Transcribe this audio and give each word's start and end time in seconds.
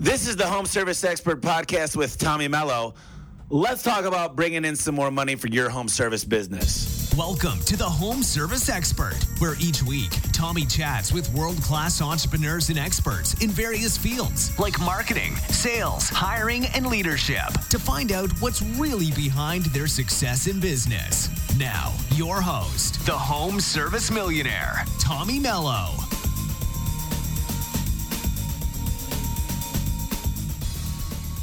This 0.00 0.26
is 0.26 0.34
the 0.34 0.46
Home 0.46 0.64
Service 0.64 1.04
Expert 1.04 1.42
Podcast 1.42 1.94
with 1.94 2.16
Tommy 2.16 2.48
Mello. 2.48 2.94
Let's 3.50 3.82
talk 3.82 4.06
about 4.06 4.34
bringing 4.34 4.64
in 4.64 4.74
some 4.74 4.94
more 4.94 5.10
money 5.10 5.34
for 5.34 5.48
your 5.48 5.68
home 5.68 5.88
service 5.88 6.24
business. 6.24 7.12
Welcome 7.18 7.60
to 7.66 7.76
the 7.76 7.84
Home 7.84 8.22
Service 8.22 8.70
Expert, 8.70 9.22
where 9.40 9.56
each 9.60 9.82
week 9.82 10.10
Tommy 10.32 10.64
chats 10.64 11.12
with 11.12 11.30
world 11.34 11.58
class 11.62 12.00
entrepreneurs 12.00 12.70
and 12.70 12.78
experts 12.78 13.34
in 13.44 13.50
various 13.50 13.98
fields 13.98 14.58
like 14.58 14.80
marketing, 14.80 15.36
sales, 15.50 16.08
hiring, 16.08 16.64
and 16.68 16.86
leadership 16.86 17.50
to 17.68 17.78
find 17.78 18.10
out 18.10 18.30
what's 18.40 18.62
really 18.62 19.10
behind 19.10 19.66
their 19.66 19.86
success 19.86 20.46
in 20.46 20.60
business. 20.60 21.28
Now, 21.58 21.92
your 22.14 22.40
host, 22.40 23.04
the 23.04 23.12
Home 23.12 23.60
Service 23.60 24.10
Millionaire, 24.10 24.82
Tommy 24.98 25.38
Mello. 25.38 25.90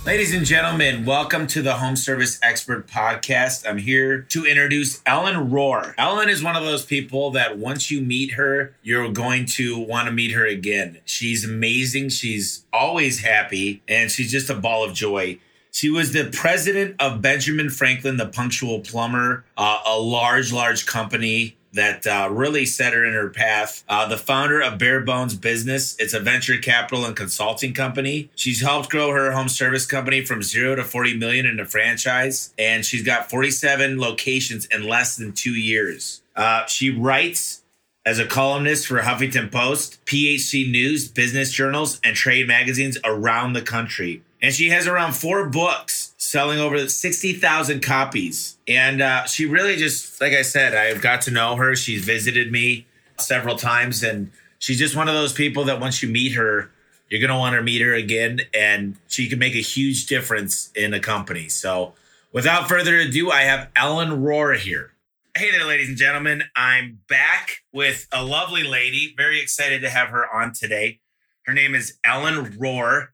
Ladies 0.08 0.34
and 0.34 0.46
gentlemen, 0.46 1.04
welcome 1.04 1.48
to 1.48 1.62
the 1.62 1.74
Home 1.74 1.98
Service 1.98 2.40
Expert 2.42 2.88
Podcast. 2.88 3.68
I'm 3.68 3.78
here 3.78 4.22
to 4.30 4.46
introduce 4.46 5.02
Ellen 5.06 5.52
Rohr. 5.52 5.94
Ellen 5.98 6.30
is 6.30 6.42
one 6.42 6.56
of 6.56 6.64
those 6.64 6.86
people 6.86 7.32
that 7.32 7.58
once 7.58 7.92
you 7.92 8.00
meet 8.00 8.32
her, 8.32 8.74
you're 8.82 9.12
going 9.12 9.46
to 9.48 9.78
want 9.78 10.06
to 10.06 10.14
meet 10.14 10.32
her 10.32 10.46
again. 10.46 11.00
She's 11.04 11.44
amazing. 11.44 12.08
She's 12.08 12.64
always 12.72 13.20
happy, 13.20 13.84
and 13.86 14.10
she's 14.10 14.32
just 14.32 14.50
a 14.50 14.56
ball 14.56 14.86
of 14.86 14.94
joy. 14.94 15.40
She 15.74 15.90
was 15.90 16.14
the 16.14 16.30
president 16.32 16.96
of 17.02 17.22
Benjamin 17.22 17.70
Franklin, 17.70 18.16
the 18.16 18.28
punctual 18.28 18.80
plumber, 18.80 19.44
uh, 19.58 19.80
a 19.86 20.00
large, 20.00 20.54
large 20.54 20.86
company 20.86 21.57
that 21.74 22.08
uh, 22.08 22.30
really 22.32 22.66
set 22.66 22.94
her 22.94 23.06
in 23.06 23.14
her 23.14 23.30
path. 23.30 23.84
Uh, 23.88 24.08
the 24.08 24.18
founder 24.18 24.62
of 24.62 24.78
Bare 24.78 25.02
Bones 25.02 25.36
Business, 25.36 25.96
it's 26.00 26.14
a 26.14 26.20
venture 26.20 26.58
capital 26.58 27.06
and 27.06 27.16
consulting 27.16 27.74
company. 27.74 28.30
She's 28.36 28.62
helped 28.62 28.90
grow 28.90 29.12
her 29.12 29.32
home 29.32 29.50
service 29.50 29.86
company 29.86 30.26
from 30.26 30.42
zero 30.42 30.76
to 30.76 30.84
40 30.84 31.18
million 31.18 31.46
in 31.46 31.60
a 31.60 31.66
franchise, 31.66 32.54
and 32.58 32.86
she's 32.86 33.04
got 33.04 33.30
47 33.30 34.00
locations 34.00 34.66
in 34.68 34.88
less 34.88 35.16
than 35.16 35.34
two 35.34 35.56
years. 35.56 36.22
Uh, 36.36 36.66
she 36.66 36.90
writes 36.90 37.64
as 38.06 38.20
a 38.20 38.26
columnist 38.26 38.88
for 38.88 39.00
Huffington 39.00 39.52
Post, 39.52 40.04
PHC 40.06 40.72
News, 40.72 41.10
business 41.10 41.52
journals, 41.52 42.00
and 42.06 42.16
trade 42.16 42.48
magazines 42.48 42.98
around 43.04 43.52
the 43.52 43.62
country. 43.62 44.24
And 44.42 44.54
she 44.54 44.70
has 44.70 44.88
around 44.88 45.14
four 45.14 45.50
books 45.50 46.07
selling 46.28 46.60
over 46.60 46.90
60,000 46.90 47.82
copies. 47.82 48.58
And 48.68 49.02
uh, 49.02 49.24
she 49.24 49.46
really 49.46 49.78
just, 49.78 50.20
like 50.20 50.34
I 50.34 50.42
said, 50.42 50.76
I've 50.76 51.02
got 51.02 51.22
to 51.22 51.32
know 51.32 51.56
her. 51.56 51.74
She's 51.74 52.04
visited 52.04 52.52
me 52.52 52.86
several 53.18 53.56
times. 53.56 54.04
And 54.04 54.30
she's 54.60 54.78
just 54.78 54.94
one 54.94 55.08
of 55.08 55.14
those 55.14 55.32
people 55.32 55.64
that 55.64 55.80
once 55.80 56.04
you 56.04 56.10
meet 56.10 56.34
her, 56.34 56.70
you're 57.10 57.22
going 57.22 57.32
to 57.32 57.38
want 57.38 57.56
to 57.56 57.62
meet 57.62 57.82
her 57.82 57.94
again. 57.94 58.42
And 58.54 58.98
she 59.08 59.30
can 59.30 59.40
make 59.40 59.56
a 59.56 59.62
huge 59.62 60.08
difference 60.08 60.70
in 60.76 60.94
a 60.94 61.00
company. 61.00 61.48
So 61.48 61.94
without 62.34 62.68
further 62.68 62.98
ado, 62.98 63.32
I 63.32 63.44
have 63.44 63.70
Ellen 63.74 64.10
Rohr 64.22 64.58
here. 64.58 64.92
Hey 65.34 65.50
there, 65.52 65.64
ladies 65.64 65.88
and 65.88 65.98
gentlemen. 65.98 66.44
I'm 66.58 67.00
back 67.08 67.60
with 67.72 68.06
a 68.12 68.26
lovely 68.26 68.64
lady. 68.64 69.14
Very 69.16 69.40
excited 69.40 69.82
to 69.82 69.90
have 69.90 70.10
her 70.10 70.26
on 70.36 70.52
today. 70.52 71.00
Her 71.46 71.54
name 71.54 71.74
is 71.74 71.98
Ellen 72.04 72.58
Rohr 72.58 73.10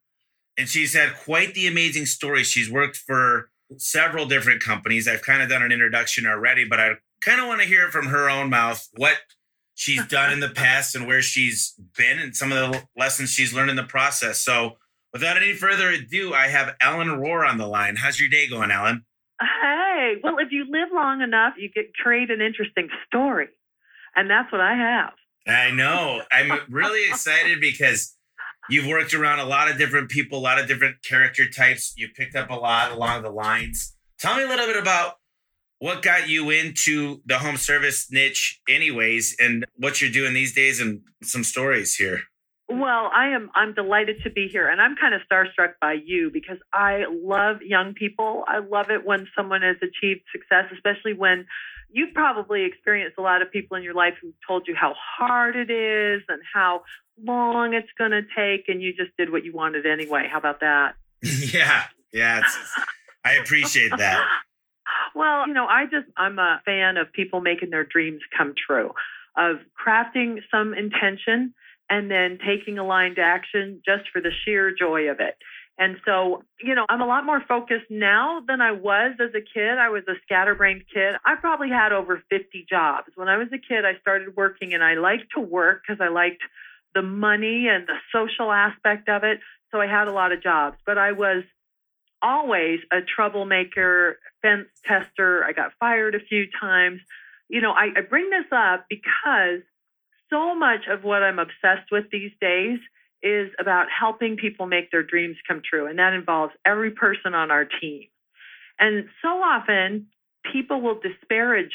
and 0.57 0.67
she's 0.67 0.93
had 0.93 1.15
quite 1.15 1.53
the 1.53 1.67
amazing 1.67 2.05
story. 2.05 2.43
She's 2.43 2.71
worked 2.71 2.97
for 2.97 3.49
several 3.77 4.25
different 4.25 4.61
companies. 4.61 5.07
I've 5.07 5.21
kind 5.21 5.41
of 5.41 5.49
done 5.49 5.63
an 5.63 5.71
introduction 5.71 6.25
already, 6.25 6.65
but 6.65 6.79
I 6.79 6.91
kind 7.21 7.41
of 7.41 7.47
want 7.47 7.61
to 7.61 7.67
hear 7.67 7.89
from 7.89 8.07
her 8.07 8.29
own 8.29 8.49
mouth 8.49 8.87
what 8.95 9.17
she's 9.75 10.05
done 10.07 10.31
in 10.31 10.39
the 10.39 10.49
past 10.49 10.95
and 10.95 11.07
where 11.07 11.21
she's 11.21 11.73
been 11.97 12.19
and 12.19 12.35
some 12.35 12.51
of 12.51 12.71
the 12.71 12.83
lessons 12.97 13.31
she's 13.31 13.53
learned 13.53 13.71
in 13.71 13.75
the 13.75 13.83
process. 13.83 14.41
So, 14.41 14.77
without 15.11 15.37
any 15.37 15.53
further 15.53 15.89
ado, 15.89 16.33
I 16.33 16.47
have 16.47 16.75
Ellen 16.81 17.07
Rohr 17.07 17.47
on 17.47 17.57
the 17.57 17.67
line. 17.67 17.95
How's 17.95 18.19
your 18.19 18.29
day 18.29 18.47
going, 18.47 18.71
Ellen? 18.71 19.05
Hey, 19.39 20.15
well, 20.23 20.37
if 20.39 20.51
you 20.51 20.65
live 20.69 20.89
long 20.93 21.21
enough, 21.21 21.53
you 21.57 21.69
get 21.69 21.93
create 21.95 22.29
an 22.29 22.41
interesting 22.41 22.89
story, 23.07 23.47
and 24.15 24.29
that's 24.29 24.51
what 24.51 24.61
I 24.61 24.75
have. 24.75 25.13
I 25.45 25.71
know. 25.71 26.21
I'm 26.31 26.59
really 26.69 27.09
excited 27.09 27.59
because 27.59 28.15
You've 28.69 28.87
worked 28.87 29.13
around 29.13 29.39
a 29.39 29.45
lot 29.45 29.69
of 29.69 29.77
different 29.77 30.09
people, 30.09 30.39
a 30.39 30.41
lot 30.41 30.59
of 30.59 30.67
different 30.67 31.03
character 31.03 31.49
types. 31.49 31.93
You 31.97 32.09
picked 32.09 32.35
up 32.35 32.49
a 32.49 32.55
lot 32.55 32.91
along 32.91 33.23
the 33.23 33.29
lines. 33.29 33.95
Tell 34.19 34.37
me 34.37 34.43
a 34.43 34.47
little 34.47 34.65
bit 34.65 34.77
about 34.77 35.15
what 35.79 36.01
got 36.01 36.29
you 36.29 36.49
into 36.49 37.21
the 37.25 37.39
home 37.39 37.57
service 37.57 38.07
niche, 38.09 38.61
anyways, 38.69 39.35
and 39.39 39.65
what 39.75 40.01
you're 40.01 40.11
doing 40.11 40.33
these 40.33 40.53
days, 40.53 40.79
and 40.79 41.01
some 41.21 41.43
stories 41.43 41.95
here. 41.95 42.21
Well, 42.69 43.11
I 43.13 43.27
am 43.27 43.51
I'm 43.53 43.73
delighted 43.73 44.23
to 44.23 44.29
be 44.29 44.47
here 44.47 44.67
and 44.67 44.81
I'm 44.81 44.95
kind 44.95 45.13
of 45.13 45.21
starstruck 45.29 45.73
by 45.81 45.93
you 45.93 46.31
because 46.31 46.57
I 46.73 47.03
love 47.11 47.61
young 47.61 47.93
people. 47.93 48.45
I 48.47 48.59
love 48.59 48.89
it 48.89 49.05
when 49.05 49.27
someone 49.35 49.61
has 49.61 49.75
achieved 49.77 50.21
success, 50.31 50.71
especially 50.73 51.13
when 51.13 51.45
you've 51.93 52.13
probably 52.13 52.65
experienced 52.65 53.17
a 53.17 53.21
lot 53.21 53.41
of 53.41 53.51
people 53.51 53.77
in 53.77 53.83
your 53.83 53.93
life 53.93 54.15
who 54.21 54.33
told 54.47 54.67
you 54.67 54.75
how 54.75 54.93
hard 54.97 55.55
it 55.55 55.69
is 55.69 56.21
and 56.27 56.41
how 56.53 56.81
long 57.23 57.73
it's 57.73 57.91
going 57.97 58.11
to 58.11 58.23
take 58.35 58.67
and 58.67 58.81
you 58.81 58.93
just 58.93 59.15
did 59.17 59.31
what 59.31 59.45
you 59.45 59.53
wanted 59.53 59.85
anyway. 59.85 60.27
How 60.29 60.39
about 60.39 60.59
that? 60.59 60.95
yeah. 61.21 61.83
Yeah, 62.13 62.43
I 63.25 63.33
appreciate 63.33 63.91
that. 63.97 64.23
well, 65.15 65.47
you 65.47 65.53
know, 65.53 65.65
I 65.65 65.85
just 65.85 66.07
I'm 66.15 66.37
a 66.37 66.61
fan 66.63 66.97
of 66.97 67.11
people 67.11 67.41
making 67.41 67.71
their 67.71 67.83
dreams 67.83 68.21
come 68.37 68.53
true, 68.55 68.91
of 69.35 69.57
crafting 69.75 70.37
some 70.51 70.75
intention 70.75 71.53
and 71.89 72.09
then 72.09 72.37
taking 72.45 72.77
aligned 72.77 73.17
action 73.19 73.81
just 73.83 74.09
for 74.11 74.21
the 74.21 74.31
sheer 74.45 74.73
joy 74.73 75.09
of 75.09 75.19
it. 75.19 75.35
And 75.77 75.97
so, 76.05 76.43
you 76.61 76.75
know, 76.75 76.85
I'm 76.87 77.01
a 77.01 77.07
lot 77.07 77.25
more 77.25 77.41
focused 77.47 77.89
now 77.89 78.41
than 78.47 78.61
I 78.61 78.71
was 78.71 79.15
as 79.19 79.31
a 79.33 79.41
kid. 79.41 79.77
I 79.79 79.89
was 79.89 80.03
a 80.07 80.13
scatterbrained 80.23 80.83
kid. 80.93 81.15
I 81.25 81.35
probably 81.35 81.69
had 81.69 81.91
over 81.91 82.21
50 82.29 82.65
jobs. 82.69 83.07
When 83.15 83.27
I 83.27 83.37
was 83.37 83.47
a 83.51 83.57
kid, 83.57 83.83
I 83.83 83.99
started 83.99 84.35
working 84.35 84.73
and 84.73 84.83
I 84.83 84.95
liked 84.95 85.31
to 85.35 85.41
work 85.41 85.81
because 85.81 85.99
I 85.99 86.09
liked 86.09 86.41
the 86.93 87.01
money 87.01 87.67
and 87.67 87.87
the 87.87 87.95
social 88.11 88.51
aspect 88.51 89.09
of 89.09 89.23
it. 89.23 89.39
So 89.71 89.81
I 89.81 89.87
had 89.87 90.07
a 90.07 90.11
lot 90.11 90.31
of 90.31 90.43
jobs, 90.43 90.77
but 90.85 90.99
I 90.99 91.13
was 91.13 91.43
always 92.21 92.79
a 92.91 93.01
troublemaker, 93.01 94.19
fence 94.43 94.67
tester. 94.85 95.43
I 95.43 95.53
got 95.53 95.73
fired 95.79 96.13
a 96.13 96.19
few 96.19 96.45
times. 96.61 97.01
You 97.49 97.61
know, 97.61 97.71
I, 97.71 97.89
I 97.97 98.01
bring 98.01 98.29
this 98.29 98.45
up 98.51 98.85
because 98.89 99.61
so 100.29 100.53
much 100.55 100.85
of 100.87 101.03
what 101.03 101.23
I'm 101.23 101.39
obsessed 101.39 101.91
with 101.91 102.05
these 102.11 102.31
days 102.39 102.79
is 103.23 103.49
about 103.59 103.87
helping 103.89 104.35
people 104.35 104.65
make 104.65 104.91
their 104.91 105.01
dreams 105.01 105.37
come 105.47 105.61
true. 105.67 105.87
And 105.87 105.97
that 105.97 106.13
involves 106.13 106.53
every 106.65 106.91
person 106.91 107.33
on 107.33 107.49
our 107.49 107.65
team. 107.65 108.03
And 108.79 109.05
so 109.21 109.29
often, 109.29 110.07
people 110.51 110.81
will 110.81 110.99
disparage 110.99 111.73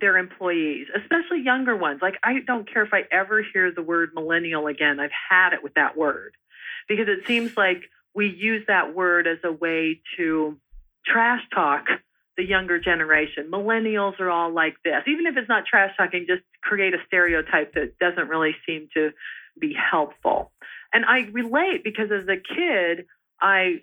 their 0.00 0.16
employees, 0.16 0.86
especially 0.96 1.42
younger 1.44 1.76
ones. 1.76 2.00
Like, 2.00 2.14
I 2.22 2.40
don't 2.46 2.70
care 2.72 2.82
if 2.82 2.94
I 2.94 3.02
ever 3.12 3.44
hear 3.52 3.70
the 3.70 3.82
word 3.82 4.10
millennial 4.14 4.66
again. 4.66 4.98
I've 4.98 5.10
had 5.28 5.52
it 5.52 5.62
with 5.62 5.74
that 5.74 5.96
word 5.96 6.34
because 6.88 7.06
it 7.08 7.26
seems 7.26 7.56
like 7.56 7.82
we 8.14 8.26
use 8.26 8.64
that 8.66 8.94
word 8.94 9.26
as 9.26 9.38
a 9.44 9.52
way 9.52 10.00
to 10.16 10.56
trash 11.06 11.42
talk 11.54 11.86
the 12.36 12.44
younger 12.44 12.78
generation. 12.78 13.50
Millennials 13.50 14.18
are 14.18 14.30
all 14.30 14.52
like 14.52 14.76
this. 14.84 15.02
Even 15.06 15.26
if 15.26 15.36
it's 15.36 15.48
not 15.48 15.66
trash 15.66 15.94
talking, 15.96 16.24
just 16.26 16.42
create 16.62 16.94
a 16.94 16.98
stereotype 17.06 17.74
that 17.74 17.98
doesn't 17.98 18.28
really 18.28 18.56
seem 18.66 18.88
to 18.94 19.10
be 19.60 19.74
helpful. 19.74 20.50
And 20.92 21.04
I 21.04 21.28
relate 21.32 21.84
because 21.84 22.10
as 22.10 22.28
a 22.28 22.36
kid, 22.36 23.06
I, 23.40 23.80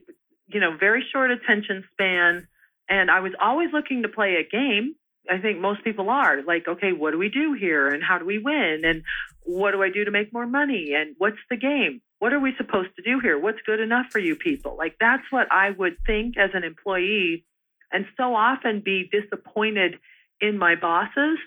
you 0.47 0.59
know, 0.59 0.75
very 0.77 1.03
short 1.11 1.31
attention 1.31 1.83
span, 1.93 2.47
and 2.89 3.09
I 3.09 3.21
was 3.21 3.33
always 3.39 3.69
looking 3.73 4.03
to 4.03 4.09
play 4.09 4.35
a 4.35 4.47
game. 4.47 4.95
I 5.29 5.39
think 5.39 5.59
most 5.59 5.83
people 5.83 6.09
are 6.09 6.41
like, 6.43 6.67
okay, 6.67 6.93
what 6.93 7.11
do 7.11 7.17
we 7.17 7.29
do 7.29 7.53
here? 7.53 7.87
And 7.89 8.01
how 8.01 8.17
do 8.17 8.25
we 8.25 8.37
win? 8.37 8.83
And 8.85 9.03
what 9.43 9.71
do 9.71 9.83
I 9.83 9.89
do 9.89 10.05
to 10.05 10.11
make 10.11 10.31
more 10.31 10.45
money? 10.47 10.93
And 10.93 11.15
what's 11.17 11.37
the 11.49 11.57
game? 11.57 12.01
What 12.19 12.33
are 12.33 12.39
we 12.39 12.53
supposed 12.57 12.95
to 12.95 13.01
do 13.03 13.19
here? 13.19 13.37
What's 13.37 13.59
good 13.65 13.79
enough 13.79 14.07
for 14.09 14.19
you 14.19 14.35
people? 14.35 14.75
Like, 14.77 14.95
that's 14.99 15.23
what 15.29 15.51
I 15.51 15.71
would 15.71 15.97
think 16.05 16.37
as 16.37 16.51
an 16.53 16.63
employee, 16.63 17.45
and 17.91 18.05
so 18.15 18.35
often 18.35 18.81
be 18.83 19.09
disappointed 19.11 19.99
in 20.41 20.57
my 20.57 20.75
bosses. 20.75 21.37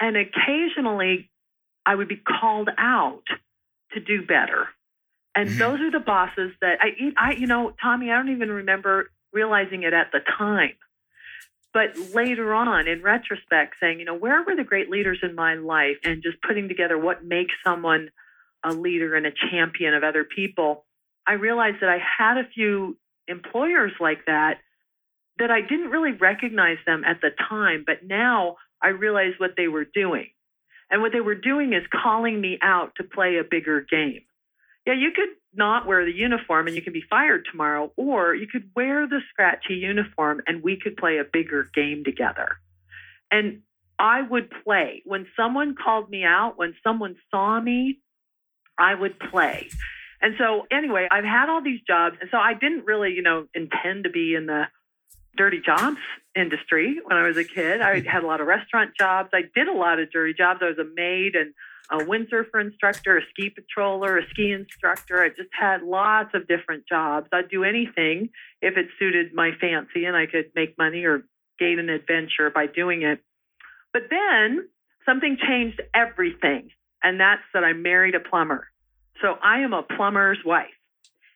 And 0.00 0.16
occasionally, 0.16 1.30
I 1.86 1.94
would 1.94 2.08
be 2.08 2.16
called 2.16 2.68
out 2.76 3.24
to 3.92 4.00
do 4.00 4.26
better. 4.26 4.68
And 5.34 5.48
mm-hmm. 5.48 5.58
those 5.58 5.80
are 5.80 5.90
the 5.90 6.00
bosses 6.00 6.52
that 6.60 6.78
I, 6.80 7.12
I, 7.16 7.32
you 7.32 7.46
know, 7.46 7.72
Tommy, 7.82 8.10
I 8.10 8.16
don't 8.16 8.30
even 8.30 8.50
remember 8.50 9.10
realizing 9.32 9.82
it 9.82 9.92
at 9.92 10.12
the 10.12 10.20
time. 10.38 10.74
But 11.72 11.98
later 12.14 12.54
on, 12.54 12.86
in 12.86 13.02
retrospect, 13.02 13.74
saying, 13.80 13.98
you 13.98 14.04
know, 14.04 14.14
where 14.14 14.44
were 14.44 14.54
the 14.54 14.62
great 14.62 14.90
leaders 14.90 15.18
in 15.22 15.34
my 15.34 15.54
life 15.54 15.96
and 16.04 16.22
just 16.22 16.40
putting 16.40 16.68
together 16.68 16.96
what 16.96 17.24
makes 17.24 17.54
someone 17.64 18.10
a 18.62 18.72
leader 18.72 19.16
and 19.16 19.26
a 19.26 19.32
champion 19.50 19.92
of 19.92 20.04
other 20.04 20.22
people, 20.22 20.84
I 21.26 21.32
realized 21.32 21.78
that 21.80 21.90
I 21.90 21.98
had 21.98 22.38
a 22.38 22.48
few 22.48 22.96
employers 23.26 23.92
like 23.98 24.26
that 24.26 24.58
that 25.40 25.50
I 25.50 25.62
didn't 25.62 25.90
really 25.90 26.12
recognize 26.12 26.78
them 26.86 27.02
at 27.04 27.20
the 27.20 27.30
time, 27.48 27.82
but 27.84 28.04
now 28.04 28.56
I 28.80 28.88
realize 28.88 29.32
what 29.38 29.54
they 29.56 29.66
were 29.66 29.84
doing. 29.84 30.28
And 30.90 31.02
what 31.02 31.10
they 31.12 31.20
were 31.20 31.34
doing 31.34 31.72
is 31.72 31.82
calling 31.90 32.40
me 32.40 32.58
out 32.62 32.92
to 32.98 33.04
play 33.04 33.38
a 33.38 33.42
bigger 33.42 33.80
game 33.80 34.20
yeah, 34.86 34.94
you 34.94 35.12
could 35.12 35.30
not 35.54 35.86
wear 35.86 36.04
the 36.04 36.12
uniform 36.12 36.66
and 36.66 36.76
you 36.76 36.82
can 36.82 36.92
be 36.92 37.02
fired 37.08 37.46
tomorrow, 37.50 37.92
or 37.96 38.34
you 38.34 38.46
could 38.46 38.70
wear 38.76 39.06
the 39.06 39.20
scratchy 39.30 39.74
uniform 39.74 40.42
and 40.46 40.62
we 40.62 40.78
could 40.78 40.96
play 40.96 41.18
a 41.18 41.24
bigger 41.24 41.70
game 41.74 42.04
together. 42.04 42.56
And 43.30 43.62
I 43.98 44.22
would 44.22 44.50
play. 44.64 45.02
When 45.04 45.26
someone 45.36 45.74
called 45.74 46.10
me 46.10 46.24
out, 46.24 46.58
when 46.58 46.74
someone 46.82 47.16
saw 47.30 47.60
me, 47.60 48.00
I 48.78 48.94
would 48.94 49.18
play. 49.18 49.68
And 50.20 50.34
so, 50.38 50.66
anyway, 50.70 51.06
I've 51.10 51.24
had 51.24 51.48
all 51.48 51.62
these 51.62 51.80
jobs. 51.86 52.16
And 52.20 52.28
so 52.30 52.38
I 52.38 52.54
didn't 52.54 52.84
really, 52.86 53.12
you 53.12 53.22
know, 53.22 53.46
intend 53.54 54.04
to 54.04 54.10
be 54.10 54.34
in 54.34 54.46
the 54.46 54.64
dirty 55.36 55.60
jobs 55.64 55.98
industry 56.36 56.98
when 57.04 57.16
I 57.16 57.26
was 57.26 57.36
a 57.36 57.44
kid. 57.44 57.80
I 57.80 58.00
had 58.00 58.22
a 58.22 58.26
lot 58.26 58.40
of 58.40 58.46
restaurant 58.46 58.92
jobs. 58.98 59.30
I 59.32 59.42
did 59.54 59.68
a 59.68 59.72
lot 59.72 59.98
of 59.98 60.10
dirty 60.10 60.34
jobs. 60.34 60.60
I 60.62 60.68
was 60.68 60.78
a 60.78 60.84
maid 60.94 61.36
and 61.36 61.54
a 61.90 61.98
windsurfer 61.98 62.60
instructor, 62.60 63.18
a 63.18 63.22
ski 63.30 63.50
patroller, 63.50 64.22
a 64.22 64.28
ski 64.30 64.52
instructor. 64.52 65.22
I 65.22 65.28
just 65.28 65.50
had 65.58 65.82
lots 65.82 66.30
of 66.34 66.48
different 66.48 66.86
jobs. 66.88 67.28
I'd 67.32 67.50
do 67.50 67.64
anything 67.64 68.30
if 68.62 68.76
it 68.76 68.86
suited 68.98 69.34
my 69.34 69.50
fancy 69.60 70.04
and 70.04 70.16
I 70.16 70.26
could 70.26 70.50
make 70.54 70.78
money 70.78 71.04
or 71.04 71.24
gain 71.58 71.78
an 71.78 71.90
adventure 71.90 72.50
by 72.50 72.66
doing 72.66 73.02
it. 73.02 73.20
But 73.92 74.04
then 74.10 74.68
something 75.06 75.36
changed 75.46 75.80
everything, 75.94 76.70
and 77.02 77.20
that's 77.20 77.42
that 77.52 77.64
I 77.64 77.72
married 77.74 78.14
a 78.14 78.20
plumber. 78.20 78.68
So 79.22 79.36
I 79.42 79.60
am 79.60 79.72
a 79.72 79.82
plumber's 79.82 80.38
wife. 80.44 80.66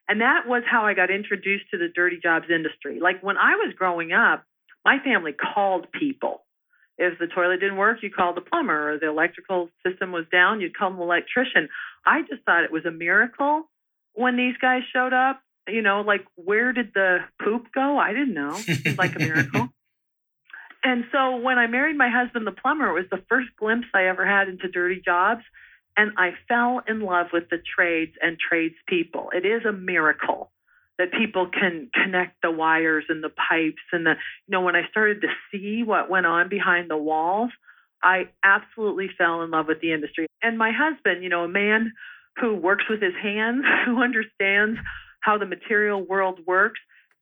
And 0.08 0.22
that 0.22 0.48
was 0.48 0.62
how 0.68 0.86
I 0.86 0.94
got 0.94 1.10
introduced 1.10 1.70
to 1.70 1.78
the 1.78 1.88
dirty 1.94 2.18
jobs 2.20 2.46
industry. 2.50 2.98
Like 3.00 3.22
when 3.22 3.36
I 3.36 3.54
was 3.56 3.74
growing 3.76 4.12
up, 4.12 4.44
my 4.84 4.98
family 5.04 5.32
called 5.32 5.86
people 5.92 6.44
if 6.98 7.18
the 7.18 7.28
toilet 7.28 7.60
didn't 7.60 7.76
work, 7.76 7.98
you 8.02 8.10
called 8.10 8.36
the 8.36 8.40
plumber, 8.40 8.92
or 8.92 8.98
the 8.98 9.08
electrical 9.08 9.70
system 9.86 10.10
was 10.10 10.24
down, 10.32 10.60
you'd 10.60 10.76
call 10.76 10.92
an 10.92 11.00
electrician. 11.00 11.68
I 12.04 12.22
just 12.22 12.42
thought 12.44 12.64
it 12.64 12.72
was 12.72 12.84
a 12.84 12.90
miracle 12.90 13.68
when 14.14 14.36
these 14.36 14.56
guys 14.60 14.82
showed 14.92 15.12
up. 15.12 15.40
You 15.68 15.82
know, 15.82 16.00
like 16.00 16.24
where 16.34 16.72
did 16.72 16.92
the 16.94 17.18
poop 17.42 17.66
go? 17.74 17.98
I 17.98 18.12
didn't 18.12 18.34
know. 18.34 18.56
It's 18.66 18.98
like 18.98 19.14
a 19.14 19.18
miracle. 19.18 19.68
and 20.84 21.04
so 21.12 21.36
when 21.36 21.58
I 21.58 21.66
married 21.66 21.96
my 21.96 22.08
husband, 22.10 22.46
the 22.46 22.52
plumber, 22.52 22.88
it 22.88 22.94
was 22.94 23.10
the 23.10 23.22
first 23.28 23.48
glimpse 23.58 23.86
I 23.94 24.06
ever 24.06 24.26
had 24.26 24.48
into 24.48 24.68
dirty 24.68 25.00
jobs. 25.04 25.42
And 25.96 26.12
I 26.16 26.30
fell 26.48 26.80
in 26.88 27.00
love 27.00 27.26
with 27.32 27.50
the 27.50 27.58
trades 27.58 28.12
and 28.22 28.38
tradespeople. 28.38 29.30
It 29.34 29.44
is 29.44 29.64
a 29.66 29.72
miracle 29.72 30.50
that 30.98 31.12
people 31.12 31.48
can 31.48 31.90
connect 31.94 32.36
the 32.42 32.50
wires 32.50 33.04
and 33.08 33.22
the 33.22 33.30
pipes 33.30 33.82
and 33.92 34.06
the 34.06 34.14
you 34.46 34.52
know 34.52 34.60
when 34.60 34.76
i 34.76 34.82
started 34.90 35.20
to 35.20 35.28
see 35.50 35.82
what 35.82 36.10
went 36.10 36.26
on 36.26 36.48
behind 36.48 36.90
the 36.90 36.96
walls 36.96 37.50
i 38.02 38.28
absolutely 38.44 39.08
fell 39.16 39.42
in 39.42 39.50
love 39.50 39.66
with 39.66 39.80
the 39.80 39.92
industry 39.92 40.26
and 40.42 40.58
my 40.58 40.72
husband 40.72 41.22
you 41.22 41.28
know 41.28 41.44
a 41.44 41.48
man 41.48 41.92
who 42.40 42.54
works 42.54 42.84
with 42.88 43.02
his 43.02 43.14
hands 43.20 43.64
who 43.84 44.02
understands 44.02 44.78
how 45.20 45.38
the 45.38 45.46
material 45.46 46.02
world 46.04 46.40
works 46.46 46.80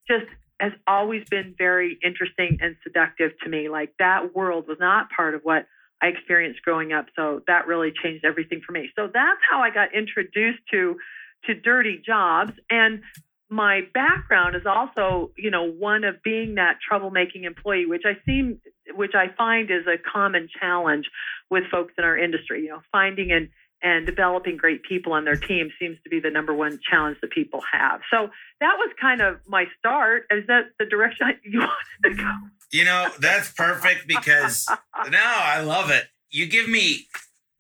just 0.08 0.26
has 0.61 0.73
always 0.87 1.23
been 1.28 1.55
very 1.58 1.99
interesting 2.02 2.58
and 2.62 2.76
seductive 2.82 3.32
to 3.43 3.49
me 3.49 3.69
like 3.69 3.93
that 3.99 4.34
world 4.34 4.67
was 4.67 4.78
not 4.81 5.08
part 5.14 5.34
of 5.34 5.43
what 5.43 5.67
I 6.02 6.08
experienced 6.08 6.62
growing 6.62 6.93
up. 6.93 7.06
So 7.17 7.43
that 7.46 7.67
really 7.67 7.93
changed 8.02 8.25
everything 8.25 8.61
for 8.64 8.73
me. 8.73 8.90
So 8.96 9.08
that's 9.12 9.40
how 9.50 9.61
I 9.61 9.70
got 9.70 9.94
introduced 9.94 10.61
to 10.73 10.96
to 11.44 11.55
dirty 11.55 12.02
jobs. 12.05 12.52
And 12.70 13.02
my 13.49 13.83
background 13.95 14.57
is 14.57 14.67
also, 14.67 15.31
you 15.37 15.51
know, 15.51 15.71
one 15.71 16.05
of 16.05 16.23
being 16.23 16.57
that 16.57 16.79
troublemaking 16.91 17.45
employee, 17.45 17.87
which 17.87 18.03
I 18.05 18.17
seem, 18.27 18.61
which 18.95 19.15
I 19.15 19.29
find 19.37 19.71
is 19.71 19.87
a 19.87 19.97
common 19.99 20.49
challenge 20.61 21.07
with 21.51 21.65
folks 21.71 21.95
in 21.97 22.05
our 22.05 22.17
industry. 22.17 22.63
You 22.63 22.71
know, 22.71 22.81
finding 22.91 23.31
and 23.31 23.49
and 23.83 24.07
developing 24.07 24.57
great 24.57 24.83
people 24.83 25.13
on 25.13 25.25
their 25.25 25.37
team 25.37 25.71
seems 25.79 25.99
to 26.03 26.11
be 26.11 26.19
the 26.19 26.31
number 26.31 26.55
one 26.55 26.81
challenge 26.91 27.19
that 27.21 27.31
people 27.31 27.61
have. 27.73 28.01
So 28.11 28.31
that 28.61 28.75
was 28.79 28.91
kind 29.01 29.21
of 29.21 29.37
my 29.47 29.67
start. 29.79 30.25
Is 30.31 30.47
that 30.49 30.71
the 30.79 30.87
direction 30.87 31.29
you 31.45 31.61
wanted 31.61 32.17
to 32.17 32.23
go? 32.23 32.33
You 32.73 32.85
know, 32.85 33.09
that's 33.21 33.53
perfect 33.53 34.09
because 34.09 34.67
now 35.11 35.37
I 35.37 35.61
love 35.61 35.91
it. 35.91 36.07
You 36.31 36.47
give 36.47 36.69
me 36.69 37.07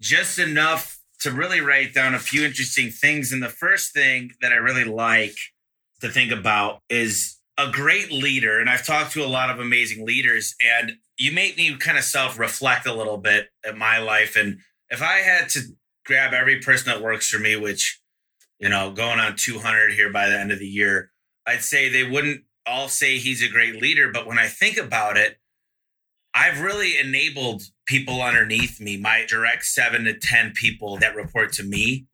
just 0.00 0.38
enough 0.38 0.98
to 1.20 1.30
really 1.30 1.60
write 1.60 1.94
down 1.94 2.14
a 2.14 2.18
few 2.18 2.44
interesting 2.44 2.90
things. 2.90 3.32
And 3.32 3.42
the 3.42 3.48
first 3.48 3.94
thing 3.94 4.32
that 4.40 4.52
I 4.52 4.56
really 4.56 4.84
like 4.84 5.36
to 6.00 6.08
think 6.08 6.32
about 6.32 6.82
is 6.88 7.38
a 7.58 7.70
great 7.70 8.12
leader. 8.12 8.60
And 8.60 8.68
I've 8.68 8.86
talked 8.86 9.12
to 9.12 9.24
a 9.24 9.26
lot 9.26 9.50
of 9.50 9.58
amazing 9.58 10.06
leaders, 10.06 10.54
and 10.64 10.92
you 11.16 11.32
make 11.32 11.56
me 11.56 11.76
kind 11.76 11.98
of 11.98 12.04
self 12.04 12.38
reflect 12.38 12.86
a 12.86 12.94
little 12.94 13.18
bit 13.18 13.48
at 13.64 13.76
my 13.76 13.98
life. 13.98 14.36
And 14.36 14.58
if 14.90 15.02
I 15.02 15.18
had 15.18 15.48
to 15.50 15.60
grab 16.04 16.32
every 16.32 16.60
person 16.60 16.92
that 16.92 17.02
works 17.02 17.28
for 17.28 17.38
me, 17.38 17.56
which, 17.56 18.00
you 18.58 18.68
know, 18.68 18.92
going 18.92 19.18
on 19.18 19.36
200 19.36 19.92
here 19.92 20.10
by 20.10 20.28
the 20.28 20.38
end 20.38 20.52
of 20.52 20.58
the 20.58 20.66
year, 20.66 21.10
I'd 21.46 21.62
say 21.62 21.88
they 21.88 22.08
wouldn't 22.08 22.42
all 22.66 22.88
say 22.88 23.18
he's 23.18 23.42
a 23.42 23.48
great 23.48 23.80
leader. 23.80 24.10
But 24.12 24.26
when 24.26 24.38
I 24.38 24.48
think 24.48 24.76
about 24.76 25.16
it, 25.16 25.38
I've 26.34 26.60
really 26.60 26.98
enabled 26.98 27.62
people 27.86 28.20
underneath 28.20 28.80
me, 28.80 28.98
my 28.98 29.24
direct 29.26 29.64
seven 29.64 30.04
to 30.04 30.18
10 30.18 30.52
people 30.54 30.98
that 30.98 31.16
report 31.16 31.52
to 31.54 31.62
me, 31.62 32.06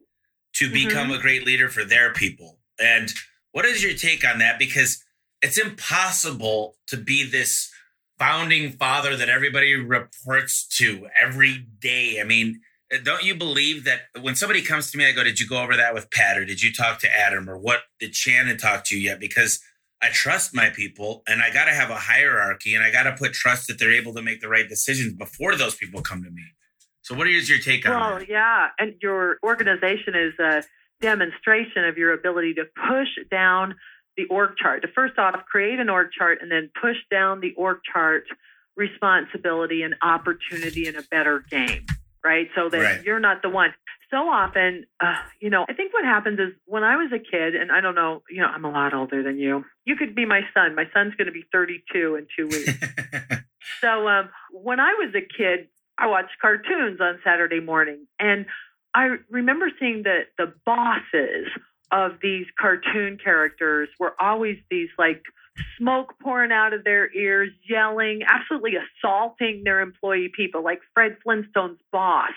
to 0.55 0.67
mm-hmm. 0.67 0.75
become 0.75 1.11
a 1.11 1.19
great 1.19 1.44
leader 1.44 1.69
for 1.69 1.85
their 1.85 2.12
people. 2.12 2.58
And 2.78 3.12
what 3.52 3.64
is 3.64 3.82
your 3.82 3.94
take 3.94 4.26
on 4.26 4.38
that? 4.38 4.58
Because 4.58 5.04
it's 5.40 5.58
impossible 5.58 6.76
to 6.88 6.96
be 6.96 7.25
this 7.25 7.70
founding 8.19 8.72
father 8.72 9.16
that 9.16 9.28
everybody 9.28 9.75
reports 9.75 10.66
to 10.78 11.08
every 11.20 11.66
day. 11.81 12.19
I 12.20 12.25
mean, 12.25 12.60
don't 13.04 13.25
you 13.25 13.34
believe 13.34 13.84
that 13.84 14.02
when 14.20 14.37
somebody 14.37 14.62
comes 14.62 14.90
to 14.90 14.99
me, 14.99 15.06
I 15.06 15.12
go, 15.12 15.25
Did 15.25 15.40
you 15.40 15.49
go 15.49 15.62
over 15.62 15.76
that 15.76 15.94
with 15.94 16.10
Pat 16.10 16.38
or 16.38 16.44
did 16.44 16.62
you 16.62 16.72
talk 16.72 16.99
to 17.00 17.16
Adam 17.16 17.49
or 17.49 17.56
what 17.56 17.81
did 17.99 18.14
Shannon 18.14 18.58
talk 18.58 18.84
to 18.84 18.96
you 18.96 19.02
yet? 19.02 19.20
Because 19.20 19.60
I 20.02 20.08
trust 20.08 20.54
my 20.54 20.69
people 20.70 21.22
and 21.26 21.43
I 21.43 21.52
got 21.52 21.66
to 21.66 21.72
have 21.72 21.90
a 21.90 21.96
hierarchy 21.96 22.75
and 22.75 22.84
I 22.84 22.90
got 22.90 23.04
to 23.04 23.12
put 23.12 23.32
trust 23.32 23.69
that 23.69 23.78
they're 23.78 23.93
able 23.93 24.12
to 24.14 24.22
make 24.22 24.40
the 24.40 24.49
right 24.49 24.69
decisions 24.69 25.14
before 25.14 25.54
those 25.56 25.75
people 25.75 26.02
come 26.02 26.22
to 26.25 26.31
me. 26.31 26.43
So, 27.02 27.14
what 27.14 27.28
is 27.28 27.49
your 27.49 27.58
take 27.58 27.88
on 27.88 27.99
well, 27.99 28.19
that? 28.19 28.28
yeah. 28.28 28.69
And 28.78 28.94
your 29.00 29.38
organization 29.44 30.14
is 30.14 30.34
a 30.38 30.62
demonstration 31.02 31.84
of 31.84 31.99
your 31.99 32.14
ability 32.14 32.54
to 32.54 32.64
push 32.88 33.08
down 33.31 33.75
the 34.16 34.25
org 34.26 34.56
chart. 34.56 34.82
To 34.82 34.88
first 34.88 35.19
off, 35.19 35.44
create 35.50 35.78
an 35.78 35.90
org 35.90 36.08
chart 36.16 36.38
and 36.40 36.50
then 36.50 36.70
push 36.81 36.96
down 37.10 37.40
the 37.40 37.52
org 37.54 37.78
chart 37.93 38.25
responsibility 38.76 39.82
and 39.82 39.94
opportunity 40.02 40.87
in 40.87 40.96
a 40.96 41.02
better 41.02 41.44
game, 41.50 41.84
right? 42.25 42.49
So 42.54 42.69
that 42.70 42.78
right. 42.78 43.04
you're 43.04 43.20
not 43.20 43.43
the 43.43 43.50
one. 43.50 43.75
So 44.10 44.28
often, 44.28 44.84
uh, 45.00 45.14
you 45.40 45.49
know, 45.49 45.64
I 45.69 45.72
think 45.72 45.94
what 45.94 46.04
happens 46.04 46.38
is 46.38 46.52
when 46.66 46.84
I 46.84 46.96
was 46.96 47.10
a 47.12 47.19
kid, 47.19 47.54
and 47.54 47.72
I 47.72 47.81
don't 47.81 47.94
know, 47.94 48.22
you 48.28 48.43
know, 48.43 48.49
I'm 48.49 48.64
a 48.64 48.70
lot 48.70 48.93
older 48.93 49.22
than 49.22 49.38
you. 49.38 49.64
You 49.87 49.96
could 49.96 50.14
be 50.14 50.26
my 50.26 50.43
son. 50.52 50.75
My 50.75 50.85
son's 50.92 51.14
going 51.14 51.26
to 51.26 51.32
be 51.32 51.44
32 51.50 52.16
in 52.16 52.26
two 52.37 52.47
weeks. 52.47 52.75
so 53.80 54.09
um, 54.09 54.28
when 54.50 54.80
I 54.80 54.92
was 54.99 55.14
a 55.14 55.21
kid, 55.21 55.68
I 55.97 56.09
watched 56.09 56.32
cartoons 56.40 57.00
on 57.00 57.21
Saturday 57.25 57.61
morning, 57.61 58.06
and 58.18 58.44
I 58.94 59.16
remember 59.30 59.70
seeing 59.80 60.02
that 60.04 60.28
the 60.38 60.52
bosses 60.66 61.49
of 61.90 62.12
these 62.22 62.46
cartoon 62.58 63.18
characters 63.22 63.88
were 63.99 64.14
always 64.20 64.58
these 64.70 64.88
like 64.99 65.22
smoke 65.78 66.14
pouring 66.22 66.52
out 66.52 66.72
of 66.72 66.84
their 66.84 67.12
ears, 67.14 67.50
yelling, 67.68 68.22
absolutely 68.26 68.72
assaulting 68.76 69.62
their 69.64 69.80
employee 69.80 70.30
people. 70.34 70.64
Like 70.64 70.80
Fred 70.94 71.16
Flintstone's 71.22 71.80
boss 71.90 72.32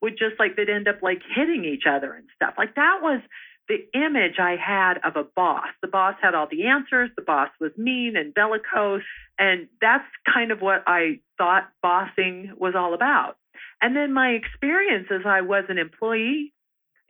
would 0.00 0.18
just 0.18 0.38
like 0.38 0.56
they'd 0.56 0.68
end 0.68 0.88
up 0.88 1.02
like 1.02 1.22
hitting 1.34 1.64
each 1.64 1.84
other 1.88 2.12
and 2.12 2.26
stuff. 2.34 2.54
Like 2.58 2.74
that 2.76 2.98
was 3.02 3.20
the 3.68 3.86
image 3.94 4.38
I 4.38 4.56
had 4.56 4.98
of 5.04 5.16
a 5.16 5.24
boss. 5.24 5.68
The 5.80 5.88
boss 5.88 6.16
had 6.20 6.34
all 6.34 6.48
the 6.50 6.66
answers. 6.66 7.10
The 7.16 7.22
boss 7.22 7.48
was 7.60 7.70
mean 7.76 8.16
and 8.16 8.34
bellicose. 8.34 9.02
And 9.38 9.68
that's 9.80 10.04
kind 10.32 10.50
of 10.50 10.60
what 10.60 10.82
I 10.86 11.20
thought 11.38 11.70
bossing 11.82 12.52
was 12.58 12.74
all 12.76 12.94
about. 12.94 13.36
And 13.82 13.96
then 13.96 14.12
my 14.12 14.28
experience 14.30 15.08
as 15.10 15.26
I 15.26 15.40
was 15.40 15.64
an 15.68 15.76
employee 15.76 16.52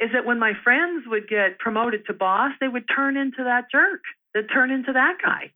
is 0.00 0.10
that 0.14 0.24
when 0.24 0.38
my 0.38 0.52
friends 0.64 1.04
would 1.06 1.28
get 1.28 1.58
promoted 1.58 2.06
to 2.06 2.14
boss, 2.14 2.52
they 2.60 2.66
would 2.66 2.88
turn 2.88 3.16
into 3.16 3.44
that 3.44 3.70
jerk. 3.70 4.00
They'd 4.34 4.48
turn 4.52 4.70
into 4.70 4.92
that 4.94 5.18
guy. 5.22 5.52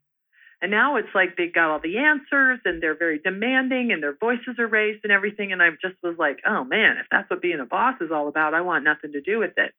And 0.61 0.71
now 0.71 0.95
it's 0.95 1.13
like 1.13 1.35
they 1.35 1.47
got 1.47 1.69
all 1.69 1.79
the 1.79 1.97
answers 1.97 2.59
and 2.65 2.81
they're 2.81 2.97
very 2.97 3.19
demanding 3.19 3.91
and 3.91 4.01
their 4.01 4.15
voices 4.15 4.57
are 4.57 4.67
raised 4.67 5.03
and 5.03 5.11
everything. 5.11 5.51
And 5.51 5.61
I 5.61 5.69
just 5.81 6.01
was 6.01 6.15
like, 6.17 6.39
oh 6.47 6.63
man, 6.63 6.97
if 6.97 7.07
that's 7.11 7.29
what 7.29 7.41
being 7.41 7.59
a 7.59 7.65
boss 7.65 7.95
is 8.01 8.11
all 8.11 8.27
about, 8.27 8.53
I 8.53 8.61
want 8.61 8.83
nothing 8.83 9.11
to 9.11 9.21
do 9.21 9.39
with 9.39 9.53
it. 9.57 9.73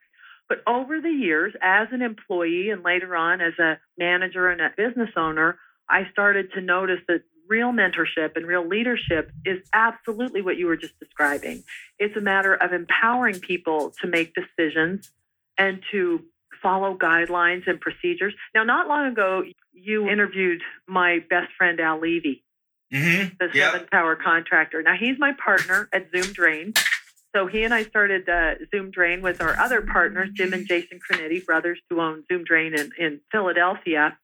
But 0.49 0.63
over 0.67 1.01
the 1.01 1.11
years, 1.11 1.53
as 1.63 1.89
an 1.93 2.03
employee 2.03 2.71
and 2.71 2.83
later 2.83 3.15
on 3.17 3.41
as 3.41 3.59
a 3.59 3.79
manager 3.99 4.49
and 4.49 4.61
a 4.61 4.71
business 4.77 5.11
owner, 5.17 5.59
I 5.91 6.09
started 6.13 6.53
to 6.53 6.61
notice 6.61 7.01
that 7.09 7.23
real 7.49 7.73
mentorship 7.73 8.37
and 8.37 8.47
real 8.47 8.67
leadership 8.67 9.33
is 9.45 9.59
absolutely 9.73 10.43
what 10.43 10.57
you 10.57 10.67
were 10.67 10.77
just 10.77 10.99
describing. 10.99 11.65
It's 11.99 12.17
a 12.17 12.21
matter 12.21 12.55
of 12.55 12.73
empowering 12.73 13.41
people 13.41 13.93
to 14.01 14.07
make 14.07 14.35
decisions 14.35 15.11
and 15.57 15.83
to 15.91 16.25
follow 16.63 16.97
guidelines 16.97 17.67
and 17.67 17.81
procedures. 17.81 18.35
Now, 18.55 18.65
not 18.65 18.89
long 18.89 19.07
ago, 19.07 19.45
you 19.73 20.09
interviewed 20.09 20.63
my 20.87 21.21
best 21.31 21.53
friend, 21.57 21.81
Al 21.81 22.01
Levy, 22.01 22.45
mm-hmm. 22.93 23.35
the 23.39 23.51
yep. 23.57 23.73
seven 23.73 23.89
power 23.91 24.17
contractor. 24.17 24.83
Now, 24.83 24.97
he's 24.99 25.19
my 25.19 25.33
partner 25.33 25.89
at 25.93 26.09
Zoom 26.15 26.33
Drain. 26.33 26.75
So 27.37 27.47
he 27.47 27.63
and 27.63 27.75
I 27.75 27.85
started 27.85 28.29
uh, 28.29 28.55
Zoom 28.71 28.91
Drain 28.91 29.21
with 29.21 29.41
our 29.43 29.59
other 29.59 29.83
partners, 29.83 30.31
Jim 30.33 30.53
and 30.53 30.67
Jason 30.67 30.99
Criniti, 30.99 31.45
brothers 31.45 31.79
who 31.91 32.01
own 32.01 32.25
Zoom 32.31 32.45
Drain 32.45 32.75
in, 32.75 32.91
in 32.99 33.21
Philadelphia. 33.31 34.19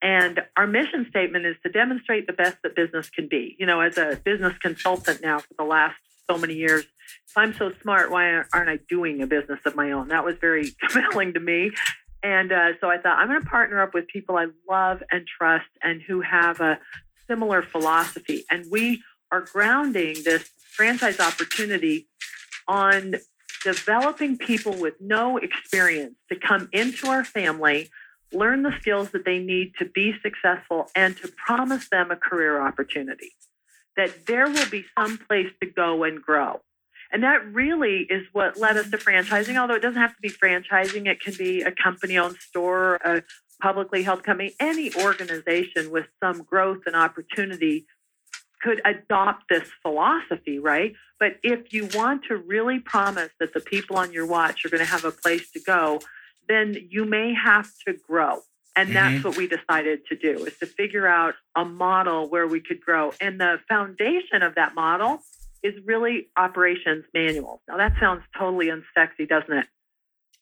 And 0.00 0.40
our 0.56 0.66
mission 0.66 1.06
statement 1.10 1.44
is 1.46 1.56
to 1.64 1.70
demonstrate 1.70 2.26
the 2.26 2.32
best 2.32 2.58
that 2.62 2.76
business 2.76 3.10
can 3.10 3.28
be. 3.28 3.56
You 3.58 3.66
know, 3.66 3.80
as 3.80 3.98
a 3.98 4.20
business 4.24 4.56
consultant 4.58 5.22
now 5.22 5.40
for 5.40 5.54
the 5.56 5.64
last 5.64 5.96
so 6.30 6.38
many 6.38 6.54
years, 6.54 6.84
if 7.26 7.36
I'm 7.36 7.54
so 7.54 7.72
smart, 7.82 8.10
why 8.10 8.42
aren't 8.52 8.68
I 8.68 8.78
doing 8.88 9.22
a 9.22 9.26
business 9.26 9.60
of 9.64 9.74
my 9.74 9.92
own? 9.92 10.08
That 10.08 10.24
was 10.24 10.36
very 10.40 10.72
compelling 10.80 11.34
to 11.34 11.40
me. 11.40 11.72
And 12.22 12.52
uh, 12.52 12.72
so 12.80 12.90
I 12.90 12.98
thought, 12.98 13.18
I'm 13.18 13.28
going 13.28 13.40
to 13.40 13.46
partner 13.46 13.80
up 13.80 13.94
with 13.94 14.08
people 14.08 14.36
I 14.36 14.46
love 14.68 15.02
and 15.10 15.26
trust 15.26 15.68
and 15.82 16.02
who 16.02 16.20
have 16.20 16.60
a 16.60 16.78
similar 17.26 17.62
philosophy. 17.62 18.44
And 18.50 18.66
we 18.70 19.02
are 19.30 19.42
grounding 19.42 20.16
this 20.24 20.50
franchise 20.70 21.20
opportunity 21.20 22.08
on 22.66 23.16
developing 23.62 24.36
people 24.38 24.72
with 24.72 24.94
no 25.00 25.36
experience 25.36 26.14
to 26.30 26.36
come 26.36 26.68
into 26.72 27.08
our 27.08 27.24
family, 27.24 27.90
learn 28.32 28.62
the 28.62 28.72
skills 28.80 29.10
that 29.10 29.24
they 29.24 29.38
need 29.38 29.72
to 29.78 29.84
be 29.84 30.14
successful, 30.22 30.90
and 30.94 31.16
to 31.18 31.28
promise 31.28 31.88
them 31.88 32.10
a 32.10 32.16
career 32.16 32.60
opportunity. 32.60 33.32
That 33.96 34.26
there 34.26 34.46
will 34.46 34.68
be 34.70 34.84
some 34.98 35.18
place 35.18 35.50
to 35.60 35.66
go 35.68 36.04
and 36.04 36.22
grow. 36.22 36.60
And 37.10 37.22
that 37.22 37.52
really 37.52 38.06
is 38.10 38.26
what 38.32 38.58
led 38.58 38.76
us 38.76 38.90
to 38.90 38.98
franchising, 38.98 39.56
although 39.56 39.74
it 39.74 39.82
doesn't 39.82 40.00
have 40.00 40.14
to 40.14 40.20
be 40.20 40.28
franchising. 40.28 41.06
It 41.06 41.20
can 41.20 41.34
be 41.34 41.62
a 41.62 41.72
company 41.72 42.18
owned 42.18 42.36
store, 42.36 42.96
a 42.96 43.22
publicly 43.62 44.02
held 44.02 44.22
company, 44.22 44.54
any 44.60 44.94
organization 44.94 45.90
with 45.90 46.06
some 46.22 46.42
growth 46.42 46.82
and 46.86 46.94
opportunity 46.94 47.86
could 48.62 48.80
adopt 48.84 49.44
this 49.48 49.68
philosophy, 49.82 50.58
right? 50.58 50.94
But 51.18 51.38
if 51.42 51.72
you 51.72 51.88
want 51.94 52.24
to 52.28 52.36
really 52.36 52.80
promise 52.80 53.30
that 53.40 53.54
the 53.54 53.60
people 53.60 53.96
on 53.96 54.12
your 54.12 54.26
watch 54.26 54.64
are 54.64 54.68
going 54.68 54.84
to 54.84 54.90
have 54.90 55.04
a 55.04 55.10
place 55.10 55.50
to 55.52 55.60
go, 55.60 56.00
then 56.48 56.76
you 56.90 57.04
may 57.04 57.34
have 57.34 57.70
to 57.86 57.94
grow. 57.94 58.40
And 58.76 58.94
that's 58.94 59.16
mm-hmm. 59.16 59.28
what 59.28 59.36
we 59.36 59.48
decided 59.48 60.06
to 60.06 60.16
do 60.16 60.44
is 60.44 60.56
to 60.58 60.66
figure 60.66 61.06
out 61.06 61.34
a 61.56 61.64
model 61.64 62.28
where 62.28 62.46
we 62.46 62.60
could 62.60 62.80
grow. 62.80 63.12
And 63.20 63.40
the 63.40 63.58
foundation 63.68 64.42
of 64.42 64.54
that 64.54 64.76
model 64.76 65.20
is 65.64 65.74
really 65.84 66.28
operations 66.36 67.04
manual. 67.12 67.60
Now 67.66 67.78
that 67.78 67.94
sounds 67.98 68.22
totally 68.38 68.68
unsexy, 68.68 69.28
doesn't 69.28 69.52
it? 69.52 69.66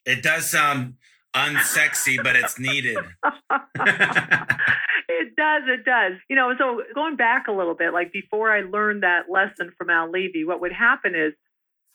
It 0.04 0.22
does 0.22 0.50
sound 0.50 0.96
unsexy, 1.34 2.22
but 2.22 2.36
it's 2.36 2.58
needed. 2.58 2.98
it 3.24 5.36
does. 5.36 5.62
It 5.66 5.84
does. 5.84 6.12
You 6.28 6.36
know, 6.36 6.52
so 6.58 6.82
going 6.94 7.16
back 7.16 7.48
a 7.48 7.52
little 7.52 7.74
bit, 7.74 7.92
like 7.92 8.12
before 8.12 8.52
I 8.52 8.60
learned 8.60 9.02
that 9.02 9.30
lesson 9.30 9.72
from 9.76 9.90
Al 9.90 10.10
Levy, 10.10 10.44
what 10.44 10.60
would 10.60 10.72
happen 10.72 11.14
is, 11.14 11.32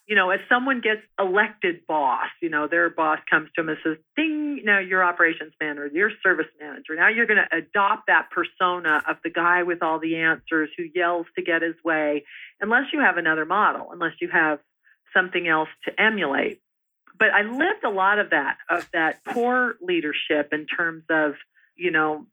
you 0.07 0.15
know, 0.15 0.29
as 0.31 0.39
someone 0.49 0.81
gets 0.81 1.01
elected 1.19 1.85
boss, 1.87 2.27
you 2.41 2.49
know, 2.49 2.67
their 2.67 2.89
boss 2.89 3.19
comes 3.29 3.49
to 3.55 3.61
them 3.61 3.69
and 3.69 3.77
says, 3.83 3.97
ding, 4.15 4.61
now 4.65 4.79
you're 4.79 5.03
operations 5.03 5.53
manager, 5.61 5.89
you're 5.93 6.11
service 6.23 6.47
manager. 6.59 6.95
Now 6.95 7.07
you're 7.07 7.27
going 7.27 7.39
to 7.39 7.57
adopt 7.57 8.07
that 8.07 8.29
persona 8.31 9.03
of 9.07 9.17
the 9.23 9.29
guy 9.29 9.63
with 9.63 9.81
all 9.81 9.99
the 9.99 10.17
answers 10.17 10.69
who 10.77 10.85
yells 10.93 11.27
to 11.37 11.43
get 11.43 11.61
his 11.61 11.75
way, 11.85 12.25
unless 12.59 12.85
you 12.91 12.99
have 12.99 13.17
another 13.17 13.45
model, 13.45 13.89
unless 13.91 14.13
you 14.19 14.29
have 14.29 14.59
something 15.15 15.47
else 15.47 15.69
to 15.85 16.01
emulate. 16.01 16.61
But 17.17 17.29
I 17.29 17.43
lived 17.43 17.83
a 17.85 17.89
lot 17.89 18.17
of 18.17 18.31
that, 18.31 18.57
of 18.69 18.89
that 18.93 19.23
poor 19.23 19.75
leadership 19.81 20.49
in 20.51 20.65
terms 20.65 21.03
of, 21.09 21.35
you 21.75 21.91
know, 21.91 22.25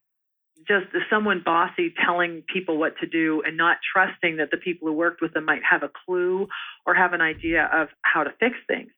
just 0.67 0.87
someone 1.11 1.43
bossy 1.45 1.95
telling 2.05 2.43
people 2.53 2.79
what 2.79 2.99
to 3.01 3.07
do 3.07 3.43
and 3.47 3.57
not 3.57 3.79
trusting 3.93 4.37
that 4.39 4.51
the 4.51 4.57
people 4.57 4.89
who 4.89 4.95
worked 4.95 5.23
with 5.23 5.33
them 5.35 5.45
might 5.45 5.63
have 5.69 5.83
a 5.83 5.91
clue 6.05 6.49
or 6.87 6.95
have 6.95 7.13
an 7.13 7.21
idea 7.21 7.69
of 7.73 7.89
how 8.03 8.25
to 8.25 8.31
fix 8.41 8.57
things. 8.67 8.91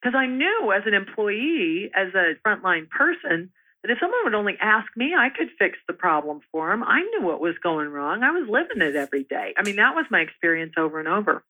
Because 0.00 0.16
I 0.16 0.26
knew 0.26 0.72
as 0.74 0.82
an 0.86 0.94
employee, 0.94 1.90
as 1.94 2.14
a 2.14 2.34
frontline 2.46 2.88
person, 2.88 3.50
that 3.82 3.90
if 3.90 3.98
someone 3.98 4.20
would 4.24 4.34
only 4.34 4.56
ask 4.60 4.86
me, 4.96 5.14
I 5.14 5.28
could 5.30 5.48
fix 5.58 5.78
the 5.86 5.94
problem 5.94 6.40
for 6.52 6.70
them. 6.70 6.82
I 6.82 7.02
knew 7.02 7.22
what 7.22 7.40
was 7.40 7.54
going 7.62 7.88
wrong. 7.88 8.22
I 8.22 8.30
was 8.30 8.48
living 8.48 8.86
it 8.86 8.96
every 8.96 9.24
day. 9.24 9.54
I 9.56 9.62
mean, 9.62 9.76
that 9.76 9.94
was 9.94 10.06
my 10.10 10.20
experience 10.20 10.74
over 10.76 10.98
and 10.98 11.08
over. 11.08 11.42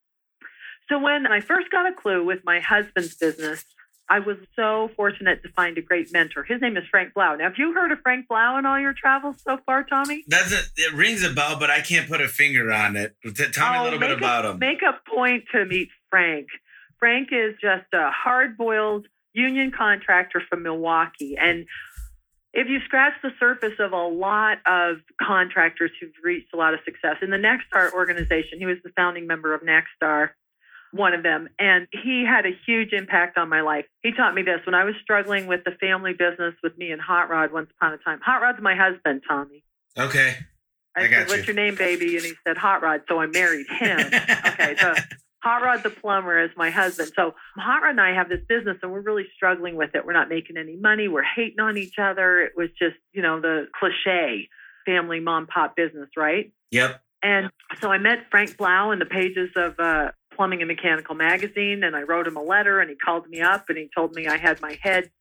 So 0.89 0.99
when 0.99 1.27
I 1.27 1.39
first 1.39 1.69
got 1.71 1.91
a 1.91 1.93
clue 1.93 2.25
with 2.25 2.39
my 2.43 2.59
husband's 2.59 3.15
business, 3.15 3.65
I 4.11 4.19
was 4.19 4.35
so 4.57 4.89
fortunate 4.97 5.41
to 5.43 5.49
find 5.53 5.77
a 5.77 5.81
great 5.81 6.11
mentor. 6.11 6.43
His 6.43 6.59
name 6.59 6.75
is 6.75 6.83
Frank 6.91 7.13
Blau. 7.13 7.35
Now, 7.35 7.45
have 7.45 7.57
you 7.57 7.71
heard 7.73 7.93
of 7.93 7.99
Frank 8.01 8.27
Blau 8.27 8.57
in 8.59 8.65
all 8.65 8.77
your 8.77 8.91
travels 8.91 9.37
so 9.41 9.57
far, 9.65 9.85
Tommy? 9.85 10.25
That's 10.27 10.51
a, 10.51 10.59
it 10.75 10.93
rings 10.93 11.23
a 11.23 11.29
bell, 11.29 11.57
but 11.57 11.69
I 11.69 11.79
can't 11.79 12.09
put 12.09 12.19
a 12.19 12.27
finger 12.27 12.73
on 12.73 12.97
it. 12.97 13.15
Tell 13.23 13.71
me 13.71 13.77
oh, 13.77 13.83
a 13.83 13.85
little 13.85 13.99
bit 13.99 14.11
about 14.11 14.43
him. 14.43 14.59
Make 14.59 14.81
a 14.81 14.99
point 15.09 15.45
to 15.53 15.63
meet 15.63 15.87
Frank. 16.09 16.47
Frank 16.99 17.29
is 17.31 17.55
just 17.61 17.85
a 17.93 18.11
hard-boiled 18.11 19.07
union 19.31 19.71
contractor 19.71 20.43
from 20.49 20.63
Milwaukee, 20.63 21.37
and 21.39 21.65
if 22.53 22.67
you 22.67 22.79
scratch 22.83 23.13
the 23.23 23.31
surface 23.39 23.79
of 23.79 23.93
a 23.93 24.07
lot 24.07 24.57
of 24.65 24.97
contractors 25.21 25.91
who've 26.01 26.11
reached 26.21 26.53
a 26.53 26.57
lot 26.57 26.73
of 26.73 26.81
success 26.83 27.15
in 27.21 27.29
the 27.29 27.37
Nexstar 27.37 27.93
organization, 27.93 28.59
he 28.59 28.65
was 28.65 28.75
the 28.83 28.91
founding 28.97 29.25
member 29.25 29.53
of 29.53 29.61
Nexstar 29.61 30.31
one 30.91 31.13
of 31.13 31.23
them. 31.23 31.49
And 31.59 31.87
he 31.91 32.25
had 32.27 32.45
a 32.45 32.51
huge 32.65 32.93
impact 32.93 33.37
on 33.37 33.49
my 33.49 33.61
life. 33.61 33.85
He 34.01 34.11
taught 34.11 34.33
me 34.33 34.41
this 34.41 34.59
when 34.65 34.75
I 34.75 34.83
was 34.83 34.95
struggling 35.01 35.47
with 35.47 35.61
the 35.63 35.71
family 35.79 36.13
business 36.13 36.53
with 36.63 36.77
me 36.77 36.91
and 36.91 37.01
Hot 37.01 37.29
Rod 37.29 37.51
once 37.51 37.69
upon 37.77 37.93
a 37.93 37.97
time. 37.97 38.19
Hot 38.25 38.41
Rod's 38.41 38.61
my 38.61 38.75
husband, 38.75 39.23
Tommy. 39.27 39.63
Okay. 39.97 40.35
I, 40.95 41.03
I 41.03 41.09
said, 41.09 41.29
What's 41.29 41.47
your 41.47 41.55
name, 41.55 41.75
baby? 41.75 42.15
And 42.15 42.25
he 42.25 42.33
said, 42.45 42.57
Hot 42.57 42.81
Rod. 42.81 43.01
So 43.07 43.19
I 43.19 43.27
married 43.27 43.67
him. 43.69 43.99
okay. 43.99 44.75
So 44.79 44.93
Hot 45.43 45.63
Rod 45.63 45.81
the 45.83 45.89
plumber 45.89 46.43
is 46.43 46.51
my 46.55 46.69
husband. 46.69 47.11
So 47.15 47.33
Hot 47.57 47.81
Rod 47.81 47.91
and 47.91 48.01
I 48.01 48.13
have 48.13 48.29
this 48.29 48.41
business 48.47 48.77
and 48.83 48.91
we're 48.91 49.01
really 49.01 49.25
struggling 49.35 49.75
with 49.75 49.95
it. 49.95 50.05
We're 50.05 50.13
not 50.13 50.29
making 50.29 50.57
any 50.57 50.75
money. 50.75 51.07
We're 51.07 51.23
hating 51.23 51.59
on 51.59 51.77
each 51.77 51.97
other. 51.97 52.41
It 52.41 52.53
was 52.55 52.69
just, 52.77 52.95
you 53.11 53.21
know, 53.21 53.41
the 53.41 53.67
cliche 53.77 54.49
family 54.85 55.19
mom 55.19 55.47
pop 55.47 55.75
business, 55.75 56.09
right? 56.15 56.51
Yep. 56.71 57.01
And 57.23 57.49
so 57.79 57.91
I 57.91 57.97
met 57.97 58.25
Frank 58.29 58.57
Blau 58.57 58.91
in 58.91 58.99
the 58.99 59.05
pages 59.05 59.49
of 59.55 59.79
uh, 59.79 60.11
Plumbing 60.41 60.63
and 60.63 60.67
Mechanical 60.67 61.13
magazine, 61.13 61.83
and 61.83 61.95
I 61.95 62.01
wrote 62.01 62.25
him 62.25 62.35
a 62.35 62.41
letter, 62.41 62.79
and 62.79 62.89
he 62.89 62.95
called 62.95 63.29
me 63.29 63.41
up 63.41 63.65
and 63.69 63.77
he 63.77 63.91
told 63.95 64.15
me 64.15 64.25
I 64.25 64.37
had 64.37 64.59
my 64.59 64.75
head 64.81 65.11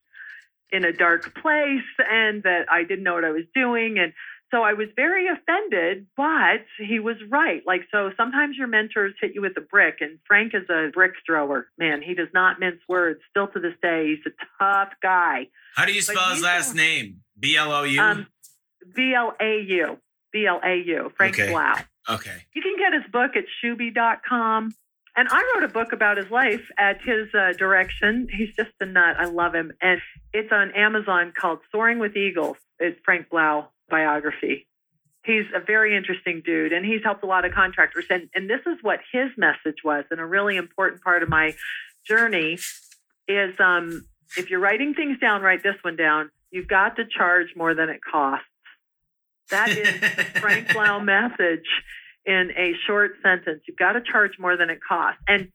in 0.72 0.82
a 0.82 0.94
dark 0.94 1.34
place 1.34 1.84
and 1.98 2.42
that 2.44 2.64
I 2.72 2.84
didn't 2.84 3.04
know 3.04 3.12
what 3.16 3.26
I 3.26 3.30
was 3.30 3.44
doing. 3.54 3.98
And 3.98 4.14
so 4.50 4.62
I 4.62 4.72
was 4.72 4.88
very 4.96 5.26
offended, 5.28 6.06
but 6.16 6.64
he 6.78 7.00
was 7.00 7.16
right. 7.28 7.60
Like, 7.66 7.82
so 7.92 8.12
sometimes 8.16 8.56
your 8.56 8.66
mentors 8.66 9.12
hit 9.20 9.34
you 9.34 9.42
with 9.42 9.52
a 9.58 9.60
brick, 9.60 9.96
and 10.00 10.18
Frank 10.26 10.54
is 10.54 10.66
a 10.70 10.88
brick 10.90 11.12
thrower. 11.26 11.68
Man, 11.76 12.00
he 12.00 12.14
does 12.14 12.28
not 12.32 12.58
mince 12.58 12.80
words. 12.88 13.20
Still 13.28 13.48
to 13.48 13.60
this 13.60 13.74
day, 13.82 14.16
he's 14.16 14.32
a 14.32 14.64
tough 14.64 14.94
guy. 15.02 15.48
How 15.76 15.84
do 15.84 15.92
you 15.92 16.00
spell 16.00 16.30
his 16.30 16.42
last 16.42 16.74
name? 16.74 17.20
B 17.38 17.58
L 17.58 17.70
O 17.70 17.82
U? 17.82 18.00
Um, 18.00 18.26
B 18.96 19.12
L 19.14 19.34
A 19.38 19.60
U. 19.68 19.98
B 20.32 20.46
L 20.46 20.62
A 20.64 20.76
U. 20.76 21.12
Frank 21.14 21.38
okay. 21.38 21.50
Blau. 21.50 21.74
Okay. 22.08 22.46
You 22.54 22.62
can 22.62 22.78
get 22.78 22.94
his 22.94 23.12
book 23.12 23.36
at 23.36 23.44
shuby.com. 23.62 24.72
And 25.16 25.28
I 25.30 25.52
wrote 25.54 25.64
a 25.64 25.72
book 25.72 25.92
about 25.92 26.16
his 26.16 26.30
life 26.30 26.62
at 26.78 27.00
his 27.02 27.28
uh, 27.34 27.52
direction. 27.58 28.28
He's 28.30 28.54
just 28.54 28.70
a 28.80 28.86
nut. 28.86 29.16
I 29.18 29.26
love 29.26 29.54
him. 29.54 29.72
And 29.82 30.00
it's 30.32 30.52
on 30.52 30.72
Amazon 30.72 31.32
called 31.38 31.58
Soaring 31.72 31.98
with 31.98 32.16
Eagles. 32.16 32.56
It's 32.78 32.98
Frank 33.04 33.28
Blau 33.28 33.68
biography. 33.88 34.66
He's 35.24 35.44
a 35.54 35.60
very 35.60 35.96
interesting 35.96 36.42
dude 36.44 36.72
and 36.72 36.86
he's 36.86 37.02
helped 37.04 37.22
a 37.24 37.26
lot 37.26 37.44
of 37.44 37.52
contractors. 37.52 38.06
And, 38.08 38.30
and 38.34 38.48
this 38.48 38.60
is 38.66 38.78
what 38.82 39.00
his 39.12 39.30
message 39.36 39.78
was. 39.84 40.04
And 40.10 40.20
a 40.20 40.24
really 40.24 40.56
important 40.56 41.02
part 41.02 41.22
of 41.22 41.28
my 41.28 41.54
journey 42.06 42.58
is 43.28 43.54
um, 43.58 44.06
if 44.36 44.48
you're 44.48 44.60
writing 44.60 44.94
things 44.94 45.18
down, 45.18 45.42
write 45.42 45.62
this 45.62 45.76
one 45.82 45.96
down. 45.96 46.30
You've 46.50 46.68
got 46.68 46.96
to 46.96 47.04
charge 47.04 47.48
more 47.56 47.74
than 47.74 47.90
it 47.90 48.00
costs. 48.02 48.46
That 49.50 49.68
is 49.70 49.88
Frank 50.40 50.72
Blau 50.72 51.00
message 51.00 51.66
in 52.26 52.50
a 52.56 52.72
short 52.86 53.12
sentence. 53.22 53.62
You've 53.66 53.76
got 53.76 53.92
to 53.92 54.00
charge 54.00 54.38
more 54.38 54.56
than 54.56 54.70
it 54.70 54.80
costs. 54.86 55.20
And 55.26 55.50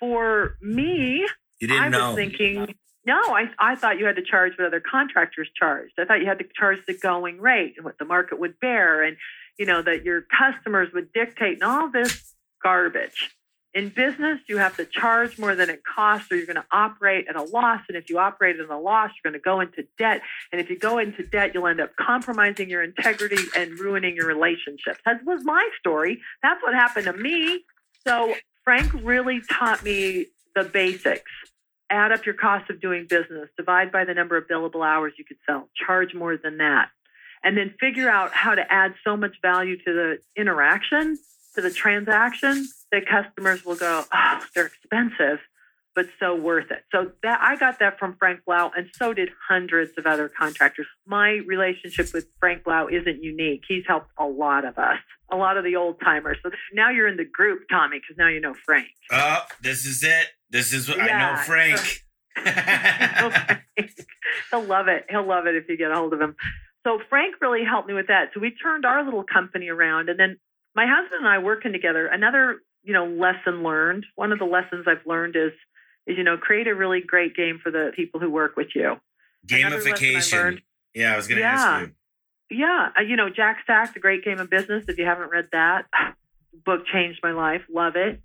for 0.00 0.56
me, 0.60 1.26
I 1.62 1.88
was 1.88 1.92
know. 1.92 2.14
thinking, 2.14 2.74
no, 3.04 3.14
I, 3.14 3.50
I 3.58 3.74
thought 3.76 3.98
you 3.98 4.06
had 4.06 4.16
to 4.16 4.22
charge 4.22 4.52
what 4.58 4.66
other 4.66 4.80
contractors 4.80 5.48
charged. 5.58 5.94
I 5.98 6.04
thought 6.04 6.20
you 6.20 6.26
had 6.26 6.38
to 6.38 6.44
charge 6.56 6.78
the 6.86 6.94
going 6.94 7.40
rate 7.40 7.74
and 7.76 7.84
what 7.84 7.98
the 7.98 8.04
market 8.04 8.38
would 8.38 8.58
bear 8.60 9.02
and, 9.02 9.16
you 9.58 9.66
know, 9.66 9.82
that 9.82 10.04
your 10.04 10.22
customers 10.22 10.88
would 10.92 11.12
dictate 11.12 11.54
and 11.54 11.64
all 11.64 11.90
this 11.90 12.34
garbage. 12.62 13.30
In 13.74 13.88
business, 13.88 14.38
you 14.48 14.58
have 14.58 14.76
to 14.76 14.84
charge 14.84 15.38
more 15.38 15.54
than 15.54 15.70
it 15.70 15.82
costs, 15.82 16.30
or 16.30 16.36
you're 16.36 16.44
going 16.44 16.56
to 16.56 16.66
operate 16.70 17.26
at 17.28 17.36
a 17.36 17.42
loss. 17.42 17.80
And 17.88 17.96
if 17.96 18.10
you 18.10 18.18
operate 18.18 18.60
at 18.60 18.68
a 18.68 18.76
loss, 18.76 19.10
you're 19.12 19.32
going 19.32 19.40
to 19.40 19.42
go 19.42 19.60
into 19.60 19.86
debt. 19.98 20.20
And 20.52 20.60
if 20.60 20.68
you 20.68 20.78
go 20.78 20.98
into 20.98 21.24
debt, 21.24 21.52
you'll 21.54 21.66
end 21.66 21.80
up 21.80 21.96
compromising 21.96 22.68
your 22.68 22.82
integrity 22.82 23.42
and 23.56 23.78
ruining 23.78 24.14
your 24.14 24.26
relationships. 24.26 24.98
That 25.06 25.24
was 25.24 25.42
my 25.44 25.66
story. 25.78 26.20
That's 26.42 26.62
what 26.62 26.74
happened 26.74 27.06
to 27.06 27.14
me. 27.14 27.64
So 28.06 28.34
Frank 28.64 28.92
really 29.02 29.40
taught 29.50 29.82
me 29.82 30.26
the 30.54 30.64
basics. 30.64 31.30
Add 31.88 32.12
up 32.12 32.26
your 32.26 32.34
cost 32.34 32.68
of 32.68 32.78
doing 32.78 33.06
business, 33.08 33.48
divide 33.56 33.90
by 33.90 34.04
the 34.04 34.12
number 34.12 34.36
of 34.36 34.48
billable 34.48 34.86
hours 34.86 35.14
you 35.16 35.24
could 35.24 35.38
sell, 35.46 35.70
charge 35.74 36.14
more 36.14 36.36
than 36.36 36.58
that, 36.58 36.88
and 37.42 37.56
then 37.56 37.74
figure 37.80 38.10
out 38.10 38.32
how 38.32 38.54
to 38.54 38.70
add 38.70 38.94
so 39.04 39.16
much 39.16 39.36
value 39.42 39.76
to 39.78 39.92
the 39.92 40.18
interaction, 40.36 41.18
to 41.54 41.60
the 41.60 41.70
transaction 41.70 42.66
that 42.92 43.02
customers 43.06 43.64
will 43.64 43.76
go, 43.76 44.04
oh, 44.12 44.40
they're 44.54 44.66
expensive, 44.66 45.40
but 45.94 46.06
so 46.20 46.34
worth 46.34 46.70
it. 46.70 46.84
So 46.92 47.10
that 47.22 47.40
I 47.42 47.56
got 47.56 47.78
that 47.80 47.98
from 47.98 48.16
Frank 48.18 48.40
Blau, 48.46 48.70
and 48.76 48.88
so 48.94 49.12
did 49.12 49.30
hundreds 49.48 49.92
of 49.98 50.06
other 50.06 50.28
contractors. 50.28 50.86
My 51.06 51.40
relationship 51.46 52.12
with 52.14 52.26
Frank 52.38 52.64
Blau 52.64 52.86
isn't 52.88 53.22
unique. 53.22 53.62
He's 53.66 53.84
helped 53.86 54.10
a 54.18 54.26
lot 54.26 54.64
of 54.64 54.78
us, 54.78 54.98
a 55.30 55.36
lot 55.36 55.56
of 55.56 55.64
the 55.64 55.76
old 55.76 55.98
timers. 56.00 56.38
So 56.42 56.50
now 56.72 56.90
you're 56.90 57.08
in 57.08 57.16
the 57.16 57.24
group, 57.24 57.62
Tommy, 57.70 57.98
because 57.98 58.16
now 58.16 58.28
you 58.28 58.40
know 58.40 58.54
Frank. 58.54 58.88
Oh, 59.10 59.40
this 59.62 59.86
is 59.86 60.04
it. 60.04 60.28
This 60.50 60.72
is 60.72 60.88
what 60.88 61.00
I 61.00 61.30
know 61.30 61.36
Frank. 61.42 62.04
He'll 64.50 64.64
love 64.64 64.88
it. 64.88 65.06
He'll 65.08 65.26
love 65.26 65.46
it 65.46 65.54
if 65.56 65.68
you 65.68 65.76
get 65.76 65.90
a 65.90 65.94
hold 65.94 66.12
of 66.12 66.20
him. 66.20 66.36
So 66.84 66.98
Frank 67.08 67.36
really 67.40 67.64
helped 67.64 67.88
me 67.88 67.94
with 67.94 68.08
that. 68.08 68.30
So 68.34 68.40
we 68.40 68.50
turned 68.50 68.84
our 68.84 69.04
little 69.04 69.24
company 69.24 69.68
around, 69.68 70.08
and 70.08 70.18
then 70.18 70.38
my 70.74 70.86
husband 70.86 71.20
and 71.24 71.28
I 71.28 71.38
working 71.38 71.72
together. 71.72 72.06
Another, 72.06 72.60
you 72.82 72.92
know, 72.92 73.06
lesson 73.06 73.62
learned. 73.62 74.06
One 74.16 74.32
of 74.32 74.38
the 74.38 74.44
lessons 74.44 74.86
I've 74.86 75.06
learned 75.06 75.36
is, 75.36 75.52
is 76.06 76.16
you 76.16 76.24
know, 76.24 76.36
create 76.36 76.66
a 76.66 76.74
really 76.74 77.00
great 77.00 77.36
game 77.36 77.60
for 77.62 77.70
the 77.70 77.92
people 77.94 78.20
who 78.20 78.30
work 78.30 78.56
with 78.56 78.68
you. 78.74 78.96
Gamification. 79.46 80.32
Learned, 80.32 80.62
yeah, 80.94 81.14
I 81.14 81.16
was 81.16 81.26
going 81.26 81.36
to 81.36 81.42
yeah, 81.42 81.52
ask 81.52 81.88
you. 82.50 82.58
Yeah, 82.58 82.88
uh, 82.98 83.02
you 83.02 83.16
know, 83.16 83.30
Jack 83.30 83.58
Stack, 83.64 83.94
The 83.94 84.00
Great 84.00 84.24
Game 84.24 84.38
of 84.38 84.50
Business. 84.50 84.84
If 84.88 84.98
you 84.98 85.04
haven't 85.04 85.30
read 85.30 85.48
that, 85.52 85.86
book 86.64 86.86
changed 86.86 87.20
my 87.22 87.32
life. 87.32 87.62
Love 87.72 87.96
it. 87.96 88.20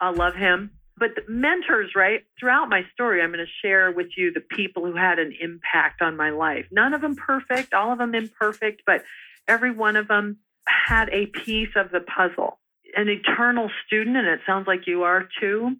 I 0.00 0.10
love 0.10 0.34
him 0.34 0.70
but 0.98 1.10
mentors, 1.28 1.92
right? 1.94 2.24
Throughout 2.38 2.68
my 2.68 2.82
story, 2.92 3.22
I'm 3.22 3.30
going 3.30 3.44
to 3.44 3.66
share 3.66 3.90
with 3.90 4.08
you 4.16 4.32
the 4.32 4.40
people 4.40 4.84
who 4.84 4.96
had 4.96 5.18
an 5.18 5.34
impact 5.40 6.02
on 6.02 6.16
my 6.16 6.30
life. 6.30 6.66
None 6.70 6.94
of 6.94 7.00
them 7.00 7.14
perfect, 7.14 7.72
all 7.72 7.92
of 7.92 7.98
them 7.98 8.14
imperfect, 8.14 8.82
but 8.86 9.04
every 9.46 9.70
one 9.70 9.96
of 9.96 10.08
them 10.08 10.38
had 10.66 11.08
a 11.10 11.26
piece 11.26 11.70
of 11.76 11.90
the 11.90 12.00
puzzle. 12.00 12.58
An 12.96 13.08
eternal 13.08 13.70
student, 13.86 14.16
and 14.16 14.26
it 14.26 14.40
sounds 14.46 14.66
like 14.66 14.86
you 14.86 15.02
are 15.02 15.28
too. 15.40 15.76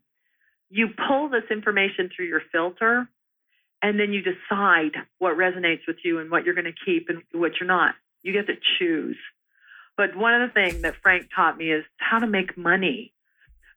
You 0.70 0.88
pull 1.08 1.28
this 1.30 1.44
information 1.50 2.10
through 2.14 2.26
your 2.26 2.42
filter, 2.52 3.08
and 3.82 3.98
then 3.98 4.12
you 4.12 4.22
decide 4.22 4.92
what 5.18 5.36
resonates 5.36 5.86
with 5.86 5.96
you 6.04 6.18
and 6.18 6.30
what 6.30 6.44
you're 6.44 6.54
going 6.54 6.66
to 6.66 6.84
keep 6.84 7.08
and 7.08 7.22
what 7.32 7.52
you're 7.58 7.66
not. 7.66 7.94
You 8.22 8.32
get 8.32 8.46
to 8.48 8.54
choose. 8.78 9.16
But 9.96 10.16
one 10.16 10.40
of 10.40 10.48
the 10.48 10.52
things 10.52 10.82
that 10.82 10.96
Frank 11.02 11.28
taught 11.34 11.56
me 11.56 11.72
is 11.72 11.84
how 11.96 12.18
to 12.18 12.26
make 12.26 12.56
money 12.56 13.12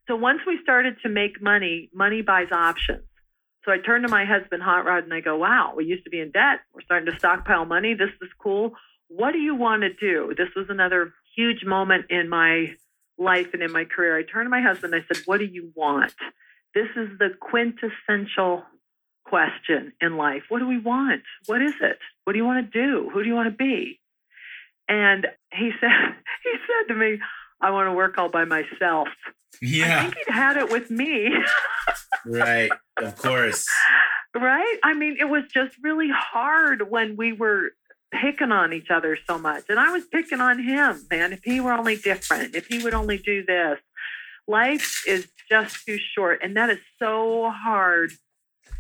so 0.08 0.16
once 0.16 0.42
we 0.46 0.60
started 0.62 0.98
to 1.04 1.10
make 1.10 1.42
money, 1.42 1.90
money 1.94 2.22
buys 2.22 2.52
options. 2.52 3.04
So 3.64 3.72
I 3.72 3.78
turned 3.78 4.06
to 4.06 4.12
my 4.12 4.26
husband, 4.26 4.64
Hot 4.64 4.86
Rod, 4.86 5.04
and 5.04 5.14
I 5.14 5.22
go, 5.22 5.38
wow, 5.38 5.74
we 5.76 5.86
used 5.86 6.04
to 6.06 6.10
be 6.10 6.20
in 6.20 6.32
debt. 6.32 6.62
We're 6.74 6.82
starting 6.82 7.12
to 7.12 7.18
stockpile 7.18 7.66
money. 7.66 7.94
This 7.94 8.10
is 8.22 8.30
cool. 8.38 8.74
What 9.08 9.32
do 9.32 9.38
you 9.38 9.56
want 9.56 9.84
to 9.84 9.94
do? 9.94 10.34
This 10.36 10.50
was 10.56 10.66
another 10.70 11.14
huge 11.36 11.64
moment 11.64 12.08
in 12.10 12.28
my 12.28 12.76
life 13.22 13.48
and 13.54 13.62
in 13.62 13.72
my 13.72 13.86
career. 13.86 14.18
I 14.18 14.24
turned 14.24 14.48
to 14.48 14.50
my 14.50 14.62
husband. 14.62 14.96
I 14.96 15.04
said, 15.08 15.24
what 15.26 15.40
do 15.40 15.46
you 15.46 15.72
want? 15.76 16.14
This 16.74 16.88
is 16.96 17.10
the 17.20 17.30
quintessential 17.40 18.64
question 19.26 19.94
in 20.02 20.18
life. 20.18 20.44
What 20.50 20.60
do 20.60 20.68
we 20.68 20.80
want? 20.80 21.22
What 21.46 21.62
is 21.62 21.74
it? 21.82 22.00
What 22.24 22.34
do 22.34 22.40
you 22.40 22.46
want 22.46 22.72
to 22.72 22.80
do? 22.86 23.10
Who 23.14 23.24
do 23.24 23.30
you 23.30 23.36
want 23.36 23.50
to 23.50 23.56
be? 23.56 24.00
And 24.88 25.28
he 25.54 25.72
said, 25.80 25.90
he 26.44 26.52
said 26.52 26.94
to 26.94 27.00
me, 27.00 27.20
I 27.62 27.72
want 27.72 27.88
to 27.88 27.94
work 27.94 28.18
all 28.18 28.30
by 28.30 28.46
myself. 28.46 29.08
Yeah. 29.62 30.00
I 30.00 30.02
think 30.04 30.16
he'd 30.16 30.34
had 30.34 30.58
it 30.58 30.72
with 30.72 30.90
me. 30.90 31.30
right. 32.26 32.72
Of 32.98 33.16
course. 33.18 33.66
Right? 34.34 34.78
I 34.82 34.94
mean, 34.94 35.18
it 35.20 35.26
was 35.26 35.44
just 35.54 35.76
really 35.84 36.08
hard 36.10 36.90
when 36.90 37.18
we 37.18 37.34
were 37.34 37.72
picking 38.12 38.52
on 38.52 38.74
each 38.74 38.90
other 38.90 39.18
so 39.28 39.38
much. 39.38 39.66
And 39.70 39.80
I 39.80 39.92
was 39.92 40.06
picking 40.06 40.42
on 40.42 40.62
him, 40.62 41.06
man. 41.10 41.34
If 41.34 41.44
he 41.44 41.60
were 41.60 41.74
only 41.74 41.96
different, 41.96 42.56
if 42.56 42.68
he 42.68 42.84
would 42.84 42.94
only 42.94 43.18
do 43.18 43.46
this. 43.46 43.80
Life 44.48 45.04
is 45.08 45.28
just 45.50 45.86
too 45.86 45.98
short. 46.16 46.42
And 46.44 46.58
that 46.58 46.70
is 46.70 46.80
so 47.00 47.52
hard. 47.54 48.12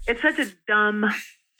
It's 0.07 0.21
such 0.21 0.39
a 0.39 0.47
dumb 0.67 1.05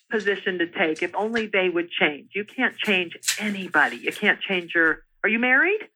position 0.09 0.59
to 0.59 0.67
take. 0.67 1.01
If 1.01 1.15
only 1.15 1.47
they 1.47 1.69
would 1.69 1.89
change. 1.89 2.31
You 2.35 2.43
can't 2.43 2.75
change 2.77 3.17
anybody. 3.39 3.97
You 3.97 4.11
can't 4.11 4.41
change 4.41 4.73
your. 4.75 5.03
Are 5.23 5.29
you 5.29 5.39
married? 5.39 5.87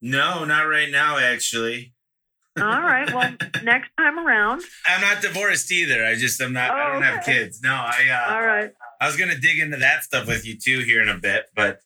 No, 0.00 0.44
not 0.44 0.62
right 0.62 0.90
now, 0.90 1.18
actually. 1.18 1.94
All 2.58 2.82
right. 2.82 3.12
Well, 3.12 3.34
next 3.64 3.90
time 3.98 4.18
around. 4.18 4.62
I'm 4.86 5.00
not 5.00 5.20
divorced 5.20 5.70
either. 5.72 6.04
I 6.04 6.14
just 6.14 6.40
I'm 6.40 6.52
not. 6.52 6.70
Oh, 6.70 6.74
I 6.74 6.86
don't 6.92 6.96
okay. 7.02 7.06
have 7.06 7.24
kids. 7.24 7.62
No, 7.62 7.72
I. 7.72 8.08
Uh, 8.10 8.34
All 8.34 8.46
right. 8.46 8.72
I 9.00 9.06
was 9.06 9.16
gonna 9.16 9.38
dig 9.38 9.58
into 9.58 9.76
that 9.78 10.04
stuff 10.04 10.26
with 10.26 10.46
you 10.46 10.56
too 10.56 10.80
here 10.80 11.02
in 11.02 11.08
a 11.08 11.18
bit, 11.18 11.46
but. 11.54 11.80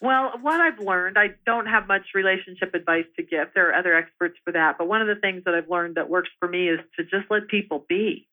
Well, 0.00 0.32
what 0.42 0.60
I've 0.60 0.80
learned, 0.80 1.16
I 1.18 1.28
don't 1.46 1.66
have 1.66 1.86
much 1.86 2.08
relationship 2.14 2.74
advice 2.74 3.06
to 3.16 3.22
give. 3.22 3.48
There 3.54 3.70
are 3.70 3.74
other 3.74 3.94
experts 3.94 4.36
for 4.44 4.52
that, 4.52 4.76
but 4.76 4.86
one 4.86 5.00
of 5.00 5.06
the 5.06 5.20
things 5.20 5.44
that 5.44 5.54
I've 5.54 5.70
learned 5.70 5.94
that 5.94 6.10
works 6.10 6.28
for 6.38 6.48
me 6.48 6.68
is 6.68 6.80
to 6.98 7.04
just 7.04 7.30
let 7.30 7.48
people 7.48 7.86
be. 7.88 8.28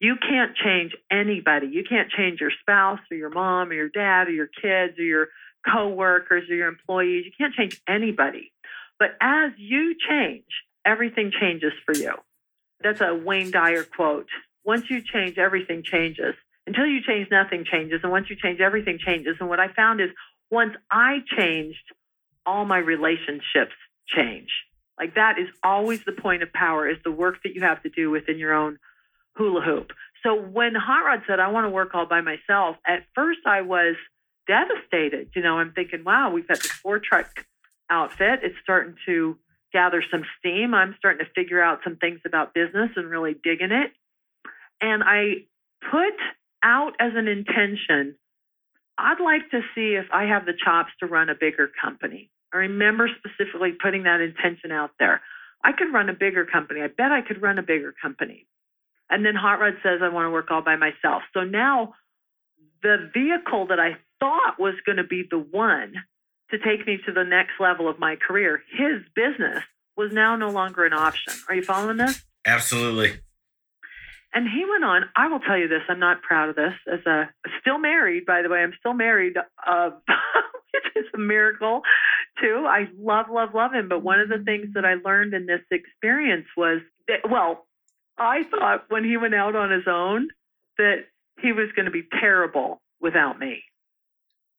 You 0.00 0.16
can't 0.16 0.56
change 0.56 0.92
anybody. 1.10 1.68
You 1.68 1.84
can't 1.88 2.10
change 2.10 2.40
your 2.40 2.52
spouse 2.60 3.00
or 3.10 3.16
your 3.16 3.30
mom 3.30 3.70
or 3.70 3.74
your 3.74 3.88
dad 3.88 4.28
or 4.28 4.32
your 4.32 4.46
kids 4.48 4.98
or 4.98 5.02
your 5.02 5.28
coworkers 5.66 6.48
or 6.48 6.54
your 6.54 6.68
employees. 6.68 7.24
You 7.26 7.32
can't 7.36 7.54
change 7.54 7.80
anybody. 7.88 8.52
But 8.98 9.10
as 9.20 9.52
you 9.56 9.94
change, 10.08 10.46
everything 10.84 11.32
changes 11.38 11.72
for 11.84 11.94
you. 11.94 12.14
That's 12.80 13.00
a 13.00 13.14
Wayne 13.14 13.50
Dyer 13.50 13.84
quote. 13.84 14.28
Once 14.64 14.88
you 14.88 15.02
change, 15.02 15.38
everything 15.38 15.82
changes. 15.82 16.34
Until 16.68 16.84
you 16.86 17.00
change, 17.00 17.28
nothing 17.30 17.64
changes. 17.64 18.00
And 18.02 18.12
once 18.12 18.28
you 18.28 18.36
change, 18.36 18.60
everything 18.60 18.98
changes. 18.98 19.36
And 19.40 19.48
what 19.48 19.58
I 19.58 19.72
found 19.72 20.02
is 20.02 20.10
once 20.50 20.74
I 20.90 21.20
changed, 21.34 21.82
all 22.44 22.66
my 22.66 22.76
relationships 22.76 23.72
change. 24.06 24.50
Like 24.98 25.14
that 25.14 25.38
is 25.38 25.48
always 25.62 26.04
the 26.04 26.12
point 26.12 26.42
of 26.42 26.52
power 26.52 26.86
is 26.86 26.98
the 27.04 27.10
work 27.10 27.42
that 27.44 27.54
you 27.54 27.62
have 27.62 27.82
to 27.84 27.88
do 27.88 28.10
within 28.10 28.38
your 28.38 28.52
own 28.52 28.78
hula 29.34 29.62
hoop. 29.62 29.92
So 30.22 30.34
when 30.34 30.74
Hot 30.74 31.06
Rod 31.06 31.22
said, 31.26 31.40
I 31.40 31.48
want 31.48 31.64
to 31.64 31.70
work 31.70 31.94
all 31.94 32.04
by 32.04 32.20
myself, 32.20 32.76
at 32.86 33.04
first 33.14 33.40
I 33.46 33.62
was 33.62 33.96
devastated. 34.46 35.30
You 35.34 35.40
know, 35.42 35.58
I'm 35.58 35.72
thinking, 35.72 36.04
wow, 36.04 36.30
we've 36.30 36.46
got 36.46 36.60
this 36.60 36.72
four 36.72 36.98
truck 36.98 37.46
outfit. 37.88 38.40
It's 38.42 38.56
starting 38.62 38.96
to 39.06 39.38
gather 39.72 40.04
some 40.10 40.24
steam. 40.38 40.74
I'm 40.74 40.94
starting 40.98 41.24
to 41.24 41.32
figure 41.32 41.62
out 41.62 41.80
some 41.82 41.96
things 41.96 42.20
about 42.26 42.52
business 42.52 42.90
and 42.96 43.08
really 43.08 43.36
digging 43.42 43.72
it. 43.72 43.92
And 44.82 45.02
I 45.02 45.46
put 45.90 46.14
out 46.62 46.92
as 47.00 47.12
an 47.14 47.28
intention, 47.28 48.16
I'd 48.96 49.20
like 49.22 49.50
to 49.50 49.60
see 49.74 49.94
if 49.94 50.06
I 50.12 50.24
have 50.24 50.44
the 50.46 50.52
chops 50.52 50.90
to 51.00 51.06
run 51.06 51.28
a 51.28 51.34
bigger 51.34 51.70
company. 51.82 52.30
I 52.52 52.58
remember 52.58 53.08
specifically 53.18 53.72
putting 53.80 54.04
that 54.04 54.20
intention 54.20 54.72
out 54.72 54.90
there. 54.98 55.20
I 55.62 55.72
could 55.72 55.92
run 55.92 56.08
a 56.08 56.14
bigger 56.14 56.46
company. 56.46 56.80
I 56.80 56.88
bet 56.88 57.12
I 57.12 57.20
could 57.22 57.42
run 57.42 57.58
a 57.58 57.62
bigger 57.62 57.94
company. 58.00 58.46
And 59.10 59.24
then 59.24 59.34
Hot 59.34 59.60
Rod 59.60 59.74
says, 59.82 60.00
I 60.02 60.08
want 60.08 60.26
to 60.26 60.30
work 60.30 60.50
all 60.50 60.62
by 60.62 60.76
myself. 60.76 61.22
So 61.34 61.40
now 61.44 61.94
the 62.82 63.10
vehicle 63.12 63.66
that 63.68 63.80
I 63.80 63.96
thought 64.20 64.58
was 64.58 64.74
going 64.84 64.96
to 64.96 65.04
be 65.04 65.24
the 65.28 65.38
one 65.38 65.94
to 66.50 66.58
take 66.58 66.86
me 66.86 66.98
to 67.06 67.12
the 67.12 67.24
next 67.24 67.52
level 67.60 67.88
of 67.88 67.98
my 67.98 68.16
career, 68.16 68.62
his 68.76 69.02
business 69.14 69.62
was 69.96 70.12
now 70.12 70.36
no 70.36 70.50
longer 70.50 70.84
an 70.84 70.92
option. 70.92 71.34
Are 71.48 71.54
you 71.54 71.62
following 71.62 71.96
this? 71.96 72.24
Absolutely. 72.46 73.20
And 74.34 74.46
he 74.46 74.64
went 74.68 74.84
on, 74.84 75.04
I 75.16 75.28
will 75.28 75.40
tell 75.40 75.56
you 75.56 75.68
this, 75.68 75.82
I'm 75.88 75.98
not 75.98 76.22
proud 76.22 76.50
of 76.50 76.56
this. 76.56 76.74
As 76.92 77.04
a 77.06 77.30
still 77.60 77.78
married, 77.78 78.26
by 78.26 78.42
the 78.42 78.48
way, 78.48 78.58
I'm 78.58 78.74
still 78.78 78.92
married, 78.92 79.34
uh, 79.66 79.90
which 80.72 80.84
is 80.96 81.06
a 81.14 81.18
miracle 81.18 81.82
too. 82.40 82.66
I 82.68 82.88
love, 82.98 83.26
love, 83.32 83.50
love 83.54 83.72
him. 83.72 83.88
But 83.88 84.02
one 84.02 84.20
of 84.20 84.28
the 84.28 84.42
things 84.44 84.74
that 84.74 84.84
I 84.84 84.94
learned 84.94 85.34
in 85.34 85.46
this 85.46 85.62
experience 85.70 86.46
was 86.56 86.80
that, 87.08 87.28
well, 87.28 87.66
I 88.18 88.42
thought 88.44 88.84
when 88.88 89.04
he 89.04 89.16
went 89.16 89.34
out 89.34 89.56
on 89.56 89.70
his 89.70 89.86
own 89.86 90.28
that 90.76 91.06
he 91.40 91.52
was 91.52 91.68
going 91.74 91.86
to 91.86 91.92
be 91.92 92.04
terrible 92.20 92.82
without 93.00 93.38
me. 93.38 93.62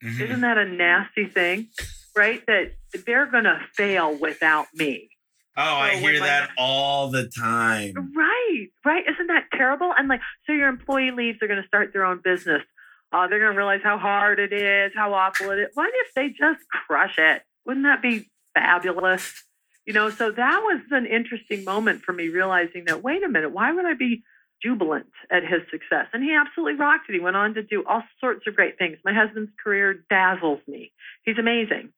Mm-hmm. 0.04 0.24
Isn't 0.24 0.42
that 0.42 0.58
a 0.58 0.66
nasty 0.66 1.26
thing? 1.26 1.68
Right? 2.16 2.44
That 2.48 2.74
they're 3.06 3.28
going 3.28 3.44
to 3.44 3.60
fail 3.76 4.18
without 4.18 4.68
me. 4.74 5.10
Oh, 5.60 5.64
so 5.64 5.76
I 5.76 5.96
hear 5.98 6.20
that 6.20 6.52
all 6.58 7.10
the 7.10 7.28
time. 7.28 7.94
Right, 8.16 8.68
right. 8.86 9.04
Isn't 9.08 9.28
that 9.28 9.48
terrible? 9.54 9.94
And 9.98 10.08
like, 10.08 10.22
so 10.48 10.54
your 10.54 10.70
employee 10.70 11.12
leaves, 11.12 11.38
they're 11.40 11.50
going 11.50 11.62
to 11.62 11.68
start 11.68 11.92
their 11.94 12.06
own 12.06 12.22
business. 12.24 12.64
Uh, 13.12 13.28
they're 13.28 13.40
going 13.40 13.52
to 13.52 13.58
realize 13.58 13.82
how 13.84 13.98
hard 13.98 14.40
it 14.40 14.54
is, 14.54 14.92
how 14.96 15.14
awful 15.14 15.52
it 15.52 15.60
is. 15.60 15.68
What 15.74 15.92
if 15.94 16.14
they 16.14 16.30
just 16.30 16.62
crush 16.88 17.18
it? 17.18 17.42
Wouldn't 17.66 17.86
that 17.86 18.02
be 18.02 18.30
fabulous? 18.54 19.44
You 19.86 19.94
know, 19.94 20.10
so 20.10 20.32
that 20.32 20.62
was 20.64 20.82
an 20.92 21.06
interesting 21.06 21.64
moment 21.64 22.04
for 22.04 22.14
me 22.14 22.30
realizing 22.30 22.86
that, 22.86 23.04
wait 23.04 23.24
a 23.24 23.28
minute, 23.28 23.52
why 23.52 23.72
would 23.72 23.86
I 23.86 23.96
be 23.96 24.24
jubilant 24.62 25.08
at 25.32 25.44
his 25.44 25.62
success. 25.72 26.08
And 26.14 26.24
he 26.24 26.34
absolutely 26.34 26.76
rocked 26.76 27.10
it. 27.10 27.14
He 27.14 27.20
went 27.20 27.36
on 27.36 27.54
to 27.56 27.64
do 27.64 27.84
all 27.88 28.04
sorts 28.20 28.46
of 28.48 28.56
great 28.56 28.78
things. 28.78 28.98
My 29.04 29.14
husband's 29.14 29.52
career 29.64 30.04
dazzles 30.10 30.60
me. 30.68 30.92
He's 31.24 31.38
amazing. 31.38 31.90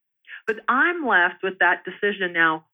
But 0.47 0.57
I'm 0.67 1.05
left 1.05 1.43
with 1.43 1.59
that 1.59 1.83
decision 1.85 2.33
now. 2.33 2.65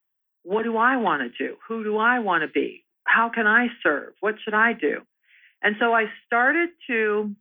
What 0.48 0.64
do 0.64 0.78
I 0.78 0.96
want 0.96 1.22
to 1.24 1.46
do? 1.46 1.58
Who 1.68 1.84
do 1.84 1.98
I 1.98 2.20
want 2.20 2.44
to 2.44 2.48
be? 2.48 2.86
How 3.04 3.30
can 3.36 3.46
I 3.46 3.68
serve? 3.84 4.14
What 4.22 4.36
should 4.42 4.54
I 4.54 4.72
do? 4.72 5.02
And 5.62 5.76
so 5.78 5.92
I 5.94 6.06
started 6.26 6.70
to 6.90 7.36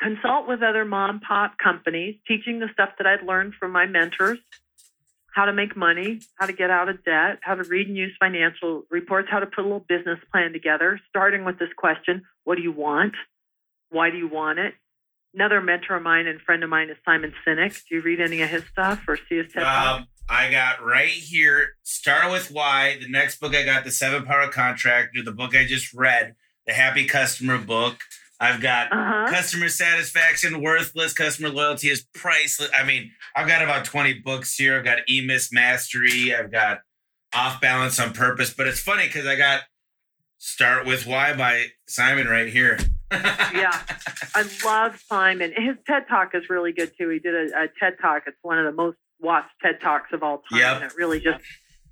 consult 0.00 0.46
with 0.46 0.62
other 0.62 0.84
mom 0.84 1.18
pop 1.18 1.58
companies, 1.58 2.14
teaching 2.28 2.60
the 2.60 2.68
stuff 2.72 2.90
that 2.98 3.06
I'd 3.06 3.26
learned 3.26 3.54
from 3.58 3.72
my 3.72 3.86
mentors. 3.86 4.38
how 5.34 5.46
to 5.46 5.52
make 5.52 5.76
money, 5.76 6.20
how 6.38 6.46
to 6.46 6.52
get 6.52 6.70
out 6.70 6.88
of 6.88 7.02
debt, 7.04 7.38
how 7.42 7.56
to 7.56 7.64
read 7.64 7.88
and 7.88 7.96
use 7.96 8.12
financial 8.20 8.84
reports, 8.90 9.28
how 9.28 9.40
to 9.40 9.46
put 9.46 9.60
a 9.60 9.62
little 9.62 9.86
business 9.88 10.20
plan 10.30 10.52
together, 10.52 11.00
starting 11.08 11.44
with 11.44 11.58
this 11.58 11.72
question 11.76 12.22
What 12.44 12.56
do 12.58 12.62
you 12.62 12.72
want? 12.72 13.14
Why 13.90 14.10
do 14.10 14.18
you 14.18 14.28
want 14.28 14.60
it? 14.60 14.74
Another 15.34 15.60
mentor 15.60 15.96
of 15.96 16.02
mine 16.04 16.28
and 16.28 16.40
friend 16.42 16.62
of 16.62 16.70
mine 16.70 16.90
is 16.90 16.96
Simon 17.04 17.32
Sinek. 17.44 17.82
Do 17.88 17.96
you 17.96 18.02
read 18.02 18.20
any 18.20 18.42
of 18.42 18.50
his 18.50 18.62
stuff 18.70 19.02
or 19.08 19.16
see 19.28 19.38
his 19.38 19.50
TED 19.52 19.64
um, 19.64 20.06
I 20.28 20.50
got 20.50 20.82
right 20.82 21.10
here. 21.10 21.74
Start 21.82 22.30
with 22.30 22.50
why. 22.50 22.98
The 23.00 23.08
next 23.08 23.40
book 23.40 23.54
I 23.54 23.64
got, 23.64 23.84
The 23.84 23.90
Seven 23.90 24.24
Power 24.24 24.48
Contractor. 24.48 25.22
The 25.22 25.32
book 25.32 25.54
I 25.54 25.64
just 25.64 25.92
read, 25.92 26.34
The 26.66 26.72
Happy 26.72 27.06
Customer 27.06 27.58
book. 27.58 27.98
I've 28.40 28.60
got 28.60 28.92
uh-huh. 28.92 29.30
customer 29.30 29.68
satisfaction, 29.68 30.60
worthless. 30.60 31.12
Customer 31.12 31.48
loyalty 31.48 31.88
is 31.88 32.04
priceless. 32.12 32.70
I 32.76 32.84
mean, 32.84 33.12
I've 33.36 33.46
got 33.46 33.62
about 33.62 33.84
20 33.84 34.14
books 34.14 34.56
here. 34.56 34.76
I've 34.76 34.84
got 34.84 34.98
E-Myth 35.08 35.50
Mastery. 35.52 36.34
I've 36.34 36.50
got 36.50 36.80
Off 37.32 37.60
Balance 37.60 38.00
on 38.00 38.12
Purpose. 38.12 38.52
But 38.52 38.66
it's 38.66 38.80
funny 38.80 39.06
because 39.06 39.26
I 39.26 39.36
got 39.36 39.62
Start 40.44 40.86
with 40.86 41.06
Why 41.06 41.36
by 41.36 41.66
Simon 41.86 42.26
right 42.26 42.48
here. 42.48 42.76
yeah, 43.12 43.80
I 44.34 44.44
love 44.64 45.00
Simon. 45.06 45.52
His 45.56 45.76
TED 45.86 46.08
Talk 46.08 46.34
is 46.34 46.50
really 46.50 46.72
good 46.72 46.90
too. 46.98 47.10
He 47.10 47.20
did 47.20 47.52
a, 47.52 47.62
a, 47.62 47.68
TED 47.78 47.94
Talk. 48.02 48.24
It's 48.26 48.36
one 48.42 48.58
of 48.58 48.64
the 48.64 48.72
most 48.72 48.96
watched 49.22 49.50
TED 49.62 49.80
Talks 49.80 50.12
of 50.12 50.22
all 50.22 50.42
time. 50.50 50.60
Yep. 50.60 50.76
And 50.76 50.84
it 50.84 50.92
really 50.96 51.20
just 51.20 51.42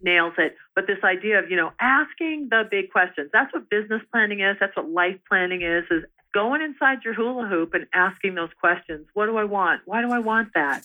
nails 0.03 0.35
it. 0.39 0.57
But 0.75 0.87
this 0.87 0.99
idea 1.05 1.39
of, 1.39 1.51
you 1.51 1.57
know, 1.57 1.73
asking 1.81 2.49
the 2.51 2.65
big 2.71 2.91
questions, 2.91 3.31
that's 3.33 3.53
what 3.53 3.69
business 3.71 4.03
planning 4.13 4.41
is. 4.41 4.57
That's 4.59 4.77
what 4.77 4.91
life 4.91 5.17
planning 5.29 5.63
is, 5.63 5.85
is 5.91 6.05
going 6.33 6.63
inside 6.63 6.99
your 7.05 7.15
hula 7.15 7.47
hoop 7.47 7.75
and 7.75 7.87
asking 7.93 8.35
those 8.35 8.51
questions. 8.61 9.07
What 9.15 9.27
do 9.27 9.37
I 9.37 9.45
want? 9.45 9.83
Why 9.85 10.01
do 10.03 10.13
I 10.13 10.19
want 10.19 10.51
that? 10.55 10.85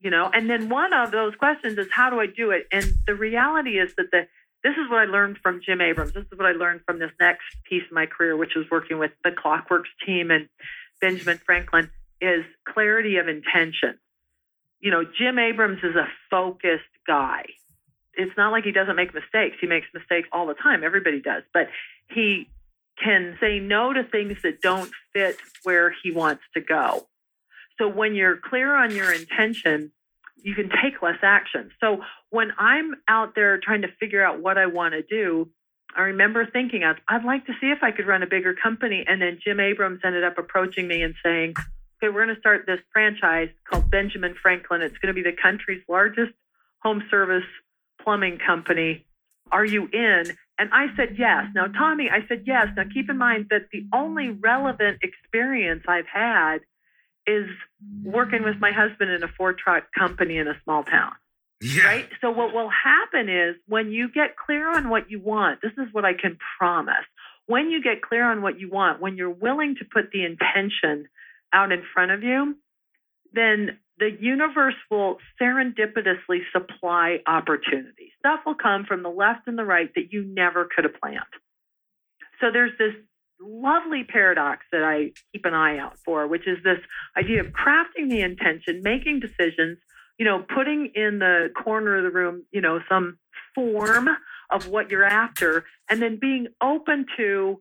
You 0.00 0.10
know, 0.10 0.30
and 0.32 0.48
then 0.48 0.68
one 0.68 0.92
of 0.92 1.10
those 1.10 1.34
questions 1.34 1.76
is 1.76 1.88
how 1.90 2.08
do 2.10 2.20
I 2.20 2.26
do 2.26 2.52
it? 2.52 2.66
And 2.70 2.86
the 3.06 3.14
reality 3.14 3.78
is 3.78 3.94
that 3.96 4.10
the 4.12 4.28
this 4.64 4.72
is 4.72 4.90
what 4.90 4.98
I 4.98 5.04
learned 5.04 5.38
from 5.38 5.60
Jim 5.64 5.80
Abrams. 5.80 6.12
This 6.12 6.24
is 6.32 6.36
what 6.36 6.46
I 6.46 6.52
learned 6.52 6.80
from 6.84 6.98
this 6.98 7.12
next 7.20 7.44
piece 7.68 7.84
of 7.84 7.92
my 7.92 8.06
career, 8.06 8.36
which 8.36 8.54
was 8.56 8.66
working 8.70 8.98
with 8.98 9.12
the 9.22 9.30
Clockworks 9.30 9.90
team 10.04 10.32
and 10.32 10.48
Benjamin 11.00 11.38
Franklin, 11.38 11.90
is 12.20 12.44
clarity 12.66 13.18
of 13.18 13.28
intention. 13.28 13.98
You 14.80 14.90
know, 14.90 15.04
Jim 15.04 15.38
Abrams 15.38 15.82
is 15.82 15.96
a 15.96 16.06
focused 16.30 16.84
guy. 17.06 17.44
It's 18.14 18.36
not 18.36 18.50
like 18.50 18.64
he 18.64 18.72
doesn't 18.72 18.96
make 18.96 19.14
mistakes. 19.14 19.56
He 19.60 19.66
makes 19.66 19.86
mistakes 19.94 20.28
all 20.32 20.46
the 20.46 20.54
time. 20.54 20.82
Everybody 20.82 21.20
does. 21.20 21.42
But 21.52 21.68
he 22.10 22.48
can 23.02 23.36
say 23.40 23.58
no 23.60 23.92
to 23.92 24.02
things 24.04 24.38
that 24.42 24.60
don't 24.60 24.90
fit 25.12 25.36
where 25.62 25.94
he 26.02 26.10
wants 26.10 26.42
to 26.54 26.60
go. 26.60 27.06
So 27.78 27.88
when 27.88 28.14
you're 28.14 28.36
clear 28.36 28.74
on 28.74 28.90
your 28.90 29.12
intention, 29.12 29.92
you 30.42 30.54
can 30.54 30.68
take 30.82 31.00
less 31.02 31.18
action. 31.22 31.70
So 31.80 32.02
when 32.30 32.52
I'm 32.58 32.94
out 33.08 33.34
there 33.34 33.58
trying 33.58 33.82
to 33.82 33.88
figure 34.00 34.24
out 34.24 34.40
what 34.40 34.58
I 34.58 34.66
want 34.66 34.94
to 34.94 35.02
do, 35.02 35.48
I 35.96 36.02
remember 36.02 36.46
thinking 36.46 36.82
I'd, 36.84 37.24
like 37.24 37.46
to 37.46 37.52
see 37.60 37.70
if 37.70 37.82
I 37.82 37.92
could 37.92 38.06
run 38.06 38.22
a 38.22 38.26
bigger 38.26 38.54
company. 38.54 39.04
And 39.06 39.22
then 39.22 39.38
Jim 39.42 39.58
Abrams 39.58 40.00
ended 40.04 40.24
up 40.24 40.38
approaching 40.38 40.86
me 40.86 41.02
and 41.02 41.14
saying, 41.24 41.54
okay, 42.02 42.12
we're 42.12 42.24
going 42.24 42.34
to 42.34 42.40
start 42.40 42.64
this 42.66 42.80
franchise 42.92 43.48
called 43.68 43.90
Benjamin 43.90 44.34
Franklin. 44.40 44.82
It's 44.82 44.96
going 44.98 45.14
to 45.14 45.22
be 45.22 45.28
the 45.28 45.36
country's 45.36 45.82
largest 45.88 46.32
home 46.82 47.02
service 47.10 47.44
plumbing 48.02 48.38
company. 48.44 49.04
Are 49.50 49.64
you 49.64 49.88
in? 49.92 50.36
And 50.58 50.70
I 50.72 50.86
said 50.96 51.16
yes. 51.18 51.46
Now, 51.54 51.66
Tommy, 51.66 52.10
I 52.10 52.26
said 52.28 52.44
yes. 52.46 52.68
Now, 52.76 52.84
keep 52.92 53.08
in 53.08 53.18
mind 53.18 53.46
that 53.50 53.68
the 53.72 53.86
only 53.92 54.30
relevant 54.30 54.98
experience 55.02 55.84
I've 55.88 56.06
had 56.06 56.58
is 57.26 57.48
working 58.02 58.42
with 58.42 58.56
my 58.58 58.72
husband 58.72 59.10
in 59.10 59.22
a 59.22 59.28
four 59.28 59.52
truck 59.52 59.84
company 59.96 60.38
in 60.38 60.48
a 60.48 60.54
small 60.64 60.82
town. 60.82 61.12
Yeah. 61.60 61.84
Right. 61.84 62.08
So, 62.20 62.30
what 62.30 62.54
will 62.54 62.70
happen 62.70 63.28
is 63.28 63.56
when 63.66 63.90
you 63.90 64.08
get 64.10 64.36
clear 64.36 64.70
on 64.70 64.90
what 64.90 65.10
you 65.10 65.20
want, 65.20 65.60
this 65.60 65.72
is 65.72 65.92
what 65.92 66.04
I 66.04 66.14
can 66.14 66.38
promise. 66.58 67.04
When 67.46 67.70
you 67.70 67.82
get 67.82 68.02
clear 68.02 68.30
on 68.30 68.42
what 68.42 68.60
you 68.60 68.70
want, 68.70 69.00
when 69.00 69.16
you're 69.16 69.30
willing 69.30 69.74
to 69.76 69.84
put 69.84 70.10
the 70.12 70.24
intention 70.24 71.08
out 71.52 71.72
in 71.72 71.82
front 71.92 72.10
of 72.10 72.22
you, 72.22 72.56
then 73.32 73.78
the 73.98 74.10
universe 74.20 74.74
will 74.90 75.18
serendipitously 75.40 76.40
supply 76.52 77.18
opportunities. 77.26 78.12
Stuff 78.18 78.40
will 78.46 78.54
come 78.54 78.84
from 78.84 79.02
the 79.02 79.08
left 79.08 79.46
and 79.46 79.58
the 79.58 79.64
right 79.64 79.92
that 79.94 80.12
you 80.12 80.24
never 80.24 80.68
could 80.74 80.84
have 80.84 80.94
planned. 81.00 81.24
So 82.40 82.50
there's 82.52 82.76
this 82.78 82.94
lovely 83.40 84.04
paradox 84.04 84.64
that 84.72 84.82
I 84.82 85.12
keep 85.32 85.44
an 85.44 85.54
eye 85.54 85.78
out 85.78 85.98
for, 86.04 86.26
which 86.26 86.46
is 86.46 86.58
this 86.64 86.78
idea 87.16 87.40
of 87.40 87.48
crafting 87.48 88.08
the 88.08 88.20
intention, 88.22 88.82
making 88.82 89.20
decisions, 89.20 89.78
you 90.18 90.24
know, 90.24 90.44
putting 90.54 90.92
in 90.94 91.18
the 91.18 91.50
corner 91.62 91.96
of 91.96 92.04
the 92.04 92.10
room, 92.10 92.44
you 92.50 92.60
know, 92.60 92.80
some 92.88 93.18
form 93.54 94.08
of 94.50 94.68
what 94.68 94.90
you're 94.90 95.04
after, 95.04 95.64
and 95.88 96.00
then 96.00 96.18
being 96.20 96.48
open 96.62 97.06
to 97.16 97.60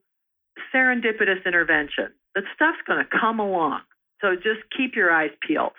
serendipitous 0.74 1.46
intervention. 1.46 2.14
That 2.36 2.44
stuff's 2.56 2.78
going 2.86 3.04
to 3.04 3.20
come 3.20 3.40
along. 3.40 3.82
So 4.22 4.36
just 4.36 4.62
keep 4.76 4.96
your 4.96 5.12
eyes 5.12 5.32
peeled. 5.46 5.74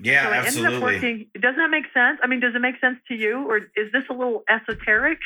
Yeah, 0.00 0.24
so 0.24 0.30
I 0.30 0.36
absolutely. 0.38 0.74
ended 0.74 0.76
up 0.76 0.82
working. 0.82 1.26
Does 1.40 1.56
that 1.56 1.70
make 1.70 1.84
sense? 1.94 2.18
I 2.22 2.26
mean, 2.26 2.40
does 2.40 2.54
it 2.54 2.60
make 2.60 2.80
sense 2.80 2.98
to 3.08 3.14
you, 3.14 3.46
or 3.48 3.58
is 3.58 3.92
this 3.92 4.04
a 4.10 4.12
little 4.12 4.42
esoteric? 4.48 5.18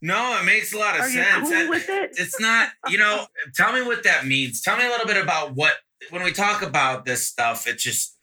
No, 0.00 0.38
it 0.40 0.44
makes 0.44 0.72
a 0.72 0.78
lot 0.78 0.94
of 0.96 1.02
Are 1.02 1.08
sense. 1.08 1.50
You 1.50 1.56
cool 1.56 1.68
with 1.70 1.88
it? 1.88 2.16
It's 2.18 2.40
not, 2.40 2.70
you 2.88 2.98
know, 2.98 3.26
tell 3.54 3.72
me 3.72 3.82
what 3.82 4.04
that 4.04 4.26
means. 4.26 4.60
Tell 4.60 4.76
me 4.76 4.86
a 4.86 4.88
little 4.88 5.06
bit 5.06 5.22
about 5.22 5.54
what 5.54 5.74
when 6.10 6.22
we 6.22 6.32
talk 6.32 6.62
about 6.62 7.04
this 7.04 7.26
stuff, 7.26 7.66
it's 7.66 7.82
just 7.82 8.16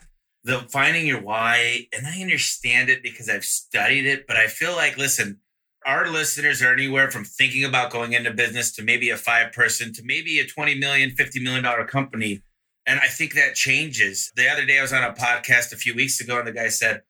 the 0.44 0.60
finding 0.70 1.06
your 1.06 1.22
why. 1.22 1.88
And 1.96 2.08
I 2.08 2.22
understand 2.22 2.90
it 2.90 3.04
because 3.04 3.30
I've 3.30 3.46
studied 3.46 4.06
it, 4.06 4.28
but 4.28 4.38
I 4.38 4.48
feel 4.48 4.74
like, 4.74 4.98
listen, 4.98 5.40
our 5.86 6.10
listeners 6.10 6.62
are 6.62 6.74
anywhere 6.74 7.12
from 7.12 7.24
thinking 7.24 7.64
about 7.64 7.92
going 7.92 8.14
into 8.14 8.32
business 8.32 8.72
to 8.74 8.84
maybe 8.84 9.10
a 9.12 9.18
five 9.18 9.54
person 9.54 9.94
to 9.94 10.02
maybe 10.04 10.40
a 10.40 10.46
20 10.46 10.76
million, 10.76 11.12
50 11.12 11.40
million 11.42 11.64
dollar 11.64 11.86
company. 11.86 12.42
And 12.88 13.00
I 13.00 13.08
think 13.08 13.34
that 13.34 13.56
changes. 13.56 14.32
The 14.36 14.50
other 14.50 14.66
day 14.66 14.80
I 14.80 14.82
was 14.82 14.94
on 14.94 15.04
a 15.04 15.14
podcast 15.14 15.74
a 15.74 15.78
few 15.78 15.96
weeks 15.96 16.20
ago 16.20 16.40
and 16.40 16.48
the 16.48 16.52
guy 16.52 16.70
said, 16.70 17.02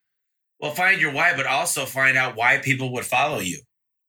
well, 0.59 0.71
find 0.71 1.01
your 1.01 1.11
why, 1.11 1.35
but 1.35 1.45
also 1.45 1.85
find 1.85 2.17
out 2.17 2.35
why 2.35 2.57
people 2.57 2.91
would 2.93 3.05
follow 3.05 3.39
you. 3.39 3.59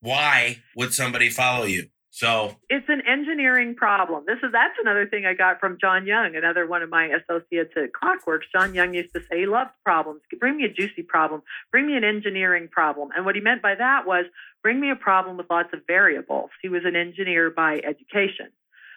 Why 0.01 0.59
would 0.77 0.95
somebody 0.95 1.31
follow 1.31 1.65
you? 1.65 1.89
So 2.17 2.57
it's 2.71 2.89
an 2.89 3.03
engineering 3.07 3.75
problem. 3.75 4.25
This 4.27 4.39
is 4.43 4.51
that's 4.51 4.73
another 4.81 5.07
thing 5.07 5.27
I 5.27 5.35
got 5.35 5.61
from 5.61 5.77
John 5.79 6.07
Young, 6.07 6.35
another 6.35 6.67
one 6.67 6.83
of 6.83 6.89
my 6.89 7.09
associates 7.09 7.75
at 7.77 7.91
Clockworks. 7.93 8.49
John 8.51 8.75
Young 8.75 8.95
used 8.95 9.13
to 9.15 9.21
say 9.21 9.41
he 9.41 9.47
loved 9.47 9.73
problems. 9.85 10.23
Bring 10.41 10.57
me 10.57 10.65
a 10.65 10.73
juicy 10.73 11.03
problem. 11.03 11.43
Bring 11.71 11.87
me 11.87 11.95
an 11.95 12.05
engineering 12.05 12.69
problem. 12.73 13.11
And 13.15 13.27
what 13.27 13.35
he 13.35 13.43
meant 13.43 13.61
by 13.61 13.75
that 13.75 14.07
was 14.07 14.25
bring 14.67 14.81
me 14.81 14.91
a 14.91 14.97
problem 14.97 15.37
with 15.37 15.47
lots 15.49 15.69
of 15.73 15.79
variables. 15.87 16.51
He 16.61 16.69
was 16.69 16.83
an 16.85 16.97
engineer 16.97 17.51
by 17.51 17.81
education. 17.85 18.49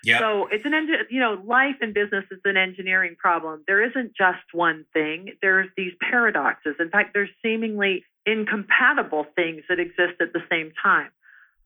Yep. 0.04 0.20
So 0.20 0.48
it's 0.52 0.66
an 0.66 0.74
engine, 0.74 1.06
you 1.12 1.20
know, 1.20 1.40
life 1.46 1.76
and 1.80 1.94
business 1.94 2.26
is 2.32 2.40
an 2.44 2.58
engineering 2.58 3.16
problem. 3.20 3.64
There 3.68 3.88
isn't 3.88 4.14
just 4.18 4.42
one 4.52 4.86
thing. 4.94 5.34
There's 5.44 5.70
these 5.78 5.92
paradoxes. 6.02 6.74
In 6.80 6.90
fact, 6.90 7.12
there's 7.14 7.30
seemingly 7.44 8.04
incompatible 8.26 9.28
things 9.36 9.62
that 9.70 9.80
exist 9.80 10.20
at 10.20 10.34
the 10.34 10.42
same 10.50 10.72
time. 10.82 11.12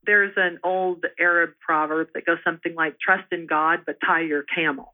There's 0.04 0.34
an 0.36 0.58
old 0.62 1.06
Arab 1.18 1.52
proverb 1.66 2.08
that 2.12 2.26
goes 2.26 2.40
something 2.44 2.74
like, 2.74 3.00
trust 3.00 3.32
in 3.32 3.46
God, 3.46 3.84
but 3.86 3.96
tie 4.04 4.20
your 4.20 4.42
camel. 4.42 4.92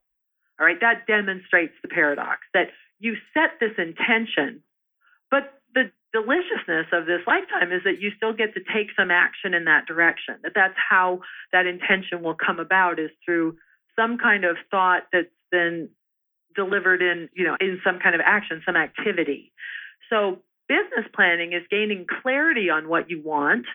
All 0.60 0.66
right, 0.66 0.80
that 0.82 1.08
demonstrates 1.08 1.74
the 1.82 1.88
paradox 1.88 2.42
that 2.54 2.68
you 3.00 3.16
set 3.34 3.58
this 3.58 3.72
intention, 3.76 4.62
but 5.32 5.59
the 5.74 5.90
deliciousness 6.12 6.86
of 6.92 7.06
this 7.06 7.20
lifetime 7.26 7.72
is 7.72 7.82
that 7.84 8.00
you 8.00 8.10
still 8.16 8.32
get 8.32 8.54
to 8.54 8.60
take 8.74 8.88
some 8.98 9.10
action 9.10 9.54
in 9.54 9.64
that 9.64 9.86
direction. 9.86 10.36
That 10.42 10.52
that's 10.54 10.74
how 10.76 11.20
that 11.52 11.66
intention 11.66 12.22
will 12.22 12.34
come 12.34 12.58
about 12.58 12.98
is 12.98 13.10
through 13.24 13.56
some 13.96 14.18
kind 14.18 14.44
of 14.44 14.56
thought 14.70 15.04
that's 15.12 15.28
been 15.50 15.88
delivered 16.54 17.02
in, 17.02 17.28
you 17.34 17.44
know, 17.44 17.56
in 17.60 17.80
some 17.84 17.98
kind 18.02 18.14
of 18.14 18.20
action, 18.24 18.62
some 18.66 18.76
activity. 18.76 19.52
So 20.08 20.42
business 20.68 21.06
planning 21.14 21.52
is 21.52 21.62
gaining 21.70 22.06
clarity 22.22 22.70
on 22.70 22.88
what 22.88 23.08
you 23.08 23.22
want, 23.22 23.66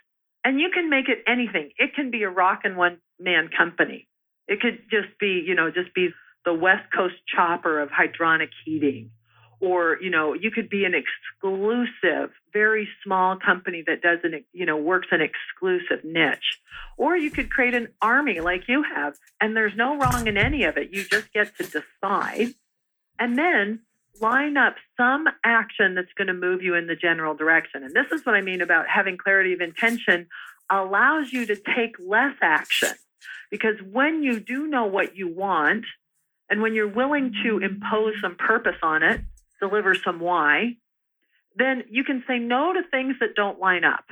and 0.43 0.59
you 0.59 0.69
can 0.73 0.89
make 0.89 1.07
it 1.07 1.23
anything. 1.27 1.71
It 1.77 1.93
can 1.95 2.11
be 2.11 2.23
a 2.23 2.29
rock 2.29 2.61
and 2.63 2.75
one 2.75 2.97
man 3.19 3.49
company. 3.55 4.07
It 4.47 4.59
could 4.59 4.79
just 4.91 5.17
be, 5.19 5.43
you 5.45 5.55
know, 5.55 5.71
just 5.71 5.93
be 5.95 6.09
the 6.43 6.53
West 6.53 6.91
Coast 6.95 7.15
chopper 7.33 7.79
of 7.79 7.89
hydronic 7.89 8.49
heating 8.65 9.11
or 9.59 9.97
you 10.01 10.09
know 10.09 10.33
you 10.33 10.51
could 10.51 10.69
be 10.69 10.85
an 10.85 10.93
exclusive 10.93 12.31
very 12.53 12.87
small 13.03 13.37
company 13.37 13.83
that 13.85 14.01
does 14.01 14.19
an 14.23 14.43
you 14.53 14.65
know 14.65 14.77
works 14.77 15.07
an 15.11 15.21
exclusive 15.21 16.03
niche. 16.03 16.59
Or 16.97 17.17
you 17.17 17.29
could 17.29 17.51
create 17.51 17.73
an 17.73 17.89
army 18.01 18.39
like 18.39 18.67
you 18.67 18.83
have 18.83 19.15
and 19.41 19.55
there's 19.55 19.75
no 19.75 19.97
wrong 19.97 20.27
in 20.27 20.37
any 20.37 20.63
of 20.63 20.77
it. 20.77 20.93
You 20.93 21.03
just 21.03 21.31
get 21.33 21.55
to 21.57 21.63
decide 21.63 22.53
and 23.19 23.37
then 23.37 23.81
line 24.21 24.57
up 24.57 24.75
some 24.97 25.27
action 25.43 25.95
that's 25.95 26.13
going 26.17 26.27
to 26.27 26.33
move 26.33 26.61
you 26.61 26.75
in 26.75 26.87
the 26.87 26.95
general 26.95 27.35
direction. 27.35 27.83
And 27.83 27.93
this 27.93 28.11
is 28.11 28.25
what 28.25 28.35
i 28.35 28.41
mean 28.41 28.61
about 28.61 28.87
having 28.87 29.17
clarity 29.17 29.53
of 29.53 29.61
intention 29.61 30.27
allows 30.69 31.31
you 31.31 31.45
to 31.45 31.55
take 31.55 31.95
less 31.99 32.35
action. 32.41 32.93
Because 33.51 33.75
when 33.91 34.23
you 34.23 34.39
do 34.39 34.67
know 34.67 34.85
what 34.85 35.15
you 35.15 35.27
want 35.27 35.85
and 36.49 36.61
when 36.61 36.73
you're 36.75 36.87
willing 36.87 37.33
to 37.43 37.59
impose 37.59 38.13
some 38.21 38.35
purpose 38.35 38.77
on 38.81 39.03
it 39.03 39.21
deliver 39.67 39.95
some 39.95 40.19
why, 40.19 40.77
then 41.55 41.83
you 41.89 42.03
can 42.03 42.23
say 42.27 42.39
no 42.39 42.73
to 42.73 42.81
things 42.91 43.15
that 43.19 43.35
don't 43.35 43.59
line 43.59 43.83
up. 43.83 44.05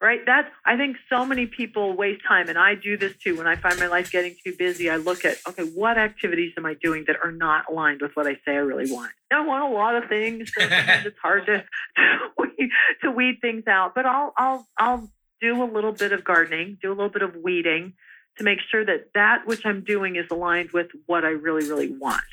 Right? 0.00 0.18
That's 0.26 0.48
I 0.66 0.76
think 0.76 0.96
so 1.08 1.24
many 1.24 1.46
people 1.46 1.96
waste 1.96 2.22
time 2.26 2.48
and 2.48 2.58
I 2.58 2.74
do 2.74 2.96
this 2.96 3.16
too. 3.22 3.36
When 3.36 3.46
I 3.46 3.54
find 3.54 3.78
my 3.78 3.86
life 3.86 4.10
getting 4.10 4.34
too 4.44 4.52
busy, 4.58 4.90
I 4.90 4.96
look 4.96 5.24
at 5.24 5.36
okay, 5.48 5.62
what 5.62 5.96
activities 5.96 6.54
am 6.56 6.66
I 6.66 6.74
doing 6.74 7.04
that 7.06 7.18
are 7.22 7.30
not 7.30 7.66
aligned 7.70 8.00
with 8.02 8.10
what 8.14 8.26
I 8.26 8.34
say 8.44 8.54
I 8.54 8.56
really 8.56 8.90
want? 8.90 9.12
I 9.30 9.46
want 9.46 9.72
a 9.72 9.76
lot 9.76 9.94
of 9.94 10.08
things. 10.08 10.50
So 10.58 10.66
it's 10.68 11.18
hard 11.22 11.46
to 11.46 11.58
to 11.96 12.28
weed, 12.36 12.70
to 13.02 13.10
weed 13.12 13.38
things 13.40 13.68
out, 13.68 13.94
but 13.94 14.04
I'll 14.04 14.32
I'll 14.36 14.66
I'll 14.76 15.08
do 15.40 15.62
a 15.62 15.70
little 15.72 15.92
bit 15.92 16.12
of 16.12 16.24
gardening, 16.24 16.78
do 16.82 16.88
a 16.88 16.96
little 16.96 17.08
bit 17.08 17.22
of 17.22 17.36
weeding 17.36 17.92
to 18.38 18.44
make 18.44 18.58
sure 18.72 18.84
that 18.84 19.10
that 19.14 19.46
which 19.46 19.64
I'm 19.64 19.84
doing 19.84 20.16
is 20.16 20.26
aligned 20.32 20.72
with 20.72 20.88
what 21.06 21.24
I 21.24 21.28
really 21.28 21.68
really 21.68 21.96
want. 21.96 22.24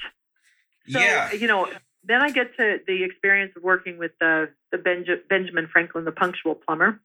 So, 0.89 0.99
yeah. 0.99 1.31
you 1.33 1.45
know, 1.45 1.67
then 2.03 2.21
I 2.21 2.31
get 2.31 2.55
to 2.57 2.79
the 2.87 3.03
experience 3.03 3.53
of 3.55 3.63
working 3.63 3.97
with 3.97 4.11
the, 4.19 4.49
the 4.71 4.77
Benj- 4.77 5.09
Benjamin 5.29 5.67
Franklin, 5.71 6.05
the 6.05 6.11
punctual 6.11 6.55
plumber. 6.55 6.99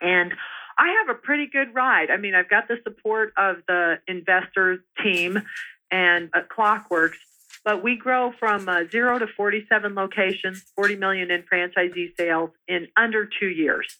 And 0.00 0.32
I 0.76 0.94
have 1.00 1.16
a 1.16 1.18
pretty 1.18 1.46
good 1.46 1.74
ride. 1.74 2.10
I 2.10 2.16
mean, 2.16 2.34
I've 2.34 2.48
got 2.48 2.68
the 2.68 2.76
support 2.84 3.32
of 3.36 3.56
the 3.66 3.98
investor 4.06 4.84
team 5.02 5.42
and 5.90 6.30
uh, 6.34 6.40
Clockworks, 6.56 7.16
but 7.64 7.82
we 7.82 7.96
grow 7.96 8.32
from 8.38 8.68
uh, 8.68 8.84
zero 8.90 9.18
to 9.18 9.26
47 9.26 9.94
locations, 9.94 10.62
40 10.76 10.96
million 10.96 11.30
in 11.30 11.42
franchisee 11.42 12.16
sales 12.16 12.50
in 12.68 12.88
under 12.96 13.28
two 13.40 13.48
years, 13.48 13.98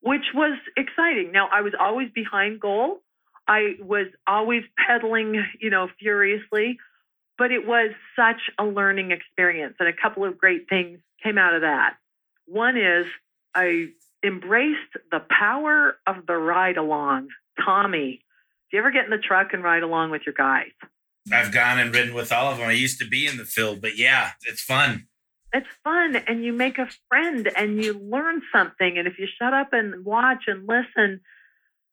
which 0.00 0.24
was 0.34 0.58
exciting. 0.76 1.30
Now, 1.32 1.48
I 1.52 1.60
was 1.60 1.74
always 1.78 2.10
behind 2.12 2.60
goal. 2.60 3.02
I 3.46 3.76
was 3.80 4.08
always 4.26 4.64
pedaling, 4.76 5.44
you 5.60 5.70
know, 5.70 5.88
furiously 6.00 6.78
but 7.38 7.50
it 7.50 7.66
was 7.66 7.90
such 8.14 8.40
a 8.58 8.64
learning 8.64 9.10
experience. 9.10 9.76
And 9.78 9.88
a 9.88 9.92
couple 9.92 10.24
of 10.24 10.38
great 10.38 10.68
things 10.68 10.98
came 11.22 11.38
out 11.38 11.54
of 11.54 11.62
that. 11.62 11.96
One 12.46 12.76
is 12.76 13.06
I 13.54 13.88
embraced 14.24 14.96
the 15.10 15.20
power 15.28 15.96
of 16.06 16.26
the 16.26 16.36
ride 16.36 16.76
along. 16.76 17.28
Tommy, 17.64 18.20
do 18.70 18.76
you 18.76 18.78
ever 18.80 18.90
get 18.90 19.04
in 19.04 19.10
the 19.10 19.18
truck 19.18 19.52
and 19.52 19.62
ride 19.62 19.82
along 19.82 20.10
with 20.10 20.22
your 20.26 20.34
guys? 20.34 20.72
I've 21.32 21.52
gone 21.52 21.78
and 21.78 21.94
ridden 21.94 22.14
with 22.14 22.32
all 22.32 22.52
of 22.52 22.58
them. 22.58 22.68
I 22.68 22.72
used 22.72 23.00
to 23.00 23.08
be 23.08 23.26
in 23.26 23.36
the 23.36 23.44
field, 23.44 23.80
but 23.80 23.96
yeah, 23.96 24.32
it's 24.44 24.62
fun. 24.62 25.08
It's 25.52 25.66
fun, 25.82 26.16
and 26.16 26.44
you 26.44 26.52
make 26.52 26.78
a 26.78 26.88
friend 27.08 27.50
and 27.56 27.82
you 27.82 27.94
learn 27.98 28.42
something. 28.52 28.98
And 28.98 29.08
if 29.08 29.18
you 29.18 29.26
shut 29.26 29.54
up 29.54 29.72
and 29.72 30.04
watch 30.04 30.44
and 30.46 30.68
listen, 30.68 31.20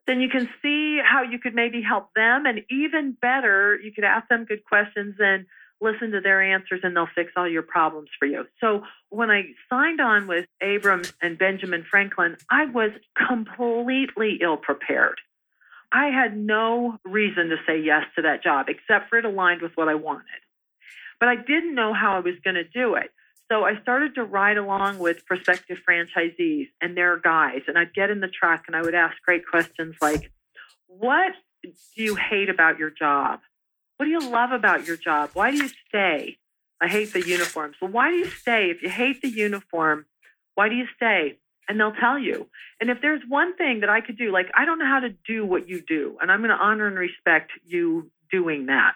then 0.08 0.20
you 0.20 0.30
can 0.30 0.50
see 0.62 1.00
how 1.04 1.24
you 1.24 1.40
could 1.40 1.56
maybe 1.56 1.82
help 1.82 2.14
them. 2.16 2.46
And 2.46 2.62
even 2.70 3.18
better, 3.22 3.80
you 3.82 3.92
could 3.92 4.04
ask 4.04 4.28
them 4.28 4.46
good 4.46 4.66
questions 4.66 5.16
and 5.20 5.46
listen 5.82 6.12
to 6.12 6.22
their 6.22 6.42
answers, 6.42 6.80
and 6.84 6.96
they'll 6.96 7.08
fix 7.14 7.32
all 7.36 7.48
your 7.48 7.62
problems 7.62 8.10
for 8.18 8.26
you. 8.26 8.46
So 8.62 8.84
when 9.10 9.30
I 9.30 9.44
signed 9.70 10.00
on 10.00 10.28
with 10.28 10.46
Abrams 10.62 11.14
and 11.22 11.38
Benjamin 11.38 11.86
Franklin, 11.90 12.38
I 12.50 12.66
was 12.66 12.92
completely 13.28 14.40
ill 14.42 14.58
prepared. 14.58 15.20
I 15.92 16.08
had 16.08 16.36
no 16.36 16.98
reason 17.06 17.50
to 17.50 17.58
say 17.68 17.80
yes 17.80 18.04
to 18.16 18.24
that 18.24 18.44
job 18.44 18.68
except 18.70 19.10
for 19.10 19.20
it 19.20 19.26
aligned 19.26 19.62
with 19.62 19.74
what 19.76 19.90
I 19.90 19.96
wanted. 19.96 20.26
But 21.20 21.30
I 21.30 21.36
didn't 21.36 21.76
know 21.76 21.94
how 21.94 22.16
I 22.16 22.20
was 22.20 22.36
going 22.44 22.56
to 22.56 22.64
do 22.64 22.96
it. 22.96 23.12
So 23.54 23.66
I 23.66 23.80
started 23.84 24.16
to 24.16 24.24
ride 24.24 24.58
along 24.58 24.98
with 24.98 25.28
prospective 25.28 25.78
franchisees 25.88 26.70
and 26.82 26.98
their 26.98 27.20
guys, 27.20 27.62
and 27.68 27.78
I'd 27.78 27.94
get 27.94 28.10
in 28.10 28.20
the 28.20 28.28
truck 28.28 28.64
and 28.66 28.76
I 28.76 28.82
would 28.82 28.96
ask 28.96 29.16
great 29.22 29.46
questions 29.46 29.94
like, 30.02 30.32
What 30.88 31.34
do 31.62 31.72
you 31.94 32.16
hate 32.16 32.50
about 32.50 32.80
your 32.80 32.90
job? 32.90 33.42
What 33.98 34.08
do 34.08 34.12
you 34.12 34.28
love 34.28 34.52
about 34.54 34.88
your 34.88 34.98
job? 34.98 35.30
Why 35.34 35.52
do 35.52 35.58
you 35.58 35.70
stay? 35.88 36.40
I 36.82 36.88
hate 36.88 37.14
the 37.14 37.22
uniforms. 37.22 37.76
Well, 37.80 37.92
why 37.92 38.10
do 38.10 38.16
you 38.16 38.26
stay? 38.26 38.72
If 38.72 38.82
you 38.82 38.90
hate 38.90 39.22
the 39.22 39.30
uniform, 39.30 40.08
why 40.56 40.68
do 40.68 40.74
you 40.74 40.88
stay? 40.96 41.38
And 41.70 41.80
they'll 41.80 41.94
tell 41.94 42.18
you. 42.18 42.48
And 42.82 42.90
if 42.90 43.02
there's 43.02 43.22
one 43.30 43.56
thing 43.56 43.82
that 43.82 43.90
I 43.90 44.02
could 44.02 44.18
do, 44.18 44.32
like, 44.32 44.50
I 44.56 44.66
don't 44.66 44.80
know 44.80 44.88
how 44.88 45.02
to 45.02 45.14
do 45.28 45.46
what 45.46 45.70
you 45.70 45.80
do, 45.80 46.18
and 46.20 46.32
I'm 46.32 46.40
going 46.40 46.50
to 46.50 46.56
honor 46.56 46.88
and 46.88 46.98
respect 46.98 47.52
you 47.64 48.10
doing 48.32 48.66
that. 48.66 48.94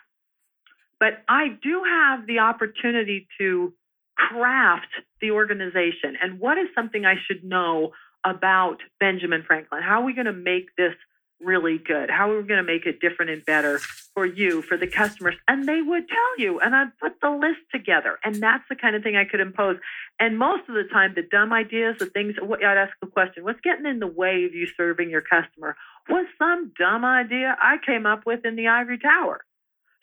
But 1.00 1.24
I 1.30 1.50
do 1.62 1.84
have 1.84 2.26
the 2.26 2.40
opportunity 2.40 3.28
to 3.38 3.72
craft 4.18 4.88
the 5.22 5.32
organization 5.32 6.18
and 6.22 6.40
what 6.40 6.58
is 6.58 6.68
something 6.76 7.06
I 7.06 7.16
should 7.28 7.44
know 7.44 7.92
about 8.26 8.78
Benjamin 9.00 9.44
Franklin? 9.46 9.82
How 9.84 10.02
are 10.02 10.06
we 10.06 10.14
going 10.14 10.26
to 10.26 10.34
make 10.34 10.76
this 10.76 10.94
really 11.40 11.78
good? 11.78 12.10
How 12.10 12.32
are 12.32 12.42
we 12.42 12.48
going 12.48 12.64
to 12.64 12.72
make 12.72 12.86
it 12.86 13.00
different 13.00 13.32
and 13.32 13.46
better 13.46 13.78
for 13.78 14.26
you, 14.26 14.62
for 14.64 14.76
the 14.76 14.88
customers? 14.88 15.36
And 15.48 15.68
they 15.68 15.82
would 15.82 16.08
tell 16.08 16.40
you, 16.40 16.60
and 16.60 16.76
I'd 16.76 16.98
put 17.00 17.22
the 17.22 17.30
list 17.30 17.60
together. 17.72 18.18
And 18.24 18.36
that's 18.36 18.64
the 18.70 18.76
kind 18.76 18.96
of 18.96 19.04
thing 19.04 19.16
I 19.16 19.26
could 19.26 19.40
impose. 19.40 19.78
And 20.20 20.38
most 20.38 20.68
of 20.68 20.76
the 20.76 20.88
time, 20.92 21.14
the 21.16 21.22
dumb 21.22 21.54
ideas, 21.54 21.98
the 22.00 22.08
things, 22.08 22.36
I'd 22.42 22.78
ask 22.78 22.94
the 23.02 23.08
question, 23.08 23.44
what's 23.44 23.62
getting 23.62 23.86
in 23.86 24.00
the 24.00 24.08
way 24.08 24.46
of 24.46 24.54
you 24.54 24.68
serving 24.76 25.10
your 25.10 25.22
customer? 25.22 25.76
Was 26.10 26.26
some 26.40 26.72
dumb 26.78 27.06
idea 27.06 27.56
I 27.62 27.78
came 27.86 28.06
up 28.06 28.26
with 28.26 28.46
in 28.46 28.56
the 28.56 28.68
ivory 28.68 28.98
tower 28.98 29.44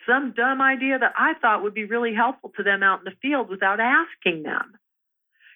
some 0.07 0.33
dumb 0.33 0.61
idea 0.61 0.99
that 0.99 1.14
I 1.17 1.35
thought 1.35 1.62
would 1.62 1.75
be 1.75 1.85
really 1.85 2.14
helpful 2.14 2.53
to 2.57 2.62
them 2.62 2.83
out 2.83 3.01
in 3.01 3.05
the 3.05 3.17
field 3.23 3.49
without 3.49 3.81
asking 3.81 4.43
them. 4.43 4.75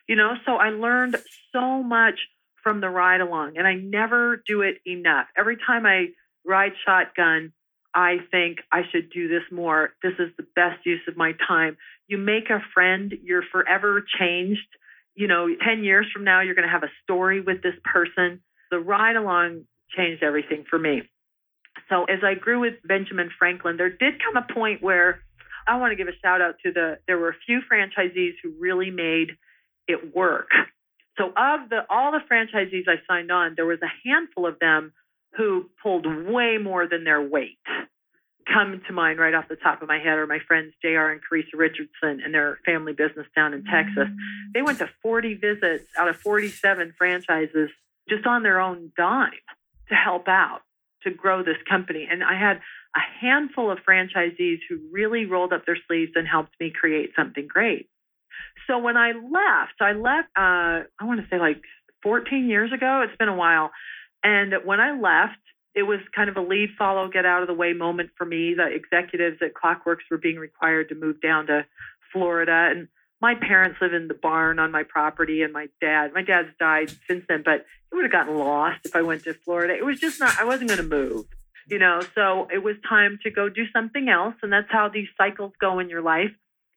You 0.09 0.17
know, 0.17 0.35
so 0.47 0.57
I 0.57 0.71
learned 0.71 1.17
so 1.53 1.83
much 1.83 2.19
from 2.63 2.81
the 2.81 2.89
ride 2.89 3.21
along 3.21 3.57
and 3.57 3.67
I 3.67 3.75
never 3.75 4.43
do 4.47 4.63
it 4.63 4.79
enough. 4.87 5.27
Every 5.37 5.57
time 5.57 5.87
I 5.87 6.09
ride 6.45 6.73
shotgun, 6.85 7.53
I 7.95 8.19
think 8.31 8.59
I 8.71 8.83
should 8.91 9.11
do 9.11 9.29
this 9.29 9.43
more. 9.51 9.91
This 10.03 10.15
is 10.19 10.31
the 10.37 10.47
best 10.55 10.85
use 10.85 11.01
of 11.09 11.17
my 11.17 11.33
time. 11.47 11.77
You 12.07 12.19
make 12.19 12.51
a 12.51 12.63
friend, 12.75 13.13
you're 13.23 13.43
forever 13.43 14.05
changed. 14.19 14.69
You 15.15 15.27
know, 15.27 15.49
10 15.65 15.85
years 15.85 16.07
from 16.13 16.25
now, 16.25 16.41
you're 16.41 16.55
going 16.55 16.67
to 16.67 16.73
have 16.73 16.85
a 16.85 16.93
story 17.03 17.41
with 17.41 17.63
this 17.63 17.75
person. 17.85 18.41
The 18.71 18.79
ride 18.79 19.17
along 19.17 19.65
changed 19.97 20.23
everything 20.23 20.65
for 20.69 20.79
me. 20.79 21.03
So 21.89 22.05
as 22.05 22.21
I 22.23 22.35
grew 22.35 22.61
with 22.61 22.75
Benjamin 22.85 23.31
Franklin, 23.39 23.77
there 23.77 23.91
did 23.91 24.15
come 24.23 24.37
a 24.37 24.53
point 24.53 24.83
where 24.83 25.21
I 25.67 25.79
want 25.79 25.93
to 25.93 25.97
give 25.97 26.09
a 26.09 26.17
shout 26.23 26.41
out 26.41 26.57
to 26.65 26.73
the 26.73 26.99
there 27.07 27.19
were 27.19 27.31
a 27.31 27.37
few 27.47 27.61
franchisees 27.71 28.35
who 28.43 28.55
really 28.59 28.91
made 28.91 29.33
it 29.87 30.15
work. 30.15 30.49
So 31.17 31.29
of 31.29 31.69
the 31.69 31.81
all 31.91 32.13
the 32.13 32.21
franchisees 32.31 32.85
I 32.87 32.97
signed 33.09 33.33
on, 33.33 33.55
there 33.57 33.67
was 33.67 33.81
a 33.83 34.09
handful 34.09 34.47
of 34.47 34.59
them 34.61 34.93
who 35.37 35.69
pulled 35.83 36.07
way 36.07 36.59
more 36.59 36.87
than 36.87 37.05
their 37.05 37.21
weight. 37.21 37.59
Come 38.47 38.81
to 38.87 38.93
mind 38.93 39.19
right 39.19 39.35
off 39.35 39.49
the 39.49 39.57
top 39.57 39.83
of 39.83 39.89
my 39.89 39.99
head 39.99 40.17
are 40.17 40.27
my 40.27 40.39
friends 40.47 40.75
JR 40.81 41.11
and 41.11 41.21
Carissa 41.21 41.57
Richardson 41.59 42.21
and 42.25 42.33
their 42.33 42.59
family 42.65 42.93
business 42.93 43.27
down 43.35 43.53
in 43.53 43.65
Texas. 43.65 44.09
They 44.55 44.63
went 44.63 44.79
to 44.79 44.89
40 45.03 45.35
visits 45.35 45.85
out 45.99 46.09
of 46.09 46.17
47 46.17 46.95
franchises 46.97 47.71
just 48.09 48.27
on 48.27 48.43
their 48.43 48.61
own 48.61 48.93
dime 48.97 49.33
to 49.89 49.95
help 49.95 50.29
out 50.29 50.63
to 51.05 51.11
grow 51.11 51.43
this 51.43 51.57
company. 51.69 52.07
And 52.11 52.23
I 52.23 52.39
had 52.39 52.61
a 52.95 53.01
handful 53.21 53.71
of 53.71 53.79
franchisees 53.89 54.59
who 54.69 54.79
really 54.91 55.27
rolled 55.27 55.53
up 55.53 55.67
their 55.67 55.79
sleeves 55.87 56.13
and 56.15 56.27
helped 56.27 56.55
me 56.61 56.71
create 56.71 57.11
something 57.17 57.47
great. 57.47 57.89
So 58.67 58.79
when 58.79 58.97
I 58.97 59.13
left, 59.13 59.81
I 59.81 59.93
left, 59.93 60.29
uh, 60.37 60.87
I 60.99 61.05
want 61.05 61.21
to 61.21 61.27
say 61.31 61.39
like 61.39 61.63
14 62.03 62.49
years 62.49 62.73
ago. 62.73 63.05
It's 63.07 63.17
been 63.17 63.29
a 63.29 63.37
while. 63.37 63.71
And 64.23 64.55
when 64.65 64.81
I 64.81 64.99
left, 64.99 65.39
it 65.75 65.83
was 65.83 66.01
kind 66.15 66.29
of 66.29 66.37
a 66.37 66.41
lead 66.41 66.71
follow, 66.79 67.09
get 67.09 67.25
out 67.25 67.43
of 67.43 67.49
the 67.49 67.55
way 67.55 67.73
moment 67.73 68.11
for 68.17 68.25
me. 68.25 68.55
The 68.55 68.67
executives 68.67 69.39
at 69.43 69.55
Clockworks 69.55 70.09
were 70.11 70.19
being 70.19 70.39
required 70.39 70.89
to 70.89 70.95
move 70.95 71.21
down 71.21 71.47
to 71.47 71.67
Florida. 72.13 72.69
And 72.71 72.89
my 73.21 73.35
parents 73.35 73.79
live 73.81 73.93
in 73.93 74.09
the 74.09 74.15
barn 74.15 74.59
on 74.59 74.71
my 74.71 74.83
property 74.83 75.43
and 75.43 75.53
my 75.53 75.69
dad 75.81 76.13
my 76.15 76.23
dad's 76.23 76.49
died 76.59 76.91
since 77.09 77.25
then 77.29 77.43
but 77.45 77.65
it 77.91 77.95
would 77.95 78.05
have 78.05 78.13
gotten 78.13 78.37
lost 78.37 78.81
if 78.85 78.95
i 78.95 79.03
went 79.03 79.23
to 79.25 79.35
florida 79.35 79.75
it 79.75 79.85
was 79.85 79.99
just 79.99 80.21
not 80.21 80.39
i 80.39 80.45
wasn't 80.45 80.69
going 80.69 80.81
to 80.81 80.97
move 80.97 81.27
you 81.69 81.79
know 81.79 82.01
so 82.15 82.49
it 82.53 82.63
was 82.63 82.77
time 82.89 83.19
to 83.23 83.31
go 83.31 83.49
do 83.49 83.65
something 83.73 84.09
else 84.09 84.35
and 84.43 84.53
that's 84.53 84.71
how 84.71 84.89
these 84.89 85.09
cycles 85.17 85.53
go 85.61 85.79
in 85.79 85.89
your 85.89 86.03
life 86.03 86.31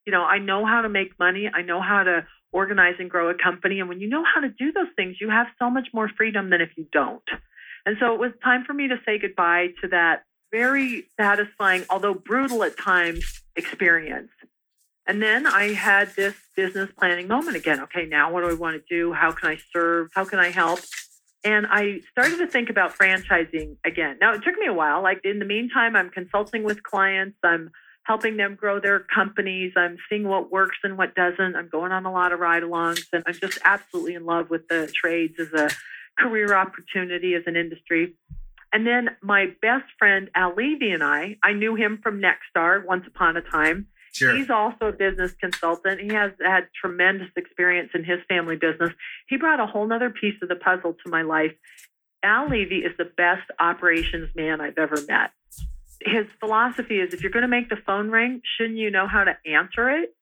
you 0.06 0.12
know 0.12 0.24
i 0.24 0.38
know 0.38 0.66
how 0.66 0.82
to 0.82 0.90
make 0.90 1.18
money 1.20 1.50
i 1.54 1.62
know 1.62 1.82
how 1.82 2.04
to 2.04 2.26
organize 2.54 2.96
and 3.00 3.10
grow 3.10 3.30
a 3.30 3.34
company 3.34 3.80
and 3.80 3.88
when 3.88 4.02
you 4.02 4.10
know 4.10 4.24
how 4.36 4.42
to 4.42 4.50
do 4.50 4.72
those 4.72 4.88
things 4.96 5.18
you 5.22 5.30
have 5.30 5.48
so 5.58 5.70
much 5.70 5.88
more 5.94 6.10
freedom 6.18 6.50
than 6.50 6.62
if 6.62 6.70
you 6.76 6.86
don't 6.92 7.24
and 7.86 7.98
so 8.00 8.14
it 8.14 8.20
was 8.20 8.32
time 8.44 8.64
for 8.66 8.74
me 8.74 8.88
to 8.88 8.98
say 9.06 9.18
goodbye 9.18 9.68
to 9.82 9.88
that 9.88 10.24
very 10.52 11.06
satisfying 11.18 11.86
although 11.90 12.14
brutal 12.14 12.64
at 12.64 12.78
times 12.78 13.42
experience 13.56 14.30
and 15.08 15.22
then 15.22 15.48
I 15.48 15.74
had 15.74 16.16
this 16.16 16.36
business 16.56 16.90
planning 16.98 17.28
moment 17.28 17.58
again. 17.58 17.82
Okay, 17.82 18.06
now 18.06 18.32
what 18.32 18.44
do 18.44 18.50
I 18.50 18.54
want 18.54 18.82
to 18.82 18.84
do? 18.88 19.14
How 19.14 19.32
can 19.32 19.50
I 19.50 19.58
serve? 19.74 20.10
How 20.14 20.26
can 20.26 20.40
I 20.40 20.50
help? 20.50 20.80
And 21.44 21.66
I 21.68 22.02
started 22.12 22.38
to 22.38 22.48
think 22.48 22.70
about 22.70 22.96
franchising 22.98 23.78
again. 23.84 24.18
Now, 24.22 24.34
it 24.34 24.44
took 24.44 24.58
me 24.58 24.68
a 24.68 24.74
while. 24.74 25.02
Like 25.02 25.22
in 25.24 25.40
the 25.40 25.46
meantime, 25.46 25.96
I'm 25.96 26.10
consulting 26.10 26.64
with 26.64 26.84
clients, 26.84 27.38
I'm 27.44 27.72
helping 28.04 28.38
them 28.38 28.56
grow 28.56 28.80
their 28.80 29.00
companies, 29.00 29.74
I'm 29.76 29.98
seeing 30.10 30.28
what 30.28 30.52
works 30.52 30.78
and 30.84 30.98
what 30.98 31.16
doesn't. 31.16 31.56
I'm 31.56 31.70
going 31.70 31.92
on 31.92 32.06
a 32.06 32.12
lot 32.12 32.32
of 32.32 32.40
ride 32.40 32.64
alongs, 32.64 33.06
and 33.14 33.24
I'm 33.26 33.34
just 33.34 33.60
absolutely 33.64 34.16
in 34.16 34.26
love 34.26 34.50
with 34.50 34.68
the 34.68 34.92
trades 34.94 35.40
as 35.40 35.54
a 35.54 35.70
career 36.20 36.54
opportunity, 36.54 37.36
as 37.36 37.44
an 37.48 37.56
industry. 37.56 38.16
And 38.74 38.88
then 38.88 39.10
my 39.22 39.48
best 39.62 39.86
friend, 40.00 40.30
Al 40.36 40.56
Levy, 40.56 40.92
and 40.92 41.04
I, 41.04 41.38
I 41.44 41.54
knew 41.54 41.76
him 41.76 42.00
from 42.02 42.22
Nexstar 42.22 42.86
once 42.86 43.06
upon 43.08 43.38
a 43.38 43.42
time 43.42 43.88
Sure. 44.12 44.36
He's 44.36 44.50
also 44.50 44.88
a 44.88 44.92
business 44.92 45.32
consultant. 45.40 46.02
He 46.02 46.10
has 46.10 46.32
had 46.42 46.68
tremendous 46.80 47.30
experience 47.38 47.92
in 47.94 48.04
his 48.04 48.20
family 48.28 48.58
business. 48.58 48.92
He 49.28 49.38
brought 49.38 49.60
a 49.60 49.66
whole 49.66 49.88
nother 49.88 50.10
piece 50.10 50.36
of 50.42 50.50
the 50.50 50.56
puzzle 50.56 50.96
to 51.06 51.10
my 51.10 51.22
life. 51.22 51.54
Al 52.24 52.50
Levy 52.50 52.80
is 52.80 52.92
the 52.98 53.06
best 53.06 53.50
operations 53.60 54.30
man 54.36 54.62
I've 54.62 54.78
ever 54.78 54.98
met. 55.08 55.32
His 56.02 56.26
philosophy 56.40 57.00
is 57.00 57.14
if 57.14 57.22
you're 57.22 57.32
going 57.32 57.44
to 57.44 57.48
make 57.48 57.70
the 57.70 57.78
phone 57.86 58.10
ring, 58.10 58.42
shouldn't 58.58 58.78
you 58.78 58.92
know 58.92 59.08
how 59.08 59.24
to 59.24 59.38
answer 59.46 59.90
it? 59.90 60.16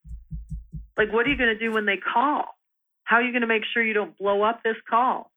Like, 0.98 1.12
what 1.12 1.26
are 1.26 1.30
you 1.30 1.38
going 1.38 1.58
to 1.58 1.60
do 1.60 1.72
when 1.72 1.86
they 1.86 1.98
call? 1.98 2.58
How 3.06 3.18
are 3.18 3.22
you 3.22 3.32
going 3.32 3.42
to 3.42 3.48
make 3.48 3.64
sure 3.74 3.82
you 3.82 3.94
don't 3.94 4.18
blow 4.18 4.44
up 4.44 4.62
this 4.64 4.76
call? 4.88 5.32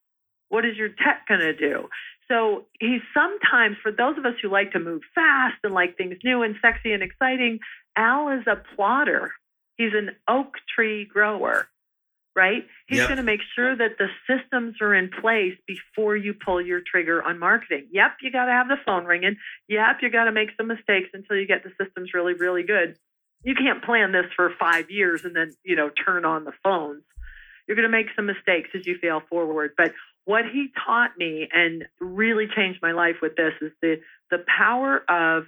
What 0.49 0.67
is 0.67 0.77
your 0.77 0.89
tech 0.89 1.27
going 1.27 1.41
to 1.41 1.55
do? 1.55 1.89
So 2.29 2.67
he's 2.81 3.01
sometimes, 3.15 3.77
for 3.83 3.93
those 3.93 4.19
of 4.19 4.27
us 4.27 4.35
who 4.43 4.49
like 4.49 4.73
to 4.73 4.81
move 4.81 5.03
fast 5.15 5.57
and 5.65 5.73
like 5.73 5.97
things 5.97 6.17
new 6.25 6.43
and 6.43 6.57
sexy 6.61 6.93
and 6.93 7.03
exciting, 7.03 7.61
Al 7.97 8.29
is 8.29 8.47
a 8.47 8.57
plotter. 8.75 9.33
He's 9.77 9.93
an 9.95 10.11
oak 10.29 10.55
tree 10.75 11.05
grower, 11.05 11.69
right? 12.37 12.67
He's 12.87 12.99
Yep. 12.99 13.09
going 13.09 13.17
to 13.19 13.23
make 13.23 13.41
sure 13.55 13.75
that 13.77 13.99
the 13.99 14.09
systems 14.27 14.81
are 14.81 14.95
in 14.95 15.11
place 15.11 15.59
before 15.67 16.17
you 16.17 16.35
pull 16.35 16.61
your 16.61 16.81
trigger 16.81 17.23
on 17.23 17.39
marketing. 17.39 17.89
Yep, 17.91 18.19
you 18.23 18.31
got 18.31 18.47
to 18.47 18.53
have 18.53 18.69
the 18.69 18.79
phone 18.85 19.05
ringing. 19.05 19.37
Yep, 19.69 20.03
you 20.03 20.11
got 20.11 20.25
to 20.25 20.33
make 20.33 20.51
some 20.57 20.69
mistakes 20.69 21.11
until 21.13 21.37
you 21.37 21.47
get 21.47 21.65
the 21.65 21.73
systems 21.83 22.15
really, 22.15 22.35
really 22.35 22.63
good. 22.63 22.97
You 23.45 23.55
can't 23.55 23.83
plan 23.83 24.13
this 24.13 24.27
for 24.37 24.53
five 24.59 24.91
years 24.91 25.25
and 25.25 25.35
then, 25.35 25.53
you 25.65 25.75
know, 25.75 25.91
turn 25.91 26.25
on 26.25 26.45
the 26.45 26.53
phones. 26.63 27.03
You're 27.67 27.77
going 27.77 27.89
to 27.89 27.93
make 27.93 28.09
some 28.15 28.27
mistakes 28.27 28.71
as 28.75 28.87
you 28.87 28.99
fail 28.99 29.21
forward. 29.29 29.73
But 29.77 29.95
what 30.25 30.45
he 30.45 30.69
taught 30.87 31.17
me 31.19 31.49
and 31.53 31.85
really 32.01 32.47
changed 32.47 32.81
my 32.83 32.93
life 32.93 33.17
with 33.21 33.35
this 33.37 33.55
is 33.61 33.73
the 33.81 34.01
the 34.31 34.45
power 34.47 35.03
of 35.11 35.47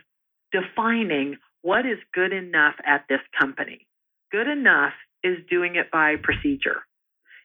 defining 0.52 1.36
what 1.64 1.86
is 1.86 1.98
good 2.12 2.32
enough 2.34 2.74
at 2.84 3.06
this 3.08 3.22
company. 3.40 3.86
Good 4.30 4.48
enough 4.48 4.92
is 5.22 5.38
doing 5.48 5.76
it 5.76 5.90
by 5.90 6.16
procedure. 6.22 6.82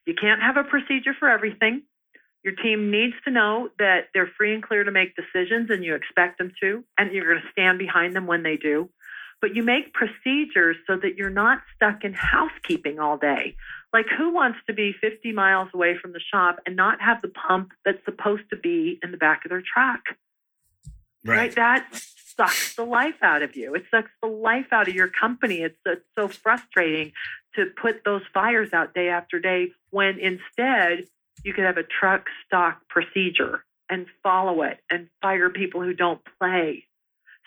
You 0.05 0.13
can't 0.13 0.41
have 0.41 0.58
a 0.58 0.65
procedure 0.65 1.13
for 1.17 1.29
everything. 1.29 1.84
Your 2.43 2.53
team 2.53 2.91
needs 2.91 3.13
to 3.23 3.32
know 3.32 3.69
that 3.79 4.10
they're 4.13 4.29
free 4.38 4.53
and 4.53 4.62
clear 4.62 4.84
to 4.84 4.91
make 4.91 5.15
decisions 5.15 5.69
and 5.69 5.86
you 5.86 5.95
expect 5.95 6.38
them 6.38 6.51
to, 6.62 6.84
and 6.97 7.13
you're 7.13 7.29
going 7.32 7.41
to 7.41 7.51
stand 7.53 7.79
behind 7.79 8.13
them 8.13 8.27
when 8.27 8.43
they 8.43 8.58
do. 8.58 8.89
But 9.41 9.55
you 9.55 9.63
make 9.63 9.93
procedures 9.93 10.75
so 10.86 10.97
that 10.97 11.15
you're 11.15 11.29
not 11.29 11.60
stuck 11.73 12.03
in 12.03 12.13
housekeeping 12.13 12.99
all 12.99 13.17
day. 13.17 13.55
Like, 13.93 14.08
who 14.17 14.34
wants 14.34 14.60
to 14.67 14.73
be 14.73 14.93
50 14.99 15.32
miles 15.32 15.69
away 15.73 15.97
from 15.97 16.12
the 16.12 16.19
shop 16.19 16.58
and 16.65 16.75
not 16.75 17.01
have 17.01 17.21
the 17.21 17.29
pump 17.29 17.69
that's 17.86 18.03
supposed 18.03 18.49
to 18.49 18.58
be 18.58 18.99
in 19.01 19.12
the 19.12 19.17
back 19.17 19.45
of 19.45 19.49
their 19.49 19.63
truck? 19.63 20.01
right? 21.25 21.55
That 21.55 21.88
sucks 22.39 22.75
the 22.75 22.84
life 22.84 23.21
out 23.21 23.41
of 23.41 23.56
you. 23.56 23.75
It 23.75 23.84
sucks 23.91 24.12
the 24.21 24.30
life 24.30 24.67
out 24.71 24.88
of 24.88 24.95
your 24.95 25.10
company. 25.10 25.62
It's, 25.62 25.78
it's 25.86 26.06
so 26.17 26.28
frustrating 26.28 27.12
to 27.56 27.65
put 27.65 28.04
those 28.06 28.21
fires 28.34 28.73
out 28.73 28.93
day 28.93 29.10
after 29.10 29.39
day 29.39 29.71
when 29.89 30.19
instead 30.19 31.08
you 31.43 31.54
could 31.54 31.65
have 31.65 31.78
a 31.78 31.84
truck 31.84 32.25
stock 32.45 32.82
procedure 32.88 33.63
and 33.89 34.06
follow 34.23 34.62
it 34.62 34.80
and 34.89 35.08
fire 35.21 35.49
people 35.49 35.82
who 35.82 35.93
don't 35.93 36.21
play 36.39 36.86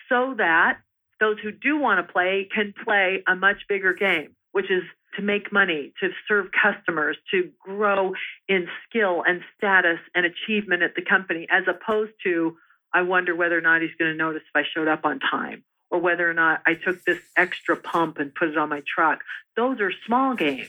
so 0.09 0.35
that 0.39 0.79
those 1.21 1.39
who 1.43 1.53
do 1.53 1.79
want 1.79 2.05
to 2.05 2.13
play 2.13 2.49
can 2.53 2.75
play 2.85 3.23
a 3.29 3.37
much 3.37 3.59
bigger 3.69 3.95
game, 3.95 4.35
which 4.51 4.71
is 4.71 4.83
to 5.17 5.23
make 5.23 5.53
money, 5.53 5.93
to 6.01 6.09
serve 6.27 6.47
customers, 6.51 7.17
to 7.31 7.51
grow 7.61 8.13
in 8.49 8.67
skill 8.89 9.23
and 9.27 9.43
status 9.57 9.99
and 10.15 10.27
achievement 10.27 10.83
at 10.83 10.95
the 10.97 11.03
company, 11.03 11.47
as 11.51 11.65
opposed 11.69 12.13
to 12.25 12.57
I 12.95 13.03
wonder 13.03 13.35
whether 13.35 13.57
or 13.57 13.61
not 13.61 13.83
he's 13.83 13.95
going 13.99 14.11
to 14.11 14.17
notice 14.17 14.43
if 14.43 14.57
I 14.57 14.63
showed 14.75 14.89
up 14.89 15.05
on 15.05 15.21
time 15.21 15.65
or 15.91 15.99
whether 16.01 16.29
or 16.29 16.35
not 16.35 16.63
I 16.67 16.75
took 16.75 17.05
this 17.05 17.19
extra 17.37 17.77
pump 17.77 18.19
and 18.19 18.35
put 18.35 18.49
it 18.49 18.57
on 18.57 18.69
my 18.69 18.83
truck. 18.87 19.21
Those 19.57 19.81
are 19.81 19.93
small 20.07 20.35
games. 20.35 20.69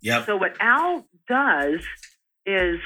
Yep. 0.00 0.26
So 0.26 0.36
what 0.36 0.56
Al 0.60 1.06
does 1.28 1.80
is 2.44 2.80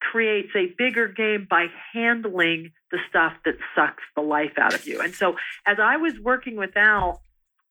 creates 0.00 0.50
a 0.56 0.66
bigger 0.76 1.08
game 1.08 1.46
by 1.48 1.66
handling 1.92 2.72
the 2.90 2.98
stuff 3.08 3.32
that 3.44 3.54
sucks 3.74 4.02
the 4.16 4.22
life 4.22 4.52
out 4.58 4.74
of 4.74 4.86
you. 4.86 5.00
And 5.00 5.14
so 5.14 5.36
as 5.66 5.78
I 5.80 5.96
was 5.96 6.18
working 6.18 6.56
with 6.56 6.76
Al 6.76 7.22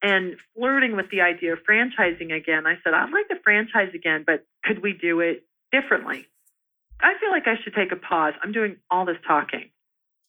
and 0.02 0.36
flirting 0.56 0.96
with 0.96 1.10
the 1.10 1.20
idea 1.20 1.52
of 1.52 1.60
franchising 1.68 2.34
again, 2.34 2.66
I 2.66 2.78
said, 2.82 2.94
I'd 2.94 3.12
like 3.12 3.28
to 3.28 3.36
franchise 3.44 3.90
again, 3.94 4.24
but 4.26 4.46
could 4.64 4.82
we 4.82 4.94
do 4.94 5.20
it 5.20 5.44
differently? 5.70 6.26
I 7.00 7.14
feel 7.20 7.30
like 7.30 7.46
I 7.46 7.56
should 7.62 7.74
take 7.74 7.92
a 7.92 7.96
pause. 7.96 8.34
I'm 8.42 8.52
doing 8.52 8.76
all 8.90 9.04
this 9.04 9.16
talking. 9.26 9.70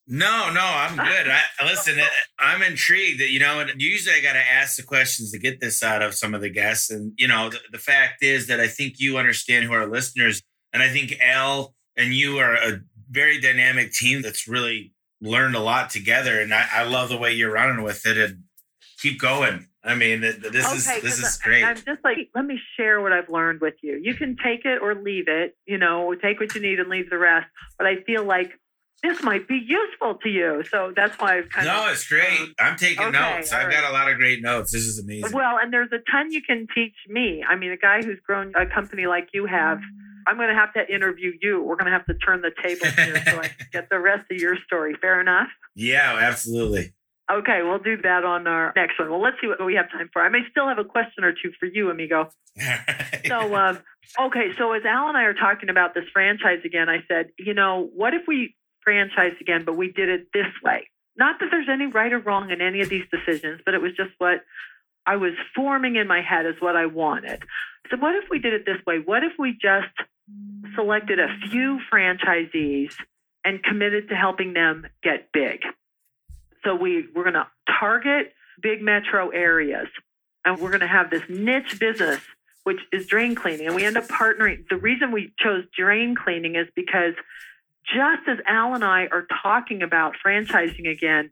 No, 0.05 0.51
no, 0.51 0.61
I'm 0.61 0.97
good. 0.97 1.27
I, 1.29 1.41
listen, 1.63 1.97
I'm 2.37 2.61
intrigued 2.61 3.21
that 3.21 3.29
you 3.29 3.39
know. 3.39 3.61
and 3.61 3.81
Usually, 3.81 4.15
I 4.15 4.21
got 4.21 4.33
to 4.33 4.39
ask 4.39 4.75
the 4.75 4.83
questions 4.83 5.31
to 5.31 5.39
get 5.39 5.61
this 5.61 5.81
out 5.81 6.01
of 6.01 6.13
some 6.13 6.33
of 6.33 6.41
the 6.41 6.49
guests, 6.49 6.91
and 6.91 7.13
you 7.17 7.27
know, 7.27 7.49
the, 7.49 7.59
the 7.71 7.77
fact 7.77 8.21
is 8.21 8.47
that 8.47 8.59
I 8.59 8.67
think 8.67 8.95
you 8.97 9.17
understand 9.17 9.65
who 9.65 9.71
our 9.71 9.87
listeners, 9.87 10.41
and 10.73 10.83
I 10.83 10.89
think 10.89 11.17
Al 11.21 11.73
and 11.95 12.13
you 12.13 12.39
are 12.39 12.53
a 12.53 12.81
very 13.09 13.39
dynamic 13.39 13.93
team 13.93 14.21
that's 14.21 14.47
really 14.47 14.93
learned 15.21 15.55
a 15.55 15.61
lot 15.61 15.89
together, 15.89 16.41
and 16.41 16.53
I, 16.53 16.67
I 16.73 16.83
love 16.83 17.07
the 17.07 17.17
way 17.17 17.31
you're 17.31 17.53
running 17.53 17.81
with 17.81 18.05
it, 18.05 18.17
and 18.17 18.43
keep 18.99 19.21
going. 19.21 19.67
I 19.85 19.95
mean, 19.95 20.21
th- 20.21 20.41
th- 20.41 20.53
this 20.53 20.71
is 20.73 20.85
this 21.01 21.19
is 21.19 21.37
great. 21.37 21.63
I'm 21.63 21.75
just 21.75 22.03
like, 22.03 22.29
let 22.35 22.45
me 22.45 22.59
share 22.77 23.01
what 23.01 23.11
I've 23.11 23.29
learned 23.29 23.61
with 23.61 23.75
you. 23.81 23.99
You 24.01 24.15
can 24.15 24.37
take 24.43 24.65
it 24.65 24.81
or 24.81 24.95
leave 24.95 25.27
it, 25.27 25.55
you 25.65 25.77
know, 25.77 26.13
take 26.15 26.39
what 26.39 26.55
you 26.55 26.61
need 26.61 26.79
and 26.79 26.89
leave 26.89 27.09
the 27.09 27.17
rest. 27.17 27.47
But 27.77 27.87
I 27.87 28.01
feel 28.03 28.23
like 28.23 28.51
this 29.03 29.21
might 29.21 29.47
be 29.47 29.55
useful 29.57 30.15
to 30.23 30.29
you. 30.29 30.63
So 30.71 30.93
that's 30.95 31.15
why 31.19 31.37
I've 31.37 31.49
kind 31.49 31.67
No, 31.67 31.85
of. 31.87 31.91
it's 31.91 32.07
great. 32.07 32.39
I'm 32.59 32.77
taking 32.77 33.03
okay, 33.05 33.11
notes. 33.35 33.51
I've 33.51 33.69
got 33.71 33.83
a 33.89 33.93
lot 33.93 34.09
of 34.09 34.17
great 34.17 34.41
notes. 34.41 34.71
This 34.71 34.83
is 34.83 34.97
amazing. 34.97 35.31
Well, 35.33 35.57
and 35.61 35.71
there's 35.73 35.91
a 35.91 35.99
ton 36.09 36.31
you 36.31 36.41
can 36.41 36.67
teach 36.73 36.95
me. 37.09 37.43
I 37.47 37.55
mean, 37.55 37.71
a 37.71 37.77
guy 37.77 38.01
who's 38.01 38.19
grown 38.25 38.53
a 38.55 38.65
company 38.65 39.05
like 39.05 39.27
you 39.33 39.45
have, 39.45 39.79
I'm 40.25 40.37
going 40.37 40.47
to 40.49 40.55
have 40.55 40.73
to 40.73 40.87
interview 40.93 41.33
you. 41.41 41.61
We're 41.61 41.75
going 41.75 41.91
to 41.91 41.97
have 41.97 42.05
to 42.05 42.13
turn 42.15 42.41
the 42.41 42.51
tables 42.63 42.93
here 42.93 43.21
so 43.25 43.39
I 43.39 43.47
can 43.49 43.67
get 43.73 43.89
the 43.89 43.99
rest 43.99 44.31
of 44.31 44.37
your 44.37 44.55
story. 44.65 44.95
Fair 44.99 45.19
enough? 45.19 45.49
yeah, 45.75 46.17
absolutely. 46.21 46.93
Okay, 47.31 47.61
we'll 47.63 47.79
do 47.79 47.95
that 48.03 48.25
on 48.25 48.47
our 48.47 48.73
next 48.75 48.99
one. 48.99 49.09
Well, 49.09 49.21
let's 49.21 49.37
see 49.41 49.47
what 49.47 49.63
we 49.65 49.75
have 49.75 49.89
time 49.89 50.09
for. 50.11 50.21
I 50.21 50.27
may 50.29 50.41
still 50.51 50.67
have 50.67 50.77
a 50.77 50.83
question 50.83 51.23
or 51.23 51.31
two 51.31 51.51
for 51.57 51.65
you, 51.67 51.89
amigo. 51.89 52.29
So, 53.25 53.55
um, 53.55 53.79
okay, 54.19 54.49
so 54.57 54.73
as 54.73 54.83
Al 54.85 55.07
and 55.07 55.17
I 55.17 55.23
are 55.23 55.33
talking 55.33 55.69
about 55.69 55.93
this 55.93 56.03
franchise 56.11 56.59
again, 56.65 56.89
I 56.89 56.97
said, 57.07 57.29
you 57.39 57.53
know, 57.53 57.89
what 57.95 58.13
if 58.13 58.23
we 58.27 58.55
franchise 58.83 59.33
again, 59.39 59.63
but 59.65 59.77
we 59.77 59.91
did 59.91 60.09
it 60.09 60.27
this 60.33 60.47
way? 60.63 60.87
Not 61.15 61.39
that 61.39 61.49
there's 61.51 61.69
any 61.69 61.87
right 61.87 62.11
or 62.11 62.19
wrong 62.19 62.49
in 62.49 62.61
any 62.61 62.81
of 62.81 62.89
these 62.89 63.05
decisions, 63.11 63.61
but 63.65 63.73
it 63.73 63.81
was 63.81 63.91
just 63.95 64.11
what 64.17 64.41
I 65.05 65.17
was 65.17 65.33
forming 65.55 65.95
in 65.95 66.07
my 66.07 66.21
head 66.21 66.45
as 66.45 66.55
what 66.59 66.75
I 66.75 66.85
wanted. 66.85 67.43
So, 67.91 67.97
what 67.97 68.15
if 68.15 68.25
we 68.31 68.39
did 68.39 68.53
it 68.53 68.65
this 68.65 68.77
way? 68.87 68.99
What 69.03 69.23
if 69.23 69.33
we 69.37 69.51
just 69.51 69.93
selected 70.75 71.19
a 71.19 71.27
few 71.49 71.79
franchisees 71.91 72.95
and 73.43 73.61
committed 73.61 74.09
to 74.09 74.15
helping 74.15 74.53
them 74.53 74.87
get 75.03 75.31
big? 75.31 75.61
So, 76.63 76.75
we, 76.75 77.07
we're 77.13 77.23
going 77.23 77.33
to 77.33 77.47
target 77.79 78.33
big 78.61 78.81
metro 78.81 79.29
areas 79.29 79.87
and 80.45 80.59
we're 80.59 80.69
going 80.69 80.81
to 80.81 80.87
have 80.87 81.09
this 81.09 81.23
niche 81.29 81.79
business 81.79 82.21
which 82.63 82.79
is 82.93 83.07
drain 83.07 83.35
cleaning 83.35 83.67
and 83.67 83.75
we 83.75 83.83
end 83.83 83.97
up 83.97 84.07
partnering 84.07 84.63
the 84.69 84.77
reason 84.77 85.11
we 85.11 85.33
chose 85.39 85.63
drain 85.77 86.15
cleaning 86.15 86.55
is 86.55 86.67
because 86.75 87.13
just 87.85 88.27
as 88.27 88.37
al 88.47 88.73
and 88.73 88.83
i 88.83 89.07
are 89.11 89.25
talking 89.41 89.81
about 89.81 90.13
franchising 90.25 90.89
again 90.89 91.29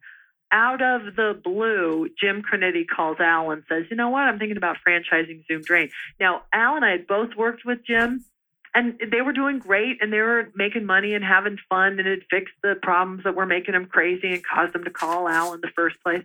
out 0.52 0.82
of 0.82 1.16
the 1.16 1.40
blue 1.44 2.10
jim 2.20 2.42
Criniti 2.42 2.86
calls 2.88 3.18
al 3.20 3.52
and 3.52 3.64
says 3.70 3.86
you 3.90 3.96
know 3.96 4.10
what? 4.10 4.24
I'm 4.24 4.40
thinking 4.40 4.58
about 4.58 4.78
franchising 4.86 5.46
zoom 5.48 5.62
drain. 5.62 5.90
Now 6.20 6.44
al 6.54 6.76
and 6.76 6.86
i 6.86 6.92
had 6.92 7.08
both 7.08 7.36
worked 7.36 7.64
with 7.66 7.86
jim 7.86 8.26
and 8.74 9.00
they 9.12 9.22
were 9.22 9.34
doing 9.34 9.60
great 9.60 10.02
and 10.02 10.14
they 10.14 10.20
were 10.20 10.50
making 10.56 10.86
money 10.86 11.14
and 11.14 11.24
having 11.24 11.58
fun 11.70 12.00
and 12.00 12.08
it 12.08 12.22
fixed 12.30 12.54
the 12.64 12.76
problems 12.82 13.24
that 13.24 13.36
were 13.36 13.46
making 13.46 13.74
them 13.74 13.86
crazy 13.86 14.34
and 14.34 14.44
caused 14.46 14.74
them 14.74 14.84
to 14.84 14.90
call 14.90 15.28
al 15.28 15.54
in 15.54 15.62
the 15.62 15.72
first 15.76 15.98
place. 16.04 16.24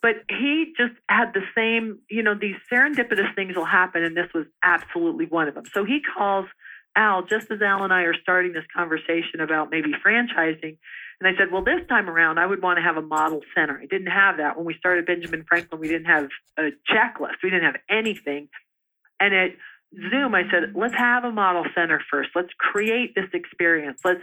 But 0.00 0.16
he 0.28 0.74
just 0.76 0.92
had 1.08 1.32
the 1.32 1.40
same, 1.56 1.98
you 2.10 2.22
know, 2.22 2.34
these 2.34 2.56
serendipitous 2.70 3.34
things 3.34 3.56
will 3.56 3.64
happen, 3.64 4.04
and 4.04 4.14
this 4.14 4.28
was 4.34 4.44
absolutely 4.62 5.24
one 5.24 5.48
of 5.48 5.54
them. 5.54 5.64
So 5.72 5.86
he 5.86 6.02
calls 6.02 6.44
Al 6.96 7.24
just 7.26 7.50
as 7.50 7.60
Al 7.60 7.84
and 7.84 7.92
I 7.92 8.02
are 8.02 8.14
starting 8.22 8.52
this 8.52 8.64
conversation 8.74 9.40
about 9.40 9.70
maybe 9.70 9.92
franchising. 10.04 10.78
And 11.20 11.28
I 11.28 11.38
said, 11.38 11.52
well, 11.52 11.62
this 11.62 11.80
time 11.88 12.08
around, 12.10 12.38
I 12.38 12.46
would 12.46 12.62
want 12.62 12.78
to 12.78 12.82
have 12.82 12.96
a 12.96 13.02
model 13.02 13.40
center. 13.54 13.78
I 13.80 13.86
didn't 13.86 14.10
have 14.10 14.38
that. 14.38 14.56
When 14.56 14.66
we 14.66 14.74
started 14.74 15.06
Benjamin 15.06 15.44
Franklin, 15.48 15.80
we 15.80 15.88
didn't 15.88 16.06
have 16.06 16.28
a 16.58 16.70
checklist, 16.90 17.42
we 17.42 17.50
didn't 17.50 17.64
have 17.64 17.80
anything. 17.88 18.48
And 19.20 19.34
at 19.34 19.50
Zoom, 20.10 20.34
I 20.34 20.42
said, 20.50 20.74
let's 20.74 20.94
have 20.94 21.24
a 21.24 21.30
model 21.30 21.64
center 21.74 22.02
first. 22.10 22.30
Let's 22.34 22.52
create 22.58 23.14
this 23.14 23.28
experience. 23.32 24.00
Let's 24.04 24.22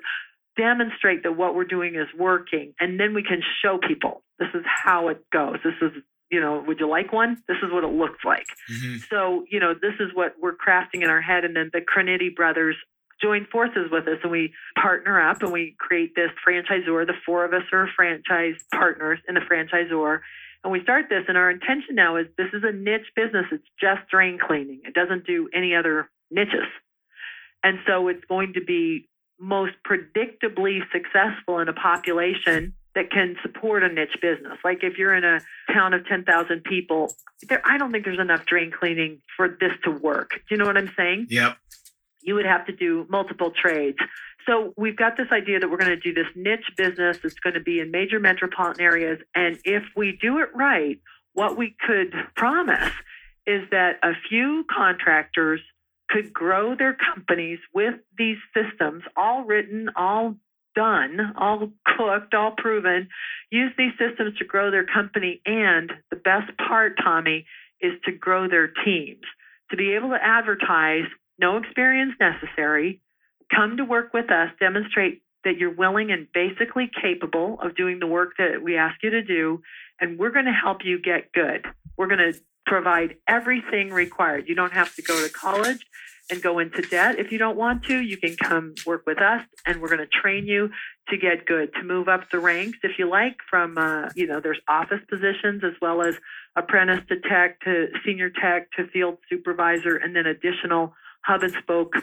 demonstrate 0.58 1.24
that 1.24 1.38
what 1.38 1.56
we're 1.56 1.64
doing 1.64 1.96
is 1.96 2.08
working. 2.18 2.74
And 2.80 3.00
then 3.00 3.14
we 3.14 3.24
can 3.24 3.42
show 3.64 3.80
people 3.86 4.24
this 4.38 4.50
is 4.54 4.64
how 4.66 5.08
it 5.08 5.24
goes. 5.32 5.58
This 5.64 5.76
is, 5.82 6.04
you 6.32 6.40
know, 6.40 6.64
would 6.66 6.80
you 6.80 6.88
like 6.88 7.12
one? 7.12 7.38
This 7.48 7.58
is 7.62 7.72
what 7.72 7.84
it 7.84 7.92
looks 7.92 8.24
like. 8.24 8.46
Mhm. 8.70 9.08
So, 9.10 9.46
you 9.50 9.60
know, 9.60 9.74
this 9.74 9.96
is 10.00 10.14
what 10.14 10.36
we're 10.40 10.56
crafting 10.56 11.04
in 11.04 11.10
our 11.10 11.22
head. 11.22 11.44
And 11.44 11.56
then 11.56 11.70
the 11.74 11.82
Criniti 11.82 12.34
brothers 12.34 12.78
join 13.22 13.46
forces 13.52 13.92
with 13.92 14.08
us 14.08 14.18
and 14.24 14.32
we 14.32 14.54
partner 14.76 15.22
up 15.22 15.44
and 15.44 15.52
we 15.52 15.76
create 15.78 16.16
this 16.16 16.32
franchisor. 16.48 17.06
The 17.06 17.14
four 17.26 17.46
of 17.46 17.54
us 17.54 17.64
are 17.72 17.88
franchise 17.96 18.56
partners 18.74 19.20
in 19.28 19.36
the 19.36 19.42
franchisor. 19.42 20.22
And 20.64 20.72
we 20.72 20.82
start 20.84 21.06
this, 21.10 21.24
and 21.28 21.38
our 21.38 21.50
intention 21.50 21.96
now 21.96 22.18
is 22.18 22.28
this 22.38 22.54
is 22.54 22.64
a 22.64 22.72
niche 22.72 23.12
business. 23.16 23.48
It's 23.52 23.68
just 23.80 24.08
drain 24.10 24.38
cleaning. 24.38 24.82
It 24.86 24.94
doesn't 24.94 25.26
do 25.26 25.50
any 25.54 25.76
other 25.76 26.10
niches. 26.30 26.68
And 27.64 27.80
so 27.88 28.08
it's 28.08 28.24
going 28.26 28.54
to 28.54 28.62
be 28.62 29.10
most 29.40 29.74
predictably 29.84 30.82
successful 30.92 31.58
in 31.60 31.68
a 31.68 31.74
population 31.74 32.76
that 32.96 33.12
can 33.12 33.36
support 33.42 33.84
a 33.84 33.90
niche 33.90 34.18
business. 34.22 34.58
Like 34.64 34.80
if 34.84 34.98
you're 34.98 35.16
in 35.16 35.24
a 35.24 35.40
town 35.74 35.94
of 35.94 36.06
10,000 36.06 36.64
people, 36.64 37.14
there, 37.48 37.62
I 37.66 37.78
don't 37.78 37.92
think 37.92 38.06
there's 38.06 38.20
enough 38.20 38.46
drain 38.46 38.72
cleaning 38.72 39.22
for 39.38 39.48
this 39.60 39.72
to 39.86 39.92
work. 39.92 40.32
Do 40.32 40.56
you 40.56 40.58
know 40.58 40.66
what 40.66 40.78
I'm 40.78 40.92
saying? 40.98 41.28
Yep. 41.30 41.58
You 42.22 42.36
would 42.36 42.46
have 42.46 42.66
to 42.68 42.76
do 42.76 43.06
multiple 43.10 43.52
trades. 43.52 43.98
So 44.48 44.74
we've 44.78 44.98
got 44.98 45.18
this 45.18 45.28
idea 45.32 45.60
that 45.60 45.70
we're 45.70 45.78
going 45.78 45.92
to 45.92 45.96
do 45.96 46.14
this 46.14 46.28
niche 46.36 46.72
business 46.76 47.20
that's 47.22 47.40
going 47.40 47.54
to 47.54 47.62
be 47.62 47.80
in 47.80 47.92
major 47.92 48.20
metropolitan 48.20 48.82
areas. 48.82 49.20
And 49.36 49.58
if 49.64 49.84
we 49.96 50.18
do 50.22 50.40
it 50.40 50.50
right, 50.54 51.00
what 51.34 51.58
we 51.58 51.76
could 51.88 52.14
promise 52.36 52.92
is 53.48 53.62
that 53.72 53.98
a 54.04 54.12
few 54.30 54.66
contractors 54.70 55.62
could 56.10 56.34
grow 56.34 56.76
their 56.76 56.96
companies 57.14 57.60
with 57.74 57.96
these 58.18 58.38
systems, 58.54 59.04
all 59.16 59.44
written, 59.44 59.90
all 59.96 60.36
done, 60.76 61.34
all 61.38 61.70
cooked, 61.86 62.34
all 62.34 62.54
proven, 62.58 63.08
use 63.50 63.72
these 63.78 63.94
systems 64.00 64.38
to 64.38 64.46
grow 64.46 64.72
their 64.72 64.86
company. 64.86 65.42
And 65.46 65.92
the 66.10 66.16
best 66.16 66.52
part, 66.58 66.98
Tommy, 67.02 67.46
is 67.82 67.94
to 68.06 68.12
grow 68.12 68.48
their 68.48 68.72
teams, 68.86 69.24
to 69.70 69.78
be 69.78 69.94
able 69.96 70.10
to 70.10 70.20
advertise, 70.22 71.06
no 71.40 71.58
experience 71.58 72.14
necessary, 72.20 73.02
come 73.54 73.78
to 73.78 73.84
work 73.84 74.14
with 74.14 74.32
us, 74.32 74.50
demonstrate 74.60 75.22
that 75.44 75.58
you're 75.58 75.74
willing 75.74 76.12
and 76.12 76.28
basically 76.34 76.90
capable 77.02 77.60
of 77.62 77.76
doing 77.76 78.00
the 78.00 78.08
work 78.08 78.34
that 78.38 78.62
we 78.64 78.78
ask 78.78 79.02
you 79.02 79.10
to 79.10 79.24
do, 79.24 79.62
and 80.00 80.20
we're 80.20 80.32
going 80.32 80.46
to 80.46 80.52
help 80.52 80.86
you 80.86 81.02
get 81.02 81.32
good. 81.34 81.66
We're 81.98 82.08
going 82.08 82.34
to 82.34 82.40
provide 82.66 83.18
everything 83.28 83.92
required. 83.92 84.48
You 84.48 84.56
don't 84.56 84.74
have 84.74 84.96
to 84.96 85.02
go 85.02 85.20
to 85.26 85.34
college 85.34 85.86
and 86.32 86.42
go 86.42 86.60
into 86.60 86.82
debt. 86.82 87.20
If 87.20 87.32
you 87.32 87.38
don't 87.38 87.58
want 87.58 87.84
to, 87.86 88.02
you 88.02 88.18
can 88.18 88.36
come 88.38 88.74
work 88.86 89.04
with 89.06 89.22
us 89.22 89.42
and 89.66 89.82
we're 89.82 89.90
going 89.90 90.00
to 90.00 90.08
train 90.08 90.48
you 90.48 90.72
to 91.10 91.18
get 91.18 91.46
good, 91.46 91.74
to 91.74 91.84
move 91.84 92.08
up 92.08 92.32
the 92.32 92.40
ranks, 92.40 92.80
if 92.84 92.98
you 92.98 93.10
like, 93.10 93.36
from, 93.50 93.78
uh, 93.78 94.10
you 94.16 94.26
know, 94.26 94.40
there's 94.40 94.60
office 94.68 95.02
positions 95.10 95.64
as 95.64 95.74
well 95.82 96.02
as 96.02 96.16
apprentice 96.56 97.02
to 97.10 97.20
tech 97.20 97.60
to 97.62 97.88
senior 98.06 98.30
tech 98.30 98.72
to 98.78 98.88
field 98.88 99.18
supervisor 99.30 99.98
and 99.98 100.16
then 100.16 100.26
additional 100.26 100.94
hub 101.26 101.44
and 101.44 101.54
spoke 101.62 101.94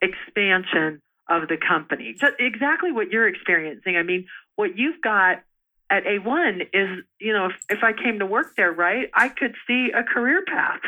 expansion 0.00 1.00
of 1.28 1.48
the 1.48 1.56
company. 1.56 2.14
Just 2.18 2.34
exactly 2.38 2.90
what 2.90 3.10
you're 3.10 3.28
experiencing. 3.28 3.96
I 3.96 4.02
mean, 4.02 4.26
what 4.56 4.78
you've 4.78 5.00
got 5.02 5.42
at 5.90 6.04
A1 6.04 6.68
is, 6.72 7.04
you 7.20 7.32
know, 7.32 7.46
if, 7.46 7.52
if 7.68 7.84
I 7.84 7.92
came 7.92 8.18
to 8.18 8.26
work 8.26 8.56
there, 8.56 8.72
right, 8.72 9.10
I 9.14 9.28
could 9.28 9.54
see 9.66 9.90
a 9.94 10.02
career 10.02 10.42
path. 10.46 10.80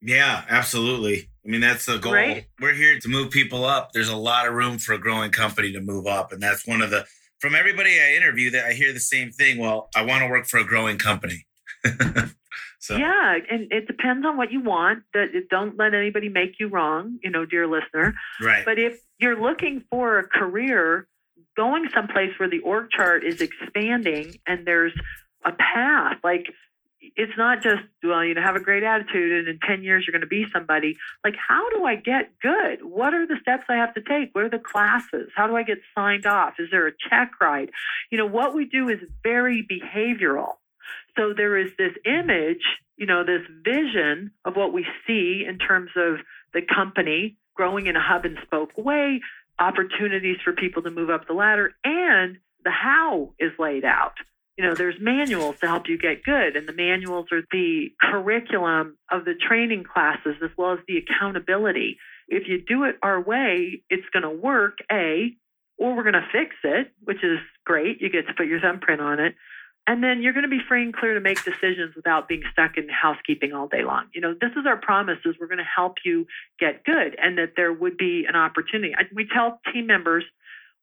Yeah, 0.00 0.44
absolutely. 0.48 1.28
I 1.44 1.48
mean, 1.48 1.60
that's 1.60 1.86
the 1.86 1.98
goal. 1.98 2.12
Right? 2.12 2.46
We're 2.60 2.74
here 2.74 2.98
to 2.98 3.08
move 3.08 3.30
people 3.30 3.64
up. 3.64 3.92
There's 3.92 4.08
a 4.08 4.16
lot 4.16 4.46
of 4.46 4.54
room 4.54 4.78
for 4.78 4.92
a 4.92 4.98
growing 4.98 5.30
company 5.30 5.72
to 5.72 5.80
move 5.80 6.06
up. 6.06 6.32
And 6.32 6.40
that's 6.40 6.66
one 6.66 6.82
of 6.82 6.90
the, 6.90 7.04
from 7.40 7.54
everybody 7.54 7.98
I 8.00 8.14
interview, 8.16 8.50
that 8.50 8.64
I 8.64 8.72
hear 8.72 8.92
the 8.92 9.00
same 9.00 9.32
thing. 9.32 9.58
Well, 9.58 9.88
I 9.96 10.02
want 10.02 10.22
to 10.22 10.28
work 10.28 10.46
for 10.46 10.58
a 10.58 10.64
growing 10.64 10.98
company. 10.98 11.46
so 12.78 12.96
yeah, 12.96 13.38
and 13.50 13.72
it 13.72 13.88
depends 13.88 14.24
on 14.24 14.36
what 14.36 14.52
you 14.52 14.60
want. 14.60 15.02
That 15.14 15.30
don't 15.50 15.76
let 15.76 15.94
anybody 15.94 16.28
make 16.28 16.60
you 16.60 16.68
wrong, 16.68 17.18
you 17.24 17.30
know, 17.30 17.44
dear 17.44 17.66
listener. 17.66 18.14
Right. 18.40 18.64
But 18.64 18.78
if 18.78 19.00
you're 19.18 19.40
looking 19.40 19.82
for 19.90 20.20
a 20.20 20.28
career, 20.28 21.08
going 21.56 21.88
someplace 21.92 22.30
where 22.38 22.48
the 22.48 22.60
org 22.60 22.90
chart 22.90 23.24
is 23.24 23.40
expanding 23.40 24.36
and 24.46 24.64
there's 24.64 24.92
a 25.44 25.52
path, 25.52 26.18
like 26.22 26.46
it's 27.16 27.36
not 27.36 27.62
just 27.62 27.82
well 28.02 28.24
you 28.24 28.34
know 28.34 28.42
have 28.42 28.56
a 28.56 28.60
great 28.60 28.82
attitude 28.82 29.32
and 29.32 29.48
in 29.48 29.58
10 29.66 29.82
years 29.82 30.04
you're 30.06 30.12
going 30.12 30.20
to 30.20 30.26
be 30.26 30.46
somebody. 30.52 30.96
Like 31.24 31.34
how 31.36 31.68
do 31.70 31.84
i 31.84 31.96
get 31.96 32.30
good? 32.40 32.82
What 32.82 33.14
are 33.14 33.26
the 33.26 33.36
steps 33.42 33.64
i 33.68 33.76
have 33.76 33.94
to 33.94 34.02
take? 34.02 34.34
What 34.34 34.44
are 34.44 34.50
the 34.50 34.58
classes? 34.58 35.30
How 35.34 35.46
do 35.46 35.56
i 35.56 35.62
get 35.62 35.78
signed 35.94 36.26
off? 36.26 36.54
Is 36.58 36.68
there 36.70 36.86
a 36.86 36.92
check 37.10 37.32
ride? 37.40 37.70
You 38.10 38.18
know 38.18 38.26
what 38.26 38.54
we 38.54 38.64
do 38.66 38.88
is 38.88 38.98
very 39.22 39.66
behavioral. 39.66 40.54
So 41.16 41.34
there 41.36 41.58
is 41.58 41.72
this 41.78 41.92
image 42.04 42.62
you 42.96 43.06
know 43.06 43.24
this 43.24 43.42
vision 43.64 44.30
of 44.44 44.54
what 44.54 44.72
we 44.72 44.86
see 45.06 45.44
in 45.48 45.58
terms 45.58 45.90
of 45.96 46.18
the 46.54 46.62
company 46.62 47.36
growing 47.54 47.86
in 47.86 47.96
a 47.96 48.02
hub 48.02 48.24
and 48.24 48.38
spoke 48.44 48.70
way 48.76 49.20
opportunities 49.58 50.36
for 50.44 50.52
people 50.52 50.82
to 50.82 50.90
move 50.90 51.10
up 51.10 51.26
the 51.26 51.34
ladder 51.34 51.72
and 51.84 52.38
the 52.64 52.70
how 52.70 53.34
is 53.38 53.50
laid 53.58 53.84
out 53.84 54.14
you 54.56 54.64
know, 54.64 54.74
there's 54.74 54.96
manuals 55.00 55.56
to 55.60 55.66
help 55.66 55.88
you 55.88 55.96
get 55.96 56.22
good, 56.24 56.56
and 56.56 56.68
the 56.68 56.74
manuals 56.74 57.26
are 57.32 57.42
the 57.50 57.90
curriculum 58.00 58.98
of 59.10 59.24
the 59.24 59.34
training 59.34 59.84
classes 59.84 60.36
as 60.42 60.50
well 60.58 60.72
as 60.72 60.78
the 60.86 60.98
accountability. 60.98 61.98
If 62.28 62.48
you 62.48 62.62
do 62.66 62.84
it 62.84 62.96
our 63.02 63.20
way, 63.20 63.82
it's 63.88 64.08
going 64.12 64.24
to 64.24 64.30
work, 64.30 64.78
A, 64.90 65.34
or 65.78 65.96
we're 65.96 66.02
going 66.02 66.14
to 66.14 66.28
fix 66.30 66.54
it, 66.64 66.92
which 67.02 67.24
is 67.24 67.38
great. 67.64 68.00
You 68.00 68.10
get 68.10 68.26
to 68.26 68.34
put 68.34 68.46
your 68.46 68.60
thumbprint 68.60 69.00
on 69.00 69.20
it. 69.20 69.34
And 69.86 70.04
then 70.04 70.22
you're 70.22 70.32
going 70.32 70.44
to 70.44 70.48
be 70.48 70.60
free 70.68 70.84
and 70.84 70.94
clear 70.94 71.14
to 71.14 71.20
make 71.20 71.42
decisions 71.42 71.96
without 71.96 72.28
being 72.28 72.44
stuck 72.52 72.76
in 72.76 72.88
housekeeping 72.88 73.52
all 73.52 73.66
day 73.66 73.82
long. 73.82 74.06
You 74.14 74.20
know, 74.20 74.32
this 74.32 74.52
is 74.52 74.64
our 74.64 74.76
promise 74.76 75.18
is 75.24 75.34
we're 75.40 75.48
going 75.48 75.58
to 75.58 75.64
help 75.64 75.96
you 76.04 76.26
get 76.60 76.84
good 76.84 77.16
and 77.20 77.36
that 77.38 77.54
there 77.56 77.72
would 77.72 77.96
be 77.96 78.24
an 78.28 78.36
opportunity. 78.36 78.94
We 79.12 79.26
tell 79.26 79.60
team 79.72 79.88
members 79.88 80.24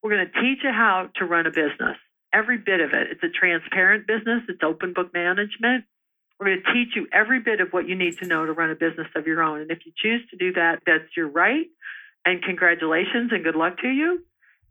we're 0.04 0.12
going 0.12 0.28
to 0.28 0.42
teach 0.42 0.60
you 0.64 0.72
how 0.72 1.10
to 1.16 1.26
run 1.26 1.46
a 1.46 1.50
business 1.50 1.96
every 2.34 2.58
bit 2.58 2.80
of 2.82 2.94
it. 2.94 3.08
It's 3.12 3.24
a 3.24 3.30
transparent 3.30 4.08
business, 4.08 4.44
it's 4.48 4.64
open 4.64 4.94
book 4.94 5.14
management. 5.14 5.86
We're 6.40 6.48
going 6.48 6.62
to 6.66 6.74
teach 6.74 6.96
you 6.96 7.08
every 7.12 7.42
bit 7.42 7.60
of 7.60 7.70
what 7.72 7.88
you 7.88 7.96
need 7.96 8.18
to 8.20 8.28
know 8.28 8.46
to 8.46 8.54
run 8.54 8.72
a 8.72 8.76
business 8.76 9.08
of 9.16 9.28
your 9.28 9.44
own. 9.44 9.60
And 9.62 9.72
if 9.72 9.80
you 9.86 9.92
choose 9.98 10.22
to 10.30 10.38
do 10.38 10.54
that, 10.54 10.80
that's 10.86 11.18
your 11.18 11.28
right. 11.28 11.66
And 12.26 12.42
congratulations 12.42 13.32
and 13.34 13.44
good 13.44 13.56
luck 13.56 13.80
to 13.80 13.90
you. 13.90 14.24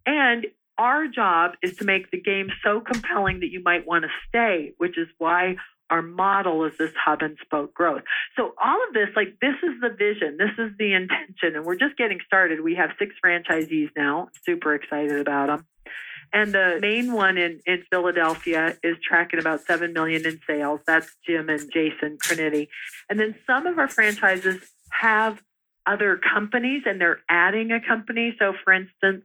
And 0.07 0.47
our 0.79 1.09
job 1.09 1.53
is 1.63 1.77
to 1.77 1.85
make 1.85 2.11
the 2.11 2.21
game 2.21 2.49
so 2.65 2.81
compelling 2.81 3.41
that 3.41 3.51
you 3.51 3.63
might 3.63 3.87
want 3.87 4.05
to 4.05 4.11
stay, 4.29 4.73
which 4.79 4.97
is 4.97 5.09
why 5.19 5.57
our 5.91 6.03
model 6.03 6.65
is 6.65 6.77
this 6.79 6.93
hub 7.03 7.23
and 7.23 7.37
spoke 7.43 7.75
growth. 7.75 8.03
So 8.37 8.55
all 8.63 8.79
of 8.87 8.95
this, 8.95 9.09
like 9.17 9.39
this 9.41 9.55
is 9.63 9.81
the 9.81 9.89
vision, 9.89 10.37
this 10.39 10.53
is 10.59 10.73
the 10.79 10.95
intention, 10.95 11.57
and 11.57 11.65
we're 11.65 11.77
just 11.77 11.97
getting 11.97 12.21
started. 12.27 12.61
We 12.61 12.75
have 12.77 12.91
six 12.99 13.15
franchisees 13.25 13.91
now. 13.97 14.29
Super 14.45 14.75
excited 14.75 15.19
about 15.19 15.47
them. 15.47 15.67
And 16.33 16.53
the 16.53 16.79
main 16.81 17.12
one 17.12 17.39
in, 17.39 17.61
in 17.66 17.85
Philadelphia 17.91 18.76
is 18.83 18.97
tracking 19.07 19.41
about 19.41 19.61
seven 19.66 19.93
million 19.93 20.26
in 20.26 20.41
sales. 20.47 20.81
That's 20.87 21.16
Jim 21.26 21.49
and 21.49 21.70
Jason 21.72 22.18
Criniti. 22.18 22.68
And 23.09 23.18
then 23.18 23.35
some 23.47 23.66
of 23.66 23.79
our 23.79 23.89
franchises 23.89 24.61
have 24.91 25.43
other 25.87 26.18
companies 26.18 26.83
and 26.87 27.01
they're 27.01 27.20
adding 27.29 27.72
a 27.72 27.81
company. 27.81 28.37
So 28.39 28.53
for 28.64 28.72
instance, 28.72 29.24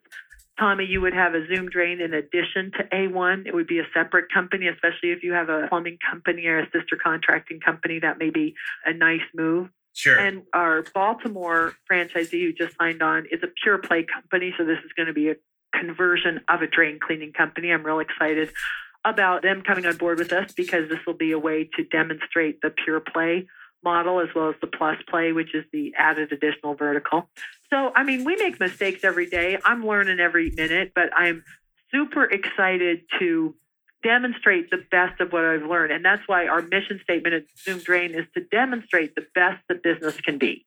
Tommy, 0.59 0.85
you 0.85 1.01
would 1.01 1.13
have 1.13 1.33
a 1.33 1.45
Zoom 1.47 1.69
Drain 1.69 1.99
in 1.99 2.13
addition 2.13 2.71
to 2.77 2.83
A1. 2.93 3.47
It 3.47 3.55
would 3.55 3.67
be 3.67 3.79
a 3.79 3.87
separate 3.93 4.31
company, 4.31 4.67
especially 4.67 5.09
if 5.09 5.23
you 5.23 5.33
have 5.33 5.49
a 5.49 5.67
plumbing 5.67 5.97
company 6.09 6.45
or 6.45 6.59
a 6.59 6.65
sister 6.65 6.95
contracting 7.03 7.59
company. 7.59 7.99
That 7.99 8.19
may 8.19 8.29
be 8.29 8.53
a 8.85 8.93
nice 8.93 9.21
move. 9.33 9.69
Sure. 9.93 10.17
And 10.17 10.43
our 10.53 10.83
Baltimore 10.93 11.73
franchisee 11.91 12.41
who 12.43 12.53
just 12.53 12.77
signed 12.77 13.01
on 13.01 13.25
is 13.31 13.41
a 13.43 13.47
pure 13.63 13.77
play 13.79 14.05
company. 14.11 14.53
So 14.57 14.63
this 14.63 14.79
is 14.85 14.91
going 14.95 15.07
to 15.07 15.13
be 15.13 15.29
a 15.29 15.35
conversion 15.77 16.41
of 16.47 16.61
a 16.61 16.67
drain 16.67 16.99
cleaning 17.05 17.33
company. 17.33 17.71
I'm 17.71 17.85
real 17.85 17.99
excited 17.99 18.51
about 19.05 19.41
them 19.41 19.61
coming 19.61 19.85
on 19.85 19.97
board 19.97 20.19
with 20.19 20.31
us 20.31 20.53
because 20.53 20.89
this 20.89 20.99
will 21.05 21.13
be 21.13 21.31
a 21.31 21.39
way 21.39 21.69
to 21.75 21.83
demonstrate 21.83 22.61
the 22.61 22.69
pure 22.69 22.99
play 23.01 23.47
model 23.83 24.21
as 24.21 24.29
well 24.33 24.49
as 24.49 24.55
the 24.61 24.67
plus 24.67 24.97
play, 25.09 25.33
which 25.33 25.53
is 25.53 25.65
the 25.73 25.93
added 25.97 26.31
additional 26.31 26.73
vertical. 26.73 27.29
So, 27.69 27.91
I 27.95 28.03
mean, 28.03 28.23
we 28.23 28.35
make 28.37 28.59
mistakes 28.59 29.03
every 29.03 29.25
day. 29.25 29.59
I'm 29.65 29.85
learning 29.85 30.19
every 30.19 30.51
minute, 30.51 30.93
but 30.95 31.09
I'm 31.15 31.43
super 31.91 32.23
excited 32.23 33.01
to 33.19 33.55
demonstrate 34.03 34.69
the 34.69 34.83
best 34.91 35.19
of 35.21 35.31
what 35.31 35.43
I've 35.43 35.63
learned. 35.63 35.91
And 35.91 36.03
that's 36.03 36.21
why 36.27 36.47
our 36.47 36.61
mission 36.61 36.99
statement 37.03 37.35
at 37.35 37.43
Zoom 37.57 37.79
Drain 37.79 38.11
is 38.11 38.25
to 38.35 38.41
demonstrate 38.41 39.15
the 39.15 39.25
best 39.35 39.61
that 39.69 39.83
business 39.83 40.19
can 40.21 40.37
be. 40.37 40.65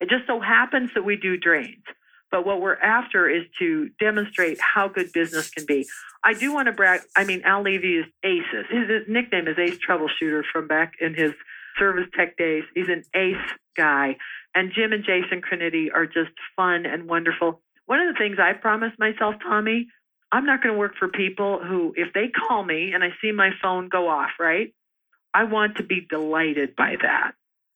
It 0.00 0.08
just 0.08 0.26
so 0.26 0.40
happens 0.40 0.90
that 0.94 1.04
we 1.04 1.16
do 1.16 1.36
drains. 1.36 1.84
But 2.30 2.46
what 2.46 2.60
we're 2.60 2.76
after 2.76 3.28
is 3.28 3.44
to 3.58 3.90
demonstrate 3.98 4.58
how 4.60 4.88
good 4.88 5.12
business 5.12 5.50
can 5.50 5.66
be. 5.66 5.86
I 6.22 6.34
do 6.34 6.52
want 6.52 6.66
to 6.66 6.72
brag. 6.72 7.00
I 7.16 7.24
mean, 7.24 7.42
Al 7.44 7.62
Levy 7.62 7.96
is 7.96 8.06
aces. 8.22 8.66
His, 8.70 9.08
nickname 9.08 9.48
is 9.48 9.58
Ace 9.58 9.78
Troubleshooter 9.78 10.42
from 10.52 10.68
back 10.68 10.94
in 11.00 11.14
his 11.14 11.32
service 11.78 12.06
tech 12.16 12.36
days. 12.36 12.64
He's 12.74 12.88
an 12.88 13.02
ace 13.14 13.36
guy. 13.76 14.16
And 14.54 14.72
Jim 14.74 14.92
and 14.92 15.04
Jason 15.04 15.40
Criniti 15.42 15.88
are 15.94 16.06
just 16.06 16.30
fun 16.56 16.86
and 16.86 17.08
wonderful. 17.08 17.60
One 17.86 18.00
of 18.00 18.12
the 18.12 18.18
things 18.18 18.38
I 18.38 18.52
promised 18.52 18.98
myself, 18.98 19.36
Tommy, 19.42 19.88
I'm 20.32 20.46
not 20.46 20.62
going 20.62 20.74
to 20.74 20.78
work 20.78 20.94
for 20.96 21.08
people 21.08 21.60
who, 21.60 21.92
if 21.96 22.12
they 22.12 22.28
call 22.28 22.62
me 22.62 22.92
and 22.92 23.02
I 23.02 23.08
see 23.20 23.32
my 23.32 23.50
phone 23.60 23.88
go 23.88 24.08
off, 24.08 24.30
right? 24.38 24.72
I 25.34 25.44
want 25.44 25.76
to 25.76 25.82
be 25.82 26.06
delighted 26.08 26.76
by 26.76 26.96
that. 27.02 27.32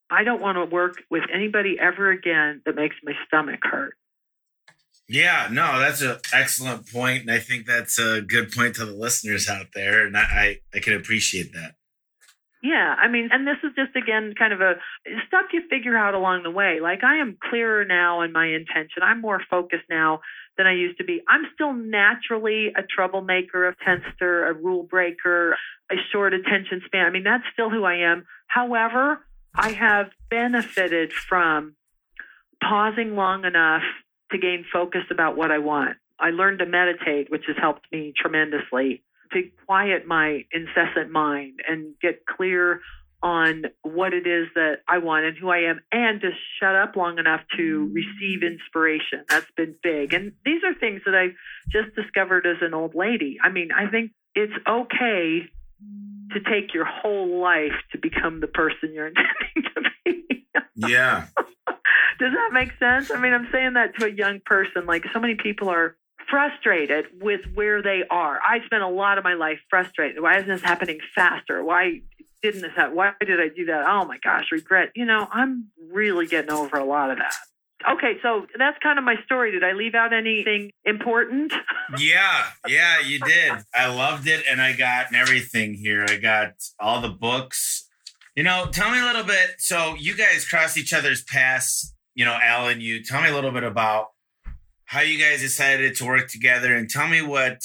I 0.09 0.23
don't 0.23 0.41
want 0.41 0.57
to 0.57 0.65
work 0.65 1.01
with 1.09 1.23
anybody 1.33 1.77
ever 1.79 2.11
again 2.11 2.61
that 2.65 2.75
makes 2.75 2.95
my 3.03 3.13
stomach 3.27 3.61
hurt. 3.63 3.95
Yeah, 5.07 5.49
no, 5.51 5.79
that's 5.79 6.01
an 6.01 6.17
excellent 6.33 6.91
point, 6.91 7.21
and 7.21 7.31
I 7.31 7.37
think 7.37 7.67
that's 7.67 7.99
a 7.99 8.21
good 8.21 8.51
point 8.51 8.75
to 8.75 8.85
the 8.85 8.93
listeners 8.93 9.47
out 9.47 9.67
there, 9.75 10.05
and 10.05 10.17
I 10.17 10.61
I 10.73 10.79
can 10.79 10.93
appreciate 10.93 11.53
that. 11.53 11.75
Yeah, 12.63 12.95
I 12.97 13.07
mean, 13.07 13.29
and 13.31 13.45
this 13.45 13.57
is 13.63 13.71
just 13.75 13.95
again 13.95 14.33
kind 14.35 14.51
of 14.51 14.61
a 14.61 14.73
stuff 15.27 15.45
you 15.53 15.61
figure 15.69 15.95
out 15.95 16.15
along 16.15 16.41
the 16.41 16.49
way. 16.49 16.79
Like 16.81 17.03
I 17.03 17.17
am 17.17 17.37
clearer 17.39 17.85
now 17.85 18.21
in 18.21 18.31
my 18.31 18.47
intention. 18.47 19.03
I'm 19.03 19.21
more 19.21 19.39
focused 19.47 19.83
now 19.87 20.21
than 20.57 20.65
I 20.65 20.73
used 20.73 20.97
to 20.97 21.03
be. 21.03 21.21
I'm 21.27 21.43
still 21.53 21.73
naturally 21.73 22.69
a 22.75 22.81
troublemaker, 22.81 23.67
a 23.67 23.75
tenster, 23.75 24.49
a 24.49 24.53
rule 24.53 24.81
breaker, 24.81 25.55
a 25.91 25.95
short 26.11 26.33
attention 26.33 26.81
span. 26.85 27.05
I 27.05 27.11
mean, 27.11 27.23
that's 27.23 27.43
still 27.53 27.69
who 27.69 27.83
I 27.83 27.97
am. 27.97 28.25
However, 28.47 29.23
I 29.53 29.69
have 29.73 30.07
benefited 30.31 31.13
from 31.13 31.75
pausing 32.63 33.15
long 33.15 33.45
enough 33.45 33.83
to 34.31 34.37
gain 34.37 34.65
focus 34.71 35.03
about 35.11 35.37
what 35.37 35.51
I 35.51 35.59
want. 35.59 35.97
I 36.19 36.29
learned 36.29 36.59
to 36.59 36.65
meditate, 36.65 37.29
which 37.29 37.43
has 37.47 37.57
helped 37.59 37.91
me 37.91 38.13
tremendously 38.15 39.03
to 39.33 39.43
quiet 39.65 40.05
my 40.05 40.45
incessant 40.51 41.11
mind 41.11 41.59
and 41.67 41.93
get 42.01 42.25
clear 42.25 42.81
on 43.21 43.63
what 43.81 44.13
it 44.13 44.27
is 44.27 44.47
that 44.53 44.81
I 44.87 44.99
want 44.99 45.25
and 45.25 45.35
who 45.37 45.49
I 45.49 45.69
am, 45.69 45.79
and 45.91 46.21
to 46.21 46.29
shut 46.59 46.75
up 46.75 46.95
long 46.95 47.17
enough 47.17 47.41
to 47.57 47.91
receive 47.91 48.43
inspiration. 48.43 49.25
That's 49.27 49.49
been 49.57 49.75
big. 49.81 50.13
And 50.13 50.33
these 50.45 50.61
are 50.63 50.75
things 50.75 51.01
that 51.05 51.15
I've 51.15 51.35
just 51.69 51.95
discovered 51.95 52.45
as 52.45 52.57
an 52.61 52.75
old 52.75 52.93
lady. 52.93 53.37
I 53.43 53.49
mean, 53.49 53.69
I 53.75 53.89
think 53.89 54.11
it's 54.35 54.53
okay 54.67 55.49
to 56.33 56.39
take 56.39 56.73
your 56.73 56.85
whole 56.85 57.41
life 57.41 57.73
to 57.93 57.97
become 57.97 58.41
the 58.41 58.47
person 58.47 58.93
you're 58.93 59.07
intending 59.55 59.71
to 59.73 59.89
be. 60.03 60.45
yeah. 60.75 61.27
Does 62.19 62.31
that 62.31 62.49
make 62.53 62.71
sense? 62.79 63.11
I 63.11 63.19
mean, 63.19 63.33
I'm 63.33 63.47
saying 63.51 63.73
that 63.73 63.97
to 63.99 64.05
a 64.05 64.09
young 64.09 64.39
person. 64.45 64.85
Like, 64.85 65.05
so 65.13 65.19
many 65.19 65.35
people 65.35 65.69
are 65.69 65.95
frustrated 66.29 67.05
with 67.21 67.41
where 67.53 67.81
they 67.81 68.03
are. 68.09 68.39
I 68.41 68.65
spent 68.65 68.83
a 68.83 68.87
lot 68.87 69.17
of 69.17 69.23
my 69.23 69.33
life 69.33 69.59
frustrated. 69.69 70.21
Why 70.21 70.37
isn't 70.37 70.49
this 70.49 70.61
happening 70.61 70.99
faster? 71.13 71.63
Why 71.63 72.01
didn't 72.41 72.61
this 72.61 72.71
happen? 72.75 72.95
Why 72.95 73.13
did 73.19 73.39
I 73.39 73.49
do 73.49 73.65
that? 73.65 73.85
Oh 73.87 74.05
my 74.05 74.17
gosh, 74.17 74.45
regret. 74.51 74.91
You 74.95 75.05
know, 75.05 75.27
I'm 75.31 75.69
really 75.91 76.27
getting 76.27 76.51
over 76.51 76.77
a 76.77 76.85
lot 76.85 77.11
of 77.11 77.17
that. 77.17 77.35
Okay, 77.89 78.17
so 78.21 78.47
that's 78.57 78.77
kind 78.81 78.97
of 78.97 79.05
my 79.05 79.15
story. 79.25 79.51
Did 79.51 79.63
I 79.63 79.73
leave 79.73 79.95
out 79.95 80.13
anything 80.13 80.71
important? 80.85 81.53
yeah, 81.97 82.45
yeah, 82.67 82.99
you 82.99 83.19
did. 83.19 83.53
I 83.75 83.93
loved 83.93 84.27
it 84.27 84.43
and 84.49 84.61
I 84.61 84.73
got 84.73 85.13
everything 85.13 85.75
here. 85.75 86.05
I 86.07 86.17
got 86.17 86.53
all 86.79 87.01
the 87.01 87.09
books. 87.09 87.87
You 88.35 88.43
know, 88.43 88.67
tell 88.71 88.91
me 88.91 88.99
a 88.99 89.03
little 89.03 89.23
bit. 89.23 89.55
So 89.59 89.95
you 89.95 90.15
guys 90.15 90.47
crossed 90.47 90.77
each 90.77 90.93
other's 90.93 91.23
paths, 91.23 91.93
you 92.15 92.25
know, 92.25 92.37
Alan, 92.41 92.81
you 92.81 93.03
tell 93.03 93.21
me 93.21 93.29
a 93.29 93.33
little 93.35 93.51
bit 93.51 93.63
about 93.63 94.07
how 94.85 95.01
you 95.01 95.19
guys 95.19 95.41
decided 95.41 95.95
to 95.95 96.05
work 96.05 96.29
together 96.29 96.75
and 96.75 96.89
tell 96.89 97.07
me 97.07 97.21
what 97.21 97.61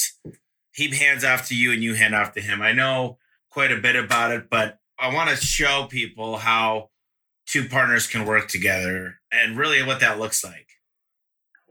he 0.72 0.94
hands 0.94 1.24
off 1.24 1.46
to 1.48 1.54
you 1.54 1.72
and 1.72 1.82
you 1.82 1.94
hand 1.94 2.14
off 2.14 2.32
to 2.34 2.40
him. 2.40 2.60
I 2.60 2.72
know 2.72 3.18
quite 3.50 3.72
a 3.72 3.76
bit 3.76 3.96
about 3.96 4.32
it, 4.32 4.50
but 4.50 4.78
I 4.98 5.14
want 5.14 5.30
to 5.30 5.36
show 5.36 5.86
people 5.88 6.38
how 6.38 6.90
two 7.46 7.68
partners 7.68 8.06
can 8.06 8.24
work 8.24 8.48
together 8.48 9.20
and 9.32 9.56
really 9.56 9.82
what 9.82 10.00
that 10.00 10.18
looks 10.18 10.44
like. 10.44 10.66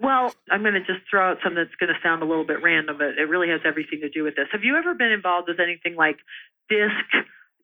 Well, 0.01 0.33
I'm 0.49 0.61
going 0.61 0.75
to 0.75 0.79
just 0.79 1.01
throw 1.09 1.31
out 1.31 1.37
something 1.43 1.61
that's 1.61 1.75
going 1.75 1.93
to 1.93 1.99
sound 2.01 2.21
a 2.21 2.25
little 2.25 2.45
bit 2.45 2.61
random, 2.63 2.97
but 2.97 3.17
it 3.17 3.27
really 3.27 3.49
has 3.49 3.59
everything 3.65 3.99
to 4.01 4.09
do 4.09 4.23
with 4.23 4.35
this. 4.35 4.47
Have 4.51 4.63
you 4.63 4.77
ever 4.77 4.93
been 4.93 5.11
involved 5.11 5.49
with 5.49 5.59
anything 5.59 5.95
like 5.95 6.19
disc 6.69 6.93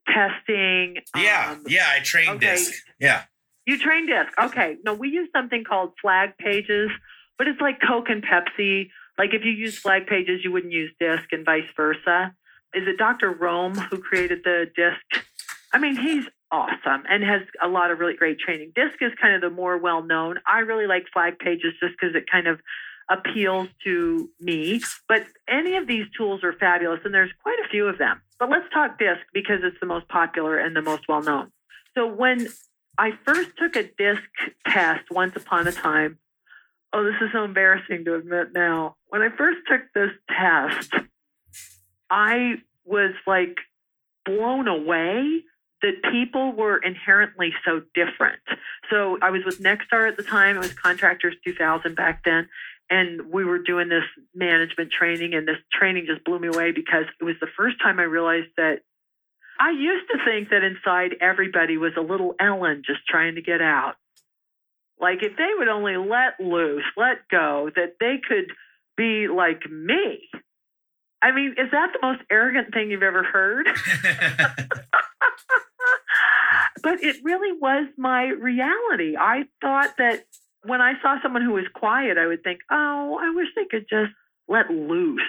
testing? 0.07 0.97
Yeah, 1.15 1.51
um, 1.53 1.63
yeah, 1.67 1.85
I 1.89 1.99
train 2.01 2.29
okay. 2.31 2.55
disc. 2.55 2.73
Yeah. 2.99 3.23
You 3.65 3.79
train 3.79 4.05
disc. 4.07 4.31
Okay. 4.39 4.77
No, 4.83 4.93
we 4.93 5.09
use 5.09 5.29
something 5.33 5.63
called 5.63 5.93
flag 6.01 6.37
pages 6.37 6.91
but 7.37 7.47
it's 7.47 7.61
like 7.61 7.79
Coke 7.85 8.09
and 8.09 8.23
Pepsi. 8.23 8.89
Like 9.17 9.33
if 9.33 9.43
you 9.43 9.51
use 9.51 9.77
flag 9.77 10.07
pages, 10.07 10.41
you 10.43 10.51
wouldn't 10.51 10.73
use 10.73 10.91
disc 10.99 11.31
and 11.31 11.45
vice 11.45 11.69
versa. 11.75 12.33
Is 12.73 12.87
it 12.87 12.97
Dr. 12.97 13.31
Rome 13.31 13.75
who 13.75 13.97
created 13.97 14.39
the 14.43 14.65
disc? 14.75 15.25
I 15.73 15.77
mean, 15.77 15.95
he's 15.95 16.25
awesome 16.51 17.03
and 17.09 17.23
has 17.23 17.41
a 17.63 17.67
lot 17.67 17.91
of 17.91 17.99
really 17.99 18.15
great 18.15 18.39
training. 18.39 18.71
Disc 18.75 18.95
is 19.01 19.11
kind 19.21 19.35
of 19.35 19.41
the 19.41 19.55
more 19.55 19.77
well 19.77 20.03
known. 20.03 20.39
I 20.47 20.59
really 20.59 20.87
like 20.87 21.05
flag 21.13 21.39
pages 21.39 21.73
just 21.81 21.95
because 21.99 22.15
it 22.15 22.25
kind 22.29 22.47
of 22.47 22.59
appeals 23.09 23.69
to 23.83 24.29
me. 24.39 24.81
But 25.07 25.25
any 25.47 25.75
of 25.77 25.87
these 25.87 26.05
tools 26.17 26.43
are 26.43 26.53
fabulous, 26.53 26.99
and 27.05 27.13
there's 27.13 27.31
quite 27.41 27.59
a 27.65 27.69
few 27.69 27.87
of 27.87 27.97
them. 27.97 28.21
But 28.39 28.49
let's 28.49 28.65
talk 28.73 28.99
disc 28.99 29.21
because 29.33 29.59
it's 29.63 29.77
the 29.79 29.85
most 29.85 30.07
popular 30.07 30.57
and 30.57 30.75
the 30.75 30.81
most 30.81 31.03
well 31.07 31.21
known. 31.21 31.51
So 31.95 32.07
when 32.07 32.47
I 32.97 33.11
first 33.25 33.51
took 33.57 33.75
a 33.75 33.83
disc 33.83 34.23
test 34.67 35.11
once 35.11 35.35
upon 35.35 35.67
a 35.67 35.71
time, 35.71 36.19
oh, 36.93 37.03
this 37.03 37.15
is 37.21 37.29
so 37.33 37.43
embarrassing 37.43 38.05
to 38.05 38.15
admit 38.15 38.53
now. 38.53 38.95
When 39.09 39.21
I 39.21 39.29
first 39.35 39.59
took 39.69 39.81
this 39.93 40.11
test, 40.29 40.93
I 42.09 42.55
was 42.85 43.11
like 43.27 43.57
blown 44.25 44.67
away 44.67 45.43
that 45.81 46.11
people 46.11 46.53
were 46.53 46.77
inherently 46.77 47.53
so 47.65 47.81
different. 47.93 48.41
So 48.89 49.17
I 49.21 49.29
was 49.29 49.43
with 49.45 49.61
Nexstar 49.61 50.07
at 50.07 50.17
the 50.17 50.23
time. 50.23 50.55
It 50.55 50.59
was 50.59 50.73
Contractors 50.73 51.35
2000 51.45 51.95
back 51.95 52.23
then. 52.23 52.47
And 52.89 53.31
we 53.31 53.43
were 53.43 53.59
doing 53.59 53.89
this 53.89 54.03
management 54.35 54.91
training, 54.91 55.33
and 55.33 55.47
this 55.47 55.57
training 55.73 56.05
just 56.07 56.23
blew 56.23 56.37
me 56.37 56.47
away 56.49 56.71
because 56.71 57.05
it 57.19 57.23
was 57.23 57.35
the 57.41 57.47
first 57.57 57.77
time 57.81 57.99
I 57.99 58.03
realized 58.03 58.49
that 58.57 58.81
I 59.59 59.71
used 59.71 60.07
to 60.11 60.17
think 60.25 60.49
that 60.49 60.63
inside 60.63 61.15
everybody 61.21 61.77
was 61.77 61.93
a 61.97 62.01
little 62.01 62.35
Ellen 62.39 62.83
just 62.85 63.05
trying 63.07 63.35
to 63.35 63.41
get 63.41 63.61
out. 63.61 63.95
Like 64.99 65.23
if 65.23 65.37
they 65.37 65.49
would 65.57 65.67
only 65.67 65.97
let 65.97 66.39
loose, 66.39 66.85
let 66.97 67.27
go, 67.29 67.69
that 67.75 67.95
they 67.99 68.19
could 68.27 68.51
be 68.97 69.27
like 69.27 69.69
me. 69.69 70.29
I 71.21 71.31
mean, 71.31 71.55
is 71.57 71.71
that 71.71 71.91
the 71.93 71.99
most 72.01 72.21
arrogant 72.29 72.73
thing 72.73 72.91
you've 72.91 73.03
ever 73.03 73.23
heard? 73.23 73.67
but 76.83 77.03
it 77.03 77.17
really 77.23 77.57
was 77.59 77.87
my 77.97 78.25
reality. 78.27 79.15
I 79.17 79.45
thought 79.61 79.97
that 79.97 80.25
when 80.63 80.81
I 80.81 80.93
saw 81.01 81.21
someone 81.21 81.41
who 81.43 81.53
was 81.53 81.65
quiet, 81.73 82.17
I 82.17 82.27
would 82.27 82.43
think, 82.43 82.59
oh, 82.69 83.19
I 83.21 83.33
wish 83.33 83.47
they 83.55 83.65
could 83.65 83.87
just 83.89 84.11
let 84.47 84.69
loose, 84.69 85.21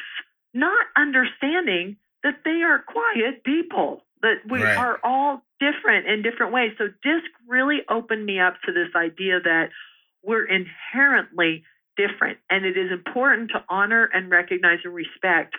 not 0.53 0.87
understanding 0.97 1.97
that 2.23 2.41
they 2.45 2.63
are 2.63 2.85
quiet 2.87 3.43
people 3.45 4.03
that 4.23 4.37
we 4.49 4.63
right. 4.63 4.77
are 4.77 4.99
all 5.05 5.43
different 5.61 6.07
in 6.07 6.23
different 6.23 6.53
ways. 6.53 6.73
So 6.79 6.87
DISC 7.03 7.31
really 7.47 7.81
opened 7.89 8.25
me 8.25 8.41
up 8.41 8.55
to 8.65 8.73
this 8.73 8.89
idea 8.97 9.41
that 9.41 9.71
we're 10.23 10.47
inherently 10.47 11.65
different. 11.97 12.39
And 12.51 12.65
it 12.65 12.77
is 12.77 12.91
important 12.93 13.51
to 13.53 13.65
honor 13.69 14.09
and 14.13 14.31
recognize 14.31 14.79
and 14.85 14.95
respect 14.95 15.55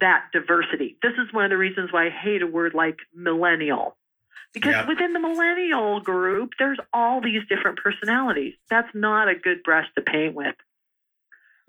that 0.00 0.26
diversity. 0.32 0.96
This 1.02 1.12
is 1.12 1.32
one 1.32 1.44
of 1.44 1.50
the 1.50 1.56
reasons 1.56 1.92
why 1.92 2.06
I 2.06 2.10
hate 2.10 2.42
a 2.42 2.46
word 2.46 2.74
like 2.74 2.98
millennial. 3.14 3.96
Because 4.54 4.72
yep. 4.72 4.88
within 4.88 5.12
the 5.12 5.20
millennial 5.20 6.00
group, 6.00 6.52
there's 6.58 6.78
all 6.92 7.20
these 7.20 7.42
different 7.48 7.78
personalities. 7.78 8.54
That's 8.70 8.88
not 8.94 9.28
a 9.28 9.34
good 9.34 9.62
brush 9.62 9.86
to 9.96 10.02
paint 10.02 10.34
with. 10.34 10.54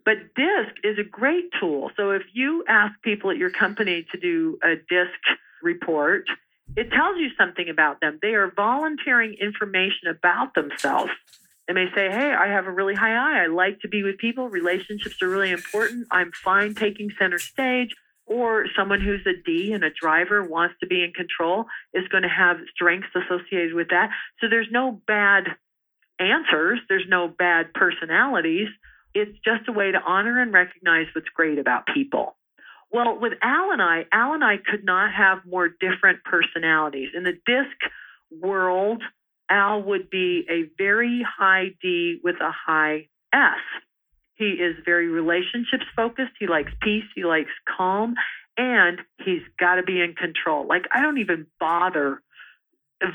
But 0.05 0.33
DISC 0.35 0.75
is 0.83 0.97
a 0.97 1.03
great 1.03 1.49
tool. 1.59 1.91
So 1.97 2.11
if 2.11 2.23
you 2.33 2.63
ask 2.67 2.93
people 3.01 3.31
at 3.31 3.37
your 3.37 3.49
company 3.49 4.05
to 4.11 4.17
do 4.17 4.57
a 4.63 4.75
DISC 4.75 5.19
report, 5.63 6.25
it 6.75 6.91
tells 6.91 7.17
you 7.17 7.29
something 7.37 7.69
about 7.69 8.01
them. 8.01 8.19
They 8.21 8.35
are 8.35 8.51
volunteering 8.55 9.35
information 9.39 10.07
about 10.09 10.53
themselves. 10.53 11.11
They 11.67 11.73
may 11.73 11.85
say, 11.95 12.09
Hey, 12.09 12.33
I 12.33 12.47
have 12.47 12.65
a 12.65 12.71
really 12.71 12.95
high 12.95 13.15
I. 13.15 13.43
I 13.43 13.47
like 13.47 13.79
to 13.81 13.87
be 13.87 14.03
with 14.03 14.17
people. 14.17 14.49
Relationships 14.49 15.21
are 15.21 15.29
really 15.29 15.51
important. 15.51 16.07
I'm 16.11 16.31
fine 16.31 16.73
taking 16.73 17.11
center 17.19 17.39
stage. 17.39 17.95
Or 18.25 18.65
someone 18.77 19.01
who's 19.01 19.25
a 19.25 19.41
D 19.43 19.73
and 19.73 19.83
a 19.83 19.89
driver 19.89 20.43
wants 20.43 20.75
to 20.81 20.87
be 20.87 21.03
in 21.03 21.13
control 21.13 21.65
is 21.93 22.07
going 22.09 22.23
to 22.23 22.29
have 22.29 22.57
strengths 22.73 23.09
associated 23.15 23.73
with 23.73 23.89
that. 23.89 24.11
So 24.39 24.47
there's 24.47 24.67
no 24.71 25.01
bad 25.07 25.45
answers, 26.19 26.79
there's 26.89 27.07
no 27.07 27.27
bad 27.27 27.73
personalities. 27.73 28.67
It's 29.15 29.37
just 29.43 29.67
a 29.67 29.71
way 29.71 29.91
to 29.91 29.99
honor 29.99 30.41
and 30.41 30.53
recognize 30.53 31.07
what's 31.15 31.29
great 31.29 31.57
about 31.57 31.87
people. 31.91 32.35
Well, 32.91 33.19
with 33.19 33.33
Al 33.41 33.71
and 33.71 33.81
I, 33.81 34.05
Al 34.11 34.33
and 34.33 34.43
I 34.43 34.57
could 34.57 34.83
not 34.83 35.13
have 35.13 35.45
more 35.45 35.69
different 35.69 36.23
personalities. 36.23 37.09
In 37.15 37.23
the 37.23 37.37
disc 37.45 37.77
world, 38.31 39.03
Al 39.49 39.83
would 39.83 40.09
be 40.09 40.45
a 40.49 40.69
very 40.77 41.23
high 41.37 41.75
D 41.81 42.19
with 42.23 42.35
a 42.41 42.51
high 42.51 43.07
S. 43.33 43.59
He 44.35 44.51
is 44.51 44.75
very 44.85 45.07
relationships 45.07 45.85
focused. 45.95 46.31
He 46.39 46.47
likes 46.47 46.71
peace. 46.81 47.03
He 47.15 47.25
likes 47.25 47.51
calm. 47.77 48.15
And 48.57 48.99
he's 49.23 49.41
got 49.59 49.75
to 49.75 49.83
be 49.83 50.01
in 50.01 50.15
control. 50.15 50.67
Like, 50.67 50.85
I 50.91 51.01
don't 51.01 51.19
even 51.19 51.45
bother 51.59 52.21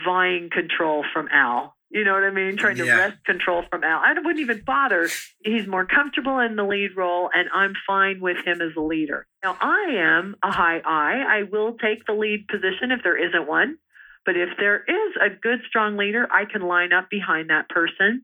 vying 0.04 0.50
control 0.50 1.04
from 1.12 1.28
Al. 1.32 1.76
You 1.94 2.02
know 2.02 2.14
what 2.14 2.24
I 2.24 2.30
mean? 2.32 2.56
Trying 2.56 2.76
to 2.78 2.86
yeah. 2.86 2.96
wrest 2.96 3.24
control 3.24 3.62
from 3.70 3.84
Al. 3.84 4.00
I 4.00 4.12
wouldn't 4.14 4.40
even 4.40 4.62
bother. 4.66 5.08
He's 5.44 5.68
more 5.68 5.86
comfortable 5.86 6.40
in 6.40 6.56
the 6.56 6.64
lead 6.64 6.96
role, 6.96 7.30
and 7.32 7.48
I'm 7.54 7.74
fine 7.86 8.20
with 8.20 8.38
him 8.44 8.60
as 8.60 8.72
a 8.76 8.80
leader. 8.80 9.28
Now, 9.44 9.56
I 9.60 9.94
am 9.96 10.34
a 10.42 10.50
high 10.50 10.80
I. 10.84 11.38
I 11.38 11.42
will 11.44 11.74
take 11.74 12.04
the 12.04 12.12
lead 12.12 12.48
position 12.48 12.90
if 12.90 13.04
there 13.04 13.16
isn't 13.16 13.46
one. 13.46 13.78
But 14.26 14.36
if 14.36 14.48
there 14.58 14.82
is 14.88 15.14
a 15.24 15.30
good, 15.30 15.60
strong 15.68 15.96
leader, 15.96 16.26
I 16.32 16.46
can 16.46 16.62
line 16.62 16.92
up 16.92 17.10
behind 17.10 17.50
that 17.50 17.68
person. 17.68 18.22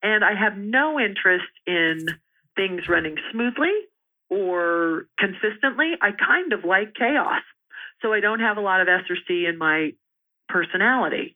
And 0.00 0.24
I 0.24 0.34
have 0.34 0.56
no 0.56 1.00
interest 1.00 1.50
in 1.66 2.06
things 2.54 2.88
running 2.88 3.16
smoothly 3.32 3.72
or 4.30 5.06
consistently. 5.18 5.94
I 6.00 6.12
kind 6.12 6.52
of 6.52 6.64
like 6.64 6.94
chaos. 6.94 7.42
So 8.00 8.12
I 8.12 8.20
don't 8.20 8.40
have 8.40 8.58
a 8.58 8.60
lot 8.60 8.80
of 8.80 8.86
S 8.86 9.10
or 9.10 9.16
C 9.26 9.46
in 9.46 9.58
my 9.58 9.94
personality. 10.48 11.34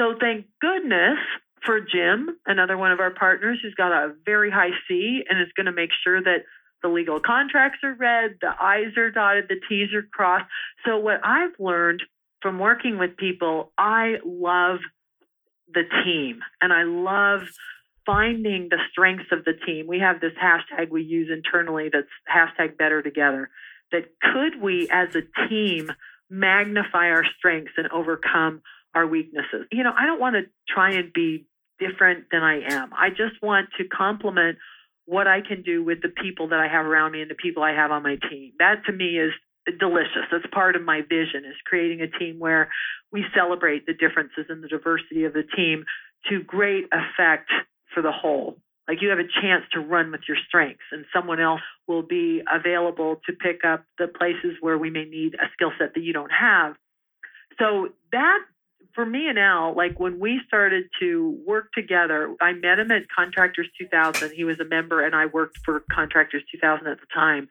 So 0.00 0.14
thank 0.18 0.46
goodness 0.62 1.18
for 1.66 1.78
Jim, 1.78 2.30
another 2.46 2.78
one 2.78 2.90
of 2.90 3.00
our 3.00 3.10
partners 3.10 3.58
who's 3.62 3.74
got 3.74 3.92
a 3.92 4.14
very 4.24 4.50
high 4.50 4.70
C 4.88 5.22
and 5.28 5.38
is 5.42 5.52
going 5.54 5.66
to 5.66 5.72
make 5.72 5.90
sure 6.02 6.22
that 6.22 6.44
the 6.82 6.88
legal 6.88 7.20
contracts 7.20 7.80
are 7.84 7.92
read, 7.92 8.36
the 8.40 8.48
I's 8.58 8.96
are 8.96 9.10
dotted, 9.10 9.48
the 9.50 9.60
T's 9.68 9.92
are 9.92 10.08
crossed. 10.10 10.46
So 10.86 10.96
what 10.96 11.20
I've 11.22 11.52
learned 11.58 12.02
from 12.40 12.58
working 12.58 12.98
with 12.98 13.18
people, 13.18 13.72
I 13.76 14.14
love 14.24 14.78
the 15.70 15.84
team 16.04 16.40
and 16.62 16.72
I 16.72 16.84
love 16.84 17.42
finding 18.06 18.68
the 18.70 18.78
strengths 18.90 19.30
of 19.32 19.44
the 19.44 19.52
team. 19.66 19.86
We 19.86 19.98
have 19.98 20.22
this 20.22 20.32
hashtag 20.42 20.88
we 20.90 21.02
use 21.02 21.28
internally 21.30 21.90
that's 21.92 22.08
hashtag 22.26 22.78
better 22.78 23.02
together. 23.02 23.50
That 23.92 24.04
could 24.22 24.62
we 24.62 24.88
as 24.90 25.14
a 25.14 25.48
team 25.48 25.90
magnify 26.30 27.10
our 27.10 27.24
strengths 27.36 27.72
and 27.76 27.88
overcome 27.88 28.62
our 28.94 29.06
weaknesses? 29.06 29.66
You 29.70 29.84
know, 29.84 29.92
I 29.96 30.06
don't 30.06 30.20
want 30.20 30.36
to 30.36 30.42
try 30.72 30.92
and 30.92 31.12
be 31.12 31.46
different 31.78 32.26
than 32.30 32.42
I 32.42 32.60
am. 32.70 32.90
I 32.92 33.10
just 33.10 33.42
want 33.42 33.68
to 33.78 33.84
complement 33.88 34.58
what 35.06 35.26
I 35.26 35.40
can 35.40 35.62
do 35.62 35.82
with 35.82 36.02
the 36.02 36.08
people 36.08 36.48
that 36.48 36.60
I 36.60 36.68
have 36.68 36.86
around 36.86 37.12
me 37.12 37.22
and 37.22 37.30
the 37.30 37.34
people 37.34 37.62
I 37.62 37.72
have 37.72 37.90
on 37.90 38.02
my 38.02 38.16
team. 38.30 38.52
That 38.58 38.84
to 38.86 38.92
me 38.92 39.18
is 39.18 39.32
delicious. 39.78 40.28
That's 40.30 40.44
part 40.52 40.76
of 40.76 40.82
my 40.82 41.00
vision 41.02 41.44
is 41.44 41.56
creating 41.64 42.00
a 42.00 42.18
team 42.18 42.38
where 42.38 42.70
we 43.12 43.24
celebrate 43.34 43.86
the 43.86 43.92
differences 43.92 44.46
and 44.48 44.62
the 44.62 44.68
diversity 44.68 45.24
of 45.24 45.32
the 45.32 45.42
team 45.56 45.84
to 46.28 46.42
great 46.42 46.84
effect 46.92 47.50
for 47.92 48.02
the 48.02 48.12
whole. 48.12 48.56
Like 48.88 48.98
you 49.02 49.10
have 49.10 49.18
a 49.18 49.28
chance 49.40 49.64
to 49.72 49.80
run 49.80 50.10
with 50.10 50.22
your 50.26 50.36
strengths 50.48 50.82
and 50.92 51.04
someone 51.14 51.40
else 51.40 51.60
will 51.86 52.02
be 52.02 52.42
available 52.52 53.20
to 53.26 53.32
pick 53.32 53.64
up 53.64 53.84
the 53.98 54.08
places 54.08 54.56
where 54.60 54.78
we 54.78 54.90
may 54.90 55.04
need 55.04 55.34
a 55.34 55.46
skill 55.52 55.70
set 55.78 55.94
that 55.94 56.00
you 56.00 56.12
don't 56.12 56.32
have. 56.32 56.74
So 57.58 57.90
that 58.12 58.40
for 58.94 59.04
me 59.04 59.28
and 59.28 59.38
Al, 59.38 59.74
like 59.74 59.98
when 59.98 60.18
we 60.18 60.40
started 60.46 60.84
to 61.00 61.38
work 61.46 61.72
together, 61.72 62.34
I 62.40 62.52
met 62.52 62.78
him 62.78 62.90
at 62.90 63.02
Contractors 63.14 63.68
2000. 63.78 64.32
He 64.32 64.44
was 64.44 64.60
a 64.60 64.64
member 64.64 65.04
and 65.04 65.14
I 65.14 65.26
worked 65.26 65.58
for 65.64 65.84
Contractors 65.92 66.42
2000 66.52 66.86
at 66.86 67.00
the 67.00 67.06
time. 67.12 67.48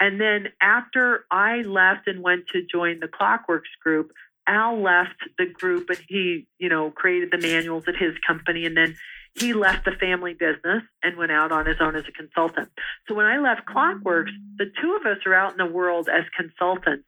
And 0.00 0.20
then 0.20 0.48
after 0.62 1.24
I 1.30 1.62
left 1.62 2.06
and 2.06 2.22
went 2.22 2.46
to 2.52 2.62
join 2.70 3.00
the 3.00 3.08
Clockworks 3.08 3.74
group, 3.82 4.12
Al 4.46 4.80
left 4.80 5.18
the 5.36 5.46
group 5.46 5.90
and 5.90 5.98
he, 6.08 6.46
you 6.58 6.68
know, 6.68 6.90
created 6.90 7.30
the 7.30 7.38
manuals 7.38 7.84
at 7.88 7.96
his 7.96 8.14
company 8.26 8.64
and 8.64 8.76
then 8.76 8.96
he 9.34 9.52
left 9.52 9.84
the 9.84 9.92
family 9.92 10.34
business 10.34 10.82
and 11.02 11.16
went 11.16 11.32
out 11.32 11.52
on 11.52 11.66
his 11.66 11.76
own 11.80 11.94
as 11.96 12.04
a 12.08 12.12
consultant. 12.12 12.70
So 13.06 13.14
when 13.14 13.26
I 13.26 13.38
left 13.38 13.66
Clockworks, 13.66 14.30
the 14.56 14.66
two 14.80 14.98
of 14.98 15.06
us 15.06 15.18
are 15.26 15.34
out 15.34 15.52
in 15.52 15.58
the 15.58 15.72
world 15.72 16.08
as 16.08 16.24
consultants. 16.36 17.07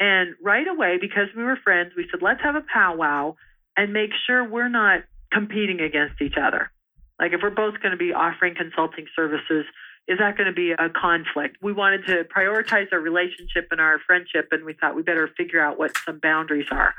And 0.00 0.34
right 0.42 0.66
away, 0.66 0.98
because 1.00 1.28
we 1.36 1.44
were 1.44 1.56
friends, 1.56 1.92
we 1.96 2.06
said, 2.10 2.22
let's 2.22 2.42
have 2.42 2.56
a 2.56 2.64
powwow 2.72 3.36
and 3.76 3.92
make 3.92 4.10
sure 4.26 4.48
we're 4.48 4.68
not 4.68 5.02
competing 5.32 5.80
against 5.80 6.20
each 6.20 6.36
other. 6.40 6.70
Like 7.18 7.32
if 7.32 7.40
we're 7.42 7.50
both 7.50 7.80
going 7.80 7.92
to 7.92 7.96
be 7.96 8.12
offering 8.12 8.54
consulting 8.54 9.06
services, 9.14 9.66
is 10.06 10.18
that 10.18 10.36
going 10.36 10.46
to 10.46 10.52
be 10.52 10.72
a 10.72 10.90
conflict? 10.90 11.56
We 11.62 11.72
wanted 11.72 12.06
to 12.06 12.24
prioritize 12.24 12.92
our 12.92 13.00
relationship 13.00 13.68
and 13.70 13.80
our 13.80 13.98
friendship, 14.06 14.48
and 14.50 14.64
we 14.64 14.74
thought 14.74 14.94
we 14.94 15.02
better 15.02 15.30
figure 15.36 15.62
out 15.62 15.78
what 15.78 15.96
some 16.04 16.18
boundaries 16.18 16.66
are. 16.70 16.94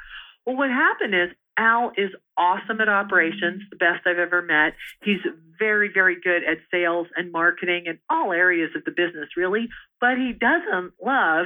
Well, 0.46 0.58
what 0.58 0.70
happened 0.70 1.14
is 1.14 1.30
Al 1.58 1.92
is 1.98 2.12
awesome 2.38 2.82
at 2.82 2.90
operations, 2.90 3.64
the 3.70 3.78
best 3.78 4.06
I've 4.06 4.18
ever 4.18 4.42
met. 4.42 4.74
He's 5.04 5.22
very, 5.58 5.90
very 5.94 6.20
good 6.20 6.44
at 6.44 6.58
sales 6.72 7.08
and 7.16 7.32
marketing 7.32 7.86
and 7.88 8.00
all 8.10 8.32
areas 8.32 8.72
of 8.76 8.84
the 8.86 8.92
business, 8.92 9.30
really. 9.38 9.70
But 10.02 10.18
he 10.18 10.34
doesn't 10.34 10.94
love 11.04 11.46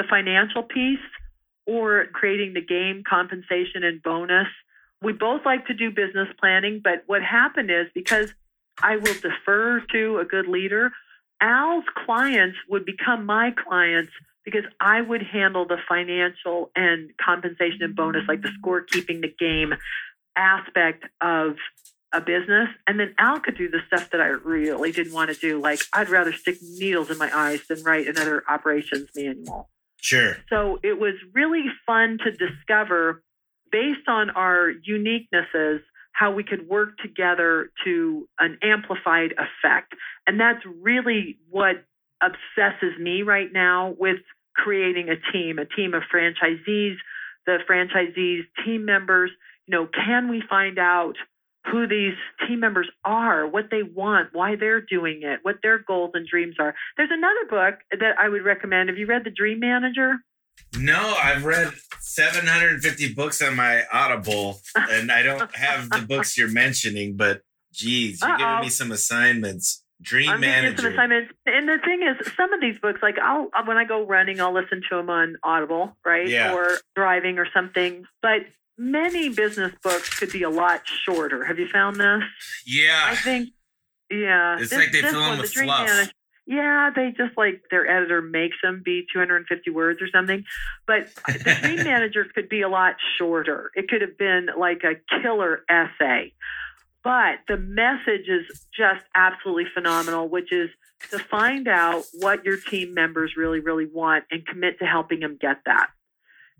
the 0.00 0.08
financial 0.08 0.62
piece 0.62 0.98
or 1.66 2.06
creating 2.12 2.54
the 2.54 2.60
game 2.60 3.02
compensation 3.08 3.84
and 3.84 4.02
bonus. 4.02 4.46
We 5.02 5.12
both 5.12 5.42
like 5.44 5.66
to 5.66 5.74
do 5.74 5.90
business 5.90 6.28
planning, 6.38 6.80
but 6.82 7.04
what 7.06 7.22
happened 7.22 7.70
is 7.70 7.86
because 7.94 8.32
I 8.82 8.96
will 8.96 9.14
defer 9.14 9.84
to 9.92 10.18
a 10.18 10.24
good 10.24 10.48
leader, 10.48 10.90
Al's 11.40 11.84
clients 12.06 12.56
would 12.68 12.84
become 12.84 13.26
my 13.26 13.52
clients 13.52 14.12
because 14.44 14.64
I 14.80 15.00
would 15.00 15.22
handle 15.22 15.66
the 15.66 15.76
financial 15.88 16.70
and 16.74 17.10
compensation 17.22 17.82
and 17.82 17.94
bonus, 17.94 18.26
like 18.26 18.42
the 18.42 18.50
scorekeeping, 18.62 19.20
the 19.20 19.34
game 19.38 19.74
aspect 20.36 21.04
of 21.20 21.56
a 22.12 22.20
business. 22.20 22.68
And 22.86 22.98
then 22.98 23.14
Al 23.18 23.40
could 23.40 23.56
do 23.56 23.70
the 23.70 23.80
stuff 23.86 24.10
that 24.10 24.20
I 24.20 24.26
really 24.26 24.92
didn't 24.92 25.12
want 25.12 25.32
to 25.32 25.38
do. 25.38 25.60
Like 25.60 25.80
I'd 25.92 26.08
rather 26.08 26.32
stick 26.32 26.56
needles 26.62 27.10
in 27.10 27.18
my 27.18 27.30
eyes 27.34 27.66
than 27.68 27.82
write 27.82 28.06
another 28.06 28.42
operations 28.48 29.08
manual. 29.14 29.68
Sure. 30.00 30.36
So 30.48 30.78
it 30.82 30.98
was 30.98 31.14
really 31.34 31.66
fun 31.86 32.18
to 32.24 32.30
discover 32.30 33.22
based 33.70 34.08
on 34.08 34.30
our 34.30 34.72
uniquenesses 34.88 35.80
how 36.12 36.32
we 36.32 36.42
could 36.42 36.68
work 36.68 36.98
together 36.98 37.70
to 37.84 38.28
an 38.38 38.58
amplified 38.62 39.32
effect. 39.32 39.94
And 40.26 40.38
that's 40.38 40.64
really 40.82 41.38
what 41.48 41.84
obsesses 42.22 42.98
me 42.98 43.22
right 43.22 43.52
now 43.52 43.94
with 43.98 44.18
creating 44.54 45.08
a 45.08 45.32
team, 45.32 45.58
a 45.58 45.64
team 45.64 45.94
of 45.94 46.02
franchisees, 46.12 46.96
the 47.46 47.58
franchisees, 47.68 48.42
team 48.64 48.84
members. 48.84 49.30
You 49.66 49.76
know, 49.76 49.86
can 49.86 50.28
we 50.28 50.42
find 50.48 50.78
out 50.78 51.14
who 51.66 51.86
these 51.86 52.14
team 52.46 52.60
members 52.60 52.88
are, 53.04 53.46
what 53.46 53.66
they 53.70 53.82
want, 53.82 54.30
why 54.32 54.56
they're 54.56 54.80
doing 54.80 55.20
it, 55.22 55.40
what 55.42 55.56
their 55.62 55.78
goals 55.78 56.12
and 56.14 56.26
dreams 56.26 56.56
are? 56.58 56.74
There's 56.96 57.10
another 57.12 57.44
book 57.48 57.80
that 57.98 58.18
I 58.18 58.28
would 58.28 58.44
recommend. 58.44 58.88
Have 58.88 58.98
you 58.98 59.06
read 59.06 59.24
The 59.24 59.30
Dream 59.30 59.60
Manager? 59.60 60.14
No, 60.78 61.16
I've 61.22 61.44
read 61.44 61.72
750 62.00 63.14
books 63.14 63.42
on 63.42 63.56
my 63.56 63.82
Audible, 63.92 64.60
and 64.76 65.10
I 65.10 65.22
don't 65.22 65.54
have 65.54 65.90
the 65.90 66.02
books 66.02 66.36
you're 66.36 66.50
mentioning, 66.50 67.16
but 67.16 67.42
geez, 67.72 68.20
you're 68.20 68.30
Uh-oh. 68.30 68.38
giving 68.38 68.60
me 68.62 68.68
some 68.68 68.92
assignments. 68.92 69.84
Dream 70.02 70.30
I'm 70.30 70.40
Manager. 70.40 70.82
Some 70.82 70.92
assignments. 70.92 71.32
And 71.44 71.68
the 71.68 71.76
thing 71.84 72.00
is, 72.02 72.32
some 72.34 72.52
of 72.54 72.60
these 72.60 72.78
books, 72.80 73.00
like 73.02 73.18
I'll 73.22 73.50
when 73.66 73.76
I 73.76 73.84
go 73.84 74.06
running, 74.06 74.40
I'll 74.40 74.54
listen 74.54 74.80
to 74.88 74.96
them 74.96 75.10
on 75.10 75.36
Audible, 75.42 75.94
right? 76.06 76.26
Yeah. 76.26 76.54
Or 76.54 76.78
driving 76.96 77.38
or 77.38 77.46
something. 77.52 78.04
But 78.22 78.46
many 78.80 79.28
business 79.28 79.74
books 79.82 80.18
could 80.18 80.32
be 80.32 80.42
a 80.42 80.50
lot 80.50 80.80
shorter. 81.04 81.44
Have 81.44 81.58
you 81.58 81.68
found 81.68 81.96
this? 81.96 82.22
Yeah. 82.66 83.06
I 83.08 83.14
think. 83.14 83.50
Yeah. 84.10 84.56
It's 84.58 84.70
this, 84.70 84.78
like 84.78 84.92
they 84.92 85.02
fill 85.02 85.32
in 85.32 85.38
with 85.38 85.52
the 85.52 85.60
fluff. 85.62 85.86
Manager, 85.86 86.12
yeah, 86.46 86.90
they 86.96 87.12
just 87.16 87.36
like 87.36 87.62
their 87.70 87.86
editor 87.88 88.22
makes 88.22 88.56
them 88.62 88.82
be 88.84 89.06
250 89.12 89.70
words 89.70 90.00
or 90.02 90.08
something. 90.12 90.44
But 90.86 91.14
the 91.26 91.56
Dream 91.62 91.76
Manager 91.84 92.26
could 92.34 92.48
be 92.48 92.62
a 92.62 92.68
lot 92.68 92.96
shorter. 93.18 93.70
It 93.76 93.88
could 93.88 94.00
have 94.00 94.18
been 94.18 94.48
like 94.58 94.82
a 94.82 94.94
killer 95.22 95.62
essay. 95.68 96.32
But 97.04 97.38
the 97.48 97.56
message 97.56 98.28
is 98.28 98.66
just 98.76 99.04
absolutely 99.14 99.66
phenomenal, 99.72 100.28
which 100.28 100.52
is 100.52 100.70
to 101.10 101.18
find 101.18 101.68
out 101.68 102.04
what 102.14 102.44
your 102.44 102.56
team 102.56 102.94
members 102.94 103.34
really, 103.36 103.60
really 103.60 103.86
want 103.86 104.24
and 104.30 104.44
commit 104.46 104.78
to 104.80 104.86
helping 104.86 105.20
them 105.20 105.38
get 105.40 105.58
that. 105.66 105.90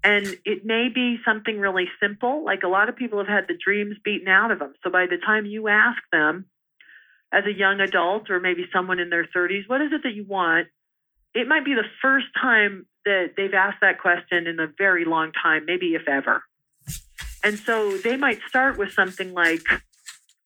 And 0.02 0.26
it 0.44 0.64
may 0.64 0.88
be 0.88 1.18
something 1.24 1.58
really 1.58 1.88
simple, 2.02 2.44
like 2.44 2.62
a 2.62 2.68
lot 2.68 2.88
of 2.88 2.96
people 2.96 3.18
have 3.18 3.28
had 3.28 3.44
the 3.48 3.58
dreams 3.62 3.96
beaten 4.02 4.28
out 4.28 4.50
of 4.50 4.58
them. 4.58 4.72
So 4.82 4.90
by 4.90 5.06
the 5.06 5.18
time 5.18 5.44
you 5.44 5.68
ask 5.68 5.98
them 6.10 6.46
as 7.32 7.44
a 7.44 7.52
young 7.52 7.80
adult 7.80 8.30
or 8.30 8.40
maybe 8.40 8.64
someone 8.72 8.98
in 8.98 9.10
their 9.10 9.24
30s, 9.24 9.68
what 9.68 9.82
is 9.82 9.92
it 9.92 10.02
that 10.04 10.14
you 10.14 10.24
want? 10.24 10.68
It 11.34 11.46
might 11.46 11.64
be 11.64 11.74
the 11.74 11.84
first 12.00 12.26
time 12.40 12.86
that 13.04 13.34
they've 13.36 13.54
asked 13.54 13.78
that 13.82 14.00
question 14.00 14.46
in 14.46 14.58
a 14.58 14.66
very 14.78 15.04
long 15.04 15.32
time, 15.32 15.64
maybe 15.66 15.94
if 15.94 16.08
ever. 16.08 16.42
And 17.44 17.58
so 17.58 17.96
they 17.98 18.16
might 18.16 18.40
start 18.48 18.78
with 18.78 18.92
something 18.92 19.32
like, 19.32 19.62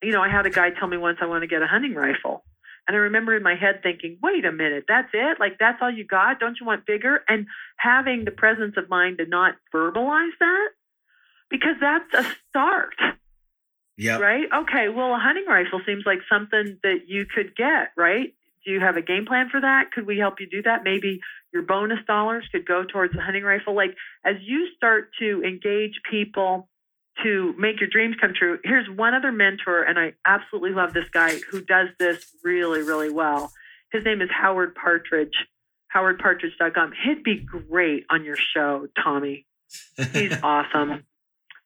you 0.02 0.12
know, 0.12 0.22
I 0.22 0.28
had 0.28 0.46
a 0.46 0.50
guy 0.50 0.70
tell 0.70 0.88
me 0.88 0.96
once 0.96 1.18
I 1.20 1.26
want 1.26 1.42
to 1.42 1.48
get 1.48 1.62
a 1.62 1.66
hunting 1.66 1.94
rifle. 1.94 2.44
And 2.86 2.94
I 2.96 3.00
remember 3.00 3.34
in 3.34 3.42
my 3.42 3.55
head 3.55 3.80
thinking, 3.82 4.18
wait 4.22 4.44
a 4.44 4.52
minute, 4.52 4.84
that's 4.86 5.09
it? 5.14 5.40
Like, 5.40 5.59
that's 5.59 5.78
all 5.80 5.90
you 5.90 6.05
got? 6.05 6.38
Don't 6.38 6.59
you 6.61 6.66
want 6.66 6.84
bigger? 6.86 7.24
And 7.28 7.46
having 7.77 8.25
the 8.25 8.31
presence 8.31 8.77
of 8.77 8.89
mind 8.89 9.18
to 9.18 9.27
not 9.27 9.55
verbalize 9.75 10.37
that, 10.41 10.68
because 11.51 11.77
that's 11.81 12.14
a 12.14 12.25
start. 12.49 12.95
Yeah. 13.97 14.18
Right? 14.18 14.47
Okay, 14.53 14.89
well, 14.89 15.14
a 15.14 15.18
hunting 15.18 15.47
rifle 15.47 15.81
seems 15.87 16.05
like 16.05 16.18
something 16.29 16.79
that 16.83 17.03
you 17.07 17.27
could 17.27 17.55
get, 17.55 17.93
right? 17.97 18.35
Do 18.64 18.72
you 18.72 18.81
have 18.81 18.97
a 18.97 19.03
game 19.03 19.27
plan 19.27 19.49
for 19.51 19.61
that? 19.61 19.93
Could 19.93 20.07
we 20.07 20.18
help 20.18 20.41
you 20.41 20.49
do 20.49 20.62
that? 20.62 20.83
Maybe 20.83 21.20
your 21.53 21.62
bonus 21.62 22.01
dollars 22.07 22.49
could 22.51 22.66
go 22.66 22.85
towards 22.85 23.14
a 23.14 23.20
hunting 23.20 23.45
rifle. 23.45 23.75
Like, 23.75 23.95
as 24.25 24.37
you 24.41 24.68
start 24.77 25.11
to 25.20 25.43
engage 25.45 26.01
people 26.11 26.68
to 27.22 27.55
make 27.59 27.81
your 27.81 27.89
dreams 27.89 28.16
come 28.20 28.33
true. 28.35 28.59
Here's 28.64 28.89
one 28.89 29.14
other 29.14 29.31
mentor, 29.31 29.83
and 29.83 29.99
I 29.99 30.14
absolutely 30.27 30.72
love 30.72 30.93
this 30.93 31.09
guy 31.11 31.37
who 31.51 31.61
does 31.61 31.89
this 31.99 32.33
really, 32.43 32.83
really 32.83 33.11
well. 33.11 33.53
His 33.93 34.05
name 34.05 34.20
is 34.20 34.29
Howard 34.31 34.75
Partridge, 34.75 35.47
howardpartridge.com. 35.95 36.92
He'd 37.05 37.22
be 37.22 37.36
great 37.36 38.05
on 38.11 38.24
your 38.24 38.36
show, 38.36 38.88
Tommy. 39.03 39.47
He's 40.12 40.36
awesome. 40.42 41.05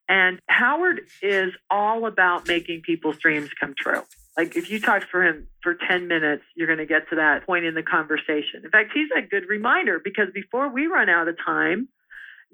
And 0.09 0.41
Howard 0.49 1.03
is 1.22 1.53
all 1.70 2.07
about 2.07 2.49
making 2.49 2.83
people's 2.83 3.18
dreams 3.18 3.51
come 3.61 3.74
true. 3.76 4.03
Like 4.37 4.57
if 4.57 4.70
you 4.70 4.81
talk 4.81 5.03
for 5.11 5.22
him 5.22 5.49
for 5.62 5.74
10 5.74 6.07
minutes, 6.09 6.45
you're 6.57 6.66
going 6.68 6.79
to 6.79 6.87
get 6.87 7.11
to 7.11 7.16
that 7.16 7.45
point 7.45 7.64
in 7.64 7.74
the 7.74 7.83
conversation. 7.83 8.62
In 8.64 8.70
fact, 8.70 8.93
he's 8.95 9.09
a 9.16 9.22
good 9.22 9.49
reminder 9.49 10.01
because 10.03 10.29
before 10.33 10.68
we 10.72 10.87
run 10.87 11.09
out 11.09 11.29
of 11.29 11.37
time, 11.45 11.89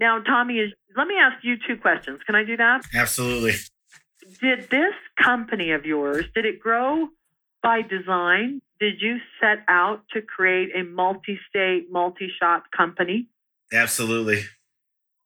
Now, 0.01 0.18
Tommy, 0.20 0.59
is 0.59 0.72
let 0.97 1.07
me 1.07 1.14
ask 1.16 1.45
you 1.45 1.57
two 1.57 1.77
questions. 1.77 2.20
Can 2.27 2.35
I 2.35 2.43
do 2.45 2.57
that? 2.57 2.85
Absolutely. 2.95 3.53
Did 4.41 4.70
this 4.70 4.95
company 5.22 5.70
of 5.72 5.85
yours 5.85 6.25
did 6.35 6.45
it 6.47 6.59
grow 6.59 7.09
by 7.65 7.83
design? 7.83 8.61
Did 8.79 9.01
you 9.01 9.17
set 9.41 9.65
out 9.67 10.03
to 10.12 10.21
create 10.23 10.69
a 10.77 10.85
multi-state, 10.85 11.91
multi-shop 11.91 12.65
company? 12.77 13.27
Absolutely. 13.73 14.43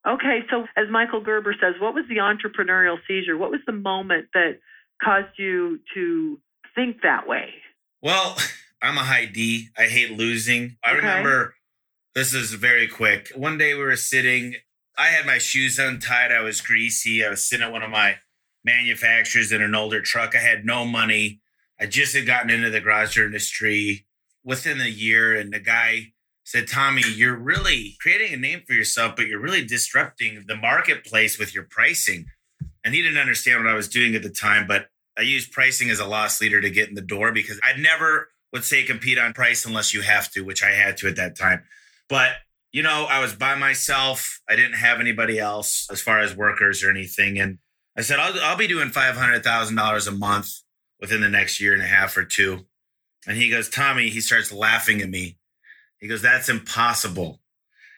Okay, 0.07 0.41
so 0.49 0.65
as 0.77 0.87
Michael 0.91 1.21
Gerber 1.21 1.55
says, 1.61 1.75
what 1.81 1.93
was 1.93 2.05
the 2.09 2.19
entrepreneurial 2.19 2.97
seizure? 3.07 3.37
What 3.37 3.51
was 3.51 3.61
the 3.67 3.73
moment 3.73 4.29
that 4.33 4.61
caused 5.03 5.37
you 5.39 5.81
to 5.95 6.41
think 6.75 7.03
that 7.03 7.27
way? 7.29 7.51
Well, 8.01 8.37
I'm 8.83 8.97
a 8.97 9.03
high 9.03 9.25
D. 9.27 9.69
I 9.77 9.83
hate 9.87 10.13
losing. 10.17 10.77
I 10.85 10.93
Okay. 10.93 10.99
remember 11.01 11.55
this 12.15 12.33
is 12.33 12.53
very 12.55 12.87
quick. 12.87 13.31
One 13.35 13.59
day 13.59 13.75
we 13.75 13.81
were 13.83 13.97
sitting, 13.97 14.55
I 14.97 15.09
had 15.09 15.27
my 15.27 15.39
shoes 15.39 15.79
untied. 15.79 16.31
I 16.31 16.41
was 16.41 16.61
greasy. 16.61 17.25
I 17.25 17.31
was 17.31 17.43
sitting 17.45 17.67
at 17.67 17.73
one 17.73 17.83
of 17.83 17.91
my 17.91 18.19
manufacturers 18.65 19.51
in 19.51 19.61
an 19.63 19.75
older 19.75 20.01
truck. 20.01 20.35
I 20.37 20.39
had 20.41 20.65
no 20.65 20.85
money. 20.85 21.41
I 21.81 21.87
just 21.87 22.15
had 22.15 22.27
gotten 22.27 22.51
into 22.51 22.71
the 22.71 22.81
garage 22.81 23.17
industry 23.19 24.07
within 24.45 24.81
a 24.81 24.89
year, 24.89 25.37
and 25.37 25.53
the 25.53 25.61
guy 25.61 26.13
said, 26.45 26.67
Tommy, 26.67 27.03
you're 27.15 27.37
really 27.37 27.97
creating 28.01 28.33
a 28.33 28.37
name 28.37 28.63
for 28.67 28.73
yourself, 28.73 29.15
but 29.17 29.27
you're 29.27 29.41
really 29.41 29.65
disrupting 29.65 30.45
the 30.47 30.57
marketplace 30.57 31.39
with 31.39 31.55
your 31.55 31.65
pricing. 31.65 32.27
And 32.85 32.95
he 32.95 33.03
didn't 33.03 33.19
understand 33.19 33.63
what 33.63 33.71
I 33.71 33.77
was 33.77 33.89
doing 33.89 34.15
at 34.15 34.23
the 34.23 34.31
time, 34.31 34.67
but 34.67 34.87
I 35.19 35.23
used 35.23 35.53
pricing 35.53 35.91
as 35.91 36.01
a 36.01 36.07
loss 36.07 36.41
leader 36.41 36.61
to 36.61 36.71
get 36.71 36.89
in 36.89 36.95
the 36.95 37.03
door 37.03 37.33
because 37.33 37.61
I 37.63 37.79
never 37.79 38.29
would 38.53 38.65
say 38.65 38.85
compete 38.85 39.19
on 39.19 39.35
price 39.35 39.67
unless 39.67 39.93
you 39.93 40.01
have 40.01 40.31
to, 40.33 40.43
which 40.43 40.63
I 40.63 40.71
had 40.71 40.97
to 40.99 41.09
at 41.09 41.17
that 41.17 41.37
time. 41.37 41.65
But 42.09 42.33
you 42.73 42.83
know, 42.83 43.07
I 43.09 43.21
was 43.21 43.35
by 43.35 43.55
myself. 43.55 44.41
I 44.49 44.57
didn't 44.57 44.75
have 44.75 45.01
anybody 45.01 45.39
else 45.39 45.89
as 45.91 46.01
far 46.01 46.21
as 46.21 46.37
workers 46.37 46.83
or 46.83 46.91
anything. 46.91 47.39
And 47.39 47.59
I 47.97 48.03
said, 48.03 48.19
I'll, 48.19 48.35
I'll 48.43 48.57
be 48.57 48.67
doing 48.67 48.91
$500,000 48.91 50.09
a 50.09 50.11
month 50.13 50.51
within 51.01 51.21
the 51.21 51.29
next 51.29 51.61
year 51.61 51.73
and 51.75 51.83
a 51.83 51.87
half 51.87 52.17
or 52.17 52.25
two. 52.25 52.67
And 53.27 53.37
he 53.37 53.51
goes, 53.51 53.69
Tommy, 53.69 54.09
he 54.09 54.21
starts 54.21 54.53
laughing 54.53 55.01
at 55.01 55.09
me. 55.11 55.39
He 55.99 56.09
goes, 56.09 56.23
That's 56.23 56.49
impossible. 56.49 57.41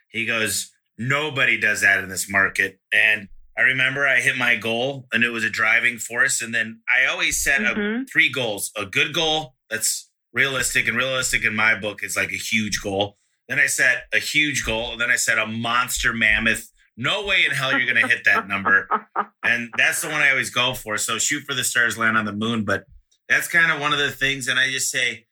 He 0.09 0.27
goes, 0.27 0.71
Nobody 0.99 1.59
does 1.59 1.81
that 1.83 2.03
in 2.03 2.09
this 2.09 2.29
market. 2.31 2.81
And 2.93 3.29
I 3.57 3.63
remember 3.63 4.07
I 4.07 4.21
hit 4.21 4.37
my 4.37 4.57
goal 4.57 5.07
and 5.13 5.23
it 5.25 5.31
was 5.31 5.45
a 5.45 5.51
driving 5.51 5.99
force. 5.99 6.41
And 6.43 6.55
then 6.55 6.81
I 6.89 7.07
always 7.11 7.37
set 7.43 7.61
a, 7.63 7.75
Mhm. 7.75 8.11
three 8.11 8.31
goals 8.31 8.71
a 8.77 8.87
good 8.87 9.13
goal 9.15 9.57
that's 9.69 10.11
realistic, 10.33 10.87
and 10.89 10.97
realistic 10.97 11.45
in 11.45 11.55
my 11.55 11.75
book 11.75 12.03
is 12.03 12.17
like 12.17 12.33
a 12.33 12.37
huge 12.37 12.81
goal. 12.83 13.19
Then 13.49 13.59
I 13.59 13.67
set 13.67 14.05
a 14.13 14.19
huge 14.19 14.65
goal. 14.65 14.93
And 14.93 15.01
then 15.01 15.11
I 15.11 15.17
set 15.17 15.39
a 15.39 15.47
monster 15.47 16.13
mammoth. 16.13 16.70
No 16.97 17.25
way 17.25 17.45
in 17.45 17.53
hell 17.53 17.71
you're 17.73 17.91
going 17.91 18.01
to 18.03 18.09
hit 18.09 18.25
that 18.25 18.49
number. 18.49 18.89
And 19.43 19.71
that's 19.77 20.03
the 20.03 20.09
one 20.09 20.21
I 20.21 20.31
always 20.31 20.51
go 20.51 20.75
for. 20.75 20.97
So 20.99 21.19
shoot 21.19 21.45
for 21.45 21.55
the 21.55 21.65
stars, 21.65 21.97
land 21.97 22.17
on 22.19 22.27
the 22.27 22.33
moon. 22.33 22.65
But 22.65 22.85
that's 23.29 23.49
kind 23.49 23.73
of 23.73 23.81
one 23.81 23.93
of 23.93 23.99
the 23.99 24.11
things. 24.11 24.49
And 24.49 24.61
I 24.61 24.71
just 24.71 24.91
say, 24.91 25.27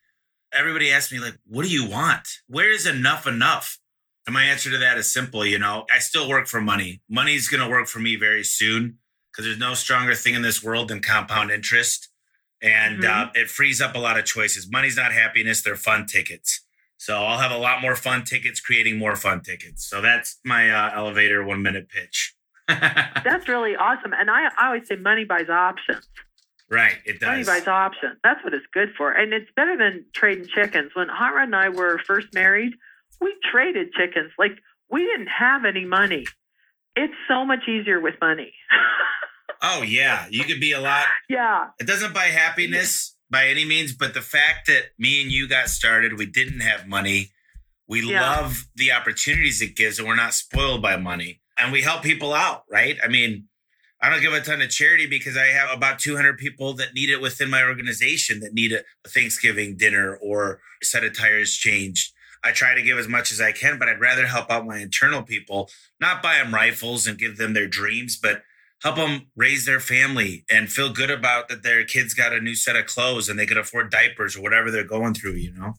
everybody 0.52 0.90
asks 0.90 1.12
me, 1.12 1.18
like, 1.20 1.38
what 1.46 1.64
do 1.64 1.70
you 1.70 1.88
want? 1.88 2.26
Where 2.48 2.70
is 2.72 2.86
enough 2.86 3.26
enough? 3.26 3.78
And 4.26 4.32
my 4.34 4.44
answer 4.44 4.70
to 4.70 4.78
that 4.78 4.96
is 4.98 5.12
simple. 5.12 5.44
You 5.44 5.58
know, 5.58 5.84
I 5.94 5.98
still 5.98 6.26
work 6.28 6.46
for 6.48 6.60
money. 6.60 7.02
Money's 7.08 7.48
going 7.48 7.62
to 7.62 7.68
work 7.68 7.86
for 7.86 7.98
me 8.00 8.16
very 8.16 8.42
soon 8.44 8.96
because 9.30 9.44
there's 9.44 9.58
no 9.58 9.74
stronger 9.74 10.14
thing 10.14 10.34
in 10.34 10.42
this 10.42 10.64
world 10.64 10.88
than 10.88 11.00
compound 11.00 11.50
interest. 11.50 12.08
And 12.62 13.02
Mhm. 13.04 13.28
uh, 13.28 13.30
it 13.34 13.50
frees 13.50 13.80
up 13.80 13.94
a 13.94 13.98
lot 13.98 14.18
of 14.18 14.24
choices. 14.24 14.68
Money's 14.70 14.96
not 14.96 15.12
happiness, 15.12 15.62
they're 15.62 15.76
fun 15.76 16.06
tickets. 16.06 16.64
So 16.98 17.16
I'll 17.16 17.38
have 17.38 17.52
a 17.52 17.56
lot 17.58 17.80
more 17.80 17.96
fun 17.96 18.24
tickets 18.24 18.60
creating 18.60 18.98
more 18.98 19.16
fun 19.16 19.40
tickets. 19.40 19.88
So 19.88 20.00
that's 20.00 20.38
my 20.44 20.70
uh, 20.70 20.90
elevator 20.94 21.44
one 21.44 21.62
minute 21.62 21.88
pitch. 21.88 22.34
That's 22.68 23.48
really 23.48 23.76
awesome. 23.76 24.12
And 24.12 24.30
I, 24.30 24.48
I 24.58 24.66
always 24.66 24.86
say 24.86 24.96
money 24.96 25.24
buys 25.24 25.48
options. 25.48 26.06
right, 26.68 26.96
it 27.06 27.18
does. 27.18 27.28
Money 27.28 27.44
buys 27.44 27.66
options. 27.66 28.18
That's 28.22 28.44
what 28.44 28.52
it's 28.52 28.66
good 28.74 28.90
for. 28.94 29.10
And 29.10 29.32
it's 29.32 29.50
better 29.56 29.74
than 29.74 30.04
trading 30.12 30.48
chickens. 30.54 30.90
When 30.94 31.08
Rod 31.08 31.44
and 31.44 31.56
I 31.56 31.70
were 31.70 31.98
first 32.06 32.34
married, 32.34 32.74
we 33.22 33.34
traded 33.50 33.94
chickens. 33.94 34.32
Like 34.38 34.52
we 34.90 35.00
didn't 35.06 35.28
have 35.28 35.64
any 35.64 35.86
money. 35.86 36.26
It's 36.94 37.14
so 37.26 37.46
much 37.46 37.60
easier 37.68 38.00
with 38.00 38.14
money. 38.20 38.52
Oh 39.60 39.82
yeah, 39.82 40.26
you 40.30 40.44
could 40.44 40.60
be 40.60 40.70
a 40.70 40.80
lot. 40.80 41.06
yeah. 41.28 41.68
It 41.80 41.86
doesn't 41.88 42.14
buy 42.14 42.26
happiness 42.26 43.16
by 43.30 43.46
any 43.48 43.64
means, 43.64 43.92
but 43.92 44.14
the 44.14 44.22
fact 44.22 44.66
that 44.66 44.90
me 44.98 45.22
and 45.22 45.30
you 45.30 45.48
got 45.48 45.68
started, 45.68 46.18
we 46.18 46.26
didn't 46.26 46.60
have 46.60 46.86
money. 46.86 47.30
We 47.86 48.02
Yeah. 48.02 48.20
love 48.22 48.66
the 48.74 48.92
opportunities 48.92 49.62
it 49.62 49.76
gives, 49.76 49.98
and 49.98 50.06
we're 50.08 50.14
not 50.16 50.34
spoiled 50.34 50.82
by 50.82 50.96
money. 50.96 51.40
And 51.56 51.72
we 51.72 51.82
help 51.82 52.02
people 52.02 52.32
out, 52.34 52.64
right? 52.70 52.98
I 53.02 53.08
mean, 53.08 53.48
I 54.00 54.08
don't 54.10 54.20
give 54.20 54.32
a 54.32 54.40
ton 54.40 54.62
of 54.62 54.70
charity 54.70 55.06
because 55.06 55.36
I 55.36 55.46
have 55.46 55.70
about 55.70 55.98
200 55.98 56.38
people 56.38 56.72
that 56.74 56.94
need 56.94 57.10
it 57.10 57.20
within 57.20 57.50
my 57.50 57.64
organization 57.64 58.40
that 58.40 58.54
need 58.54 58.72
a 58.72 58.84
a 59.04 59.08
Thanksgiving 59.08 59.76
dinner 59.76 60.16
or 60.16 60.60
a 60.80 60.84
set 60.84 61.02
of 61.04 61.16
tires 61.16 61.56
changed. 61.56 62.12
I 62.44 62.52
try 62.52 62.74
to 62.74 62.82
give 62.82 62.98
as 62.98 63.08
much 63.08 63.32
as 63.32 63.40
I 63.40 63.50
can, 63.50 63.78
but 63.78 63.88
I'd 63.88 64.00
rather 64.00 64.26
help 64.26 64.50
out 64.50 64.64
my 64.66 64.78
internal 64.78 65.22
people, 65.22 65.68
not 66.00 66.22
buy 66.22 66.36
them 66.36 66.54
rifles 66.54 67.06
and 67.08 67.18
give 67.18 67.36
them 67.36 67.54
their 67.54 67.66
dreams, 67.66 68.16
but 68.16 68.44
help 68.82 68.96
them 68.96 69.26
raise 69.36 69.66
their 69.66 69.80
family 69.80 70.44
and 70.50 70.70
feel 70.70 70.92
good 70.92 71.10
about 71.10 71.48
that 71.48 71.62
their 71.62 71.84
kids 71.84 72.14
got 72.14 72.32
a 72.32 72.40
new 72.40 72.54
set 72.54 72.76
of 72.76 72.86
clothes 72.86 73.28
and 73.28 73.38
they 73.38 73.46
could 73.46 73.58
afford 73.58 73.90
diapers 73.90 74.36
or 74.36 74.42
whatever 74.42 74.70
they're 74.70 74.84
going 74.84 75.14
through, 75.14 75.34
you 75.34 75.52
know? 75.52 75.74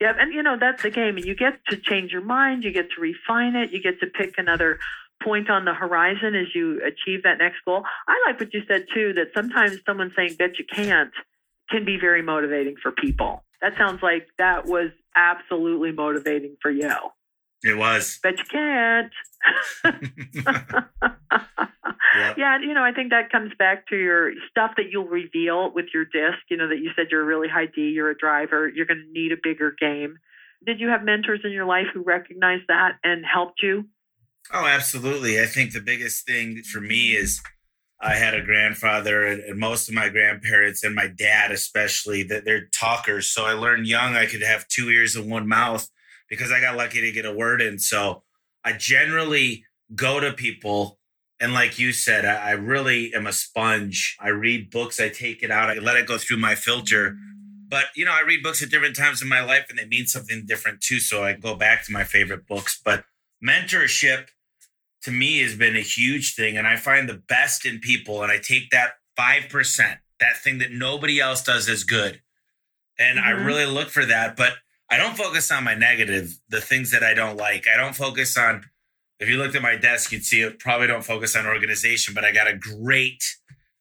Yeah, 0.00 0.14
and 0.18 0.32
you 0.32 0.42
know 0.42 0.56
that's 0.58 0.82
the 0.82 0.90
game, 0.90 1.16
and 1.18 1.26
you 1.26 1.34
get 1.34 1.58
to 1.68 1.76
change 1.76 2.10
your 2.10 2.22
mind, 2.22 2.64
you 2.64 2.72
get 2.72 2.88
to 2.96 3.00
refine 3.00 3.54
it, 3.54 3.70
you 3.70 3.82
get 3.82 4.00
to 4.00 4.06
pick 4.06 4.36
another 4.38 4.78
point 5.22 5.50
on 5.50 5.66
the 5.66 5.74
horizon 5.74 6.34
as 6.34 6.46
you 6.54 6.80
achieve 6.82 7.22
that 7.24 7.38
next 7.38 7.58
goal. 7.66 7.84
I 8.08 8.22
like 8.26 8.40
what 8.40 8.54
you 8.54 8.62
said 8.66 8.86
too 8.94 9.12
that 9.14 9.28
sometimes 9.34 9.76
someone 9.84 10.12
saying 10.16 10.36
"bet 10.38 10.58
you 10.58 10.64
can't" 10.64 11.12
can 11.68 11.84
be 11.84 11.98
very 11.98 12.22
motivating 12.22 12.76
for 12.82 12.90
people. 12.90 13.44
That 13.60 13.76
sounds 13.76 14.02
like 14.02 14.28
that 14.38 14.64
was 14.64 14.90
absolutely 15.14 15.92
motivating 15.92 16.56
for 16.62 16.70
you. 16.70 16.94
It 17.62 17.76
was. 17.76 18.18
But 18.22 18.34
you 18.38 18.44
can't. 18.50 19.12
Yep. 22.16 22.38
Yeah, 22.38 22.58
you 22.58 22.74
know, 22.74 22.82
I 22.82 22.92
think 22.92 23.10
that 23.10 23.30
comes 23.30 23.52
back 23.58 23.86
to 23.88 23.96
your 23.96 24.32
stuff 24.50 24.72
that 24.76 24.90
you'll 24.90 25.06
reveal 25.06 25.72
with 25.72 25.86
your 25.94 26.04
disc. 26.04 26.38
You 26.48 26.56
know, 26.56 26.68
that 26.68 26.78
you 26.78 26.90
said 26.96 27.06
you're 27.10 27.22
a 27.22 27.24
really 27.24 27.48
high 27.48 27.66
D, 27.66 27.82
you're 27.82 28.10
a 28.10 28.18
driver, 28.18 28.68
you're 28.68 28.86
going 28.86 29.04
to 29.06 29.12
need 29.12 29.32
a 29.32 29.36
bigger 29.40 29.74
game. 29.78 30.18
Did 30.66 30.80
you 30.80 30.88
have 30.88 31.04
mentors 31.04 31.40
in 31.44 31.52
your 31.52 31.66
life 31.66 31.86
who 31.94 32.02
recognized 32.02 32.64
that 32.68 32.98
and 33.04 33.24
helped 33.24 33.62
you? 33.62 33.84
Oh, 34.52 34.66
absolutely. 34.66 35.40
I 35.40 35.46
think 35.46 35.72
the 35.72 35.80
biggest 35.80 36.26
thing 36.26 36.62
for 36.62 36.80
me 36.80 37.14
is 37.14 37.40
I 38.00 38.14
had 38.14 38.34
a 38.34 38.42
grandfather 38.42 39.24
and, 39.24 39.40
and 39.42 39.58
most 39.58 39.88
of 39.88 39.94
my 39.94 40.08
grandparents 40.08 40.82
and 40.82 40.94
my 40.94 41.06
dad, 41.06 41.52
especially, 41.52 42.24
that 42.24 42.44
they're 42.44 42.66
talkers. 42.66 43.30
So 43.30 43.44
I 43.44 43.52
learned 43.52 43.86
young 43.86 44.16
I 44.16 44.26
could 44.26 44.42
have 44.42 44.66
two 44.68 44.90
ears 44.90 45.16
and 45.16 45.30
one 45.30 45.48
mouth 45.48 45.88
because 46.30 46.50
I 46.52 46.60
got 46.60 46.76
lucky 46.76 47.02
to 47.02 47.12
get 47.12 47.26
a 47.26 47.32
word 47.32 47.60
in. 47.60 47.78
So 47.78 48.22
I 48.64 48.72
generally 48.72 49.64
go 49.94 50.20
to 50.20 50.32
people. 50.32 50.98
And 51.40 51.52
like 51.52 51.78
you 51.78 51.92
said, 51.92 52.24
I, 52.24 52.50
I 52.50 52.50
really 52.52 53.12
am 53.12 53.26
a 53.26 53.32
sponge. 53.32 54.16
I 54.20 54.28
read 54.28 54.70
books, 54.70 55.00
I 55.00 55.08
take 55.08 55.42
it 55.42 55.50
out, 55.50 55.68
I 55.68 55.74
let 55.74 55.96
it 55.96 56.06
go 56.06 56.16
through 56.16 56.36
my 56.38 56.54
filter. 56.54 57.16
But, 57.68 57.84
you 57.94 58.04
know, 58.04 58.12
I 58.12 58.22
read 58.22 58.42
books 58.42 58.62
at 58.62 58.70
different 58.70 58.96
times 58.96 59.22
in 59.22 59.28
my 59.28 59.42
life 59.44 59.66
and 59.68 59.78
they 59.78 59.86
mean 59.86 60.06
something 60.06 60.44
different 60.46 60.80
too. 60.80 61.00
So 61.00 61.22
I 61.24 61.34
go 61.34 61.54
back 61.54 61.84
to 61.86 61.92
my 61.92 62.04
favorite 62.04 62.46
books. 62.46 62.80
But 62.82 63.04
mentorship 63.44 64.28
to 65.02 65.10
me 65.10 65.40
has 65.40 65.54
been 65.56 65.76
a 65.76 65.80
huge 65.80 66.34
thing. 66.34 66.56
And 66.56 66.66
I 66.66 66.76
find 66.76 67.08
the 67.08 67.22
best 67.28 67.64
in 67.64 67.78
people 67.78 68.22
and 68.22 68.30
I 68.30 68.38
take 68.38 68.70
that 68.70 68.92
5%, 69.18 69.98
that 70.20 70.36
thing 70.36 70.58
that 70.58 70.72
nobody 70.72 71.20
else 71.20 71.42
does 71.42 71.68
as 71.68 71.84
good. 71.84 72.20
And 72.98 73.18
I 73.18 73.32
Mhm. 73.32 73.46
really 73.46 73.66
look 73.66 73.88
for 73.88 74.04
that. 74.04 74.36
But 74.36 74.58
I 74.90 74.96
don't 74.96 75.16
focus 75.16 75.50
on 75.52 75.64
my 75.64 75.74
negative, 75.74 76.38
the 76.48 76.60
things 76.60 76.90
that 76.90 77.04
I 77.04 77.14
don't 77.14 77.36
like. 77.36 77.66
I 77.72 77.76
don't 77.76 77.94
focus 77.94 78.36
on, 78.36 78.64
if 79.20 79.28
you 79.28 79.36
looked 79.38 79.54
at 79.54 79.62
my 79.62 79.76
desk, 79.76 80.10
you'd 80.12 80.24
see 80.24 80.40
it 80.40 80.58
probably 80.58 80.88
don't 80.88 81.04
focus 81.04 81.36
on 81.36 81.46
organization, 81.46 82.12
but 82.14 82.24
I 82.24 82.32
got 82.32 82.48
a 82.48 82.56
great 82.56 83.22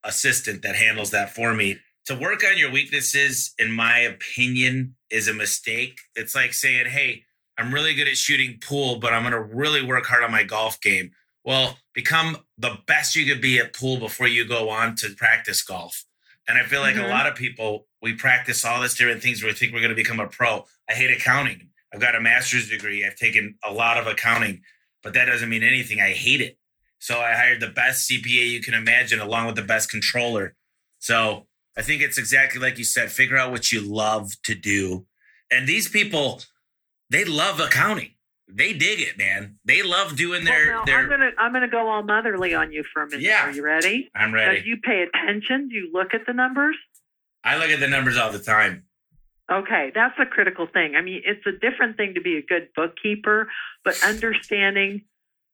assistant 0.04 0.62
that 0.62 0.76
handles 0.76 1.12
that 1.12 1.34
for 1.34 1.54
me. 1.54 1.80
To 2.06 2.16
work 2.16 2.44
on 2.44 2.58
your 2.58 2.72
weaknesses, 2.72 3.54
in 3.60 3.72
my 3.72 4.00
opinion, 4.00 4.96
is 5.10 5.28
a 5.28 5.34
mistake. 5.34 6.00
It's 6.16 6.36
like 6.36 6.54
saying, 6.54 6.88
hey, 6.88 7.24
I'm 7.58 7.74
really 7.74 7.94
good 7.94 8.08
at 8.08 8.18
shooting 8.18 8.60
pool, 8.62 9.00
but 9.00 9.12
I'm 9.14 9.24
going 9.24 9.34
to 9.34 9.42
really 9.56 9.86
work 9.86 10.06
hard 10.06 10.24
on 10.24 10.32
my 10.32 10.44
golf 10.44 10.80
game. 10.80 11.12
Well, 11.44 11.78
become 11.94 12.38
the 12.58 12.78
best 12.88 13.16
you 13.16 13.26
could 13.26 13.42
be 13.42 13.60
at 13.60 13.74
pool 13.74 13.98
before 13.98 14.28
you 14.28 14.48
go 14.48 14.70
on 14.70 14.96
to 14.98 15.10
practice 15.16 15.62
golf. 15.62 16.06
And 16.48 16.58
I 16.58 16.64
feel 16.64 16.82
like 16.82 16.96
Mhm. 16.96 17.06
a 17.06 17.08
lot 17.08 17.28
of 17.28 17.36
people, 17.36 17.88
we 18.02 18.14
practice 18.14 18.64
all 18.66 18.82
this 18.82 18.96
different 18.96 19.22
things 19.22 19.42
where 19.44 19.52
we 19.52 19.56
think 19.56 19.74
we're 19.74 19.80
going 19.80 19.90
to 19.90 19.96
become 19.96 20.20
a 20.20 20.28
pro. 20.28 20.66
I 20.90 20.94
hate 20.94 21.12
accounting. 21.12 21.70
I've 21.94 22.00
got 22.00 22.16
a 22.16 22.22
master's 22.22 22.70
degree. 22.70 23.06
I've 23.06 23.16
taken 23.16 23.56
a 23.64 23.74
lot 23.74 23.98
of 23.98 24.08
accounting, 24.08 24.62
but 25.04 25.14
that 25.14 25.26
doesn't 25.26 25.50
mean 25.50 25.64
anything. 25.64 26.00
I 26.00 26.12
hate 26.12 26.42
it. 26.42 26.58
So 27.00 27.20
I 27.20 27.34
hired 27.34 27.60
the 27.62 27.68
best 27.70 28.10
CPA 28.10 28.50
you 28.50 28.62
can 28.62 28.74
imagine 28.74 29.20
along 29.20 29.48
with 29.48 29.56
the 29.56 29.62
best 29.64 29.90
controller. 29.90 30.56
So 31.00 31.48
I 31.78 31.82
think 31.82 32.02
it's 32.02 32.18
exactly 32.18 32.60
like 32.62 32.78
you 32.78 32.84
said 32.84 33.12
figure 33.12 33.38
out 33.38 33.52
what 33.52 33.72
you 33.72 33.82
love 33.82 34.32
to 34.44 34.54
do. 34.56 35.06
And 35.52 35.68
these 35.68 35.88
people, 35.90 36.42
they 37.10 37.24
love 37.26 37.60
accounting. 37.60 38.12
they 38.48 38.74
dig 38.74 39.00
it, 39.00 39.18
man. 39.18 39.56
They 39.66 39.82
love 39.82 40.16
doing 40.16 40.44
Well, 40.44 40.54
their 40.54 40.86
their. 40.86 41.00
I'm 41.00 41.10
gonna 41.10 41.32
I'm 41.38 41.54
gonna 41.54 41.68
go 41.70 41.88
all 41.90 42.04
motherly 42.04 42.54
on 42.54 42.72
you 42.72 42.84
for 42.94 43.04
a 43.04 43.06
minute. 43.08 43.22
Yeah. 43.22 43.48
Are 43.48 43.52
you 43.52 43.64
ready? 43.64 44.10
I'm 44.14 44.34
ready. 44.34 44.62
You 44.66 44.78
pay 44.78 45.04
attention? 45.04 45.70
Do 45.70 45.76
you 45.76 45.90
look 45.94 46.14
at 46.14 46.26
the 46.28 46.34
numbers? 46.34 46.76
I 47.44 47.58
look 47.58 47.70
at 47.70 47.80
the 47.80 47.88
numbers 47.88 48.18
all 48.18 48.32
the 48.32 48.40
time. 48.40 48.86
Okay, 49.52 49.92
that's 49.96 50.16
a 50.20 50.26
critical 50.26 50.68
thing. 50.72 50.96
I 50.96 51.02
mean, 51.02 51.22
it's 51.26 51.46
a 51.48 51.52
different 51.52 51.98
thing 51.98 52.14
to 52.14 52.22
be 52.22 52.38
a 52.38 52.42
good 52.42 52.70
bookkeeper, 52.76 53.50
but 53.84 54.02
understanding 54.04 55.02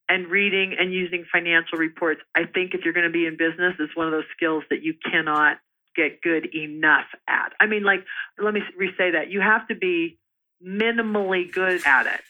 and 0.09 0.27
reading 0.27 0.75
and 0.77 0.93
using 0.93 1.25
financial 1.31 1.77
reports, 1.77 2.21
I 2.35 2.43
think 2.43 2.73
if 2.73 2.81
you're 2.83 2.93
going 2.93 3.07
to 3.07 3.11
be 3.11 3.25
in 3.25 3.37
business, 3.37 3.73
is 3.79 3.89
one 3.95 4.07
of 4.07 4.11
those 4.11 4.25
skills 4.35 4.63
that 4.69 4.83
you 4.83 4.93
cannot 5.09 5.57
get 5.95 6.21
good 6.21 6.53
enough 6.53 7.05
at. 7.27 7.53
I 7.59 7.67
mean, 7.67 7.83
like, 7.83 8.03
let 8.37 8.53
me 8.53 8.61
re-say 8.77 9.11
that. 9.11 9.31
You 9.31 9.39
have 9.39 9.67
to 9.69 9.75
be 9.75 10.19
minimally 10.65 11.51
good 11.51 11.81
at 11.85 12.05
it. 12.05 12.21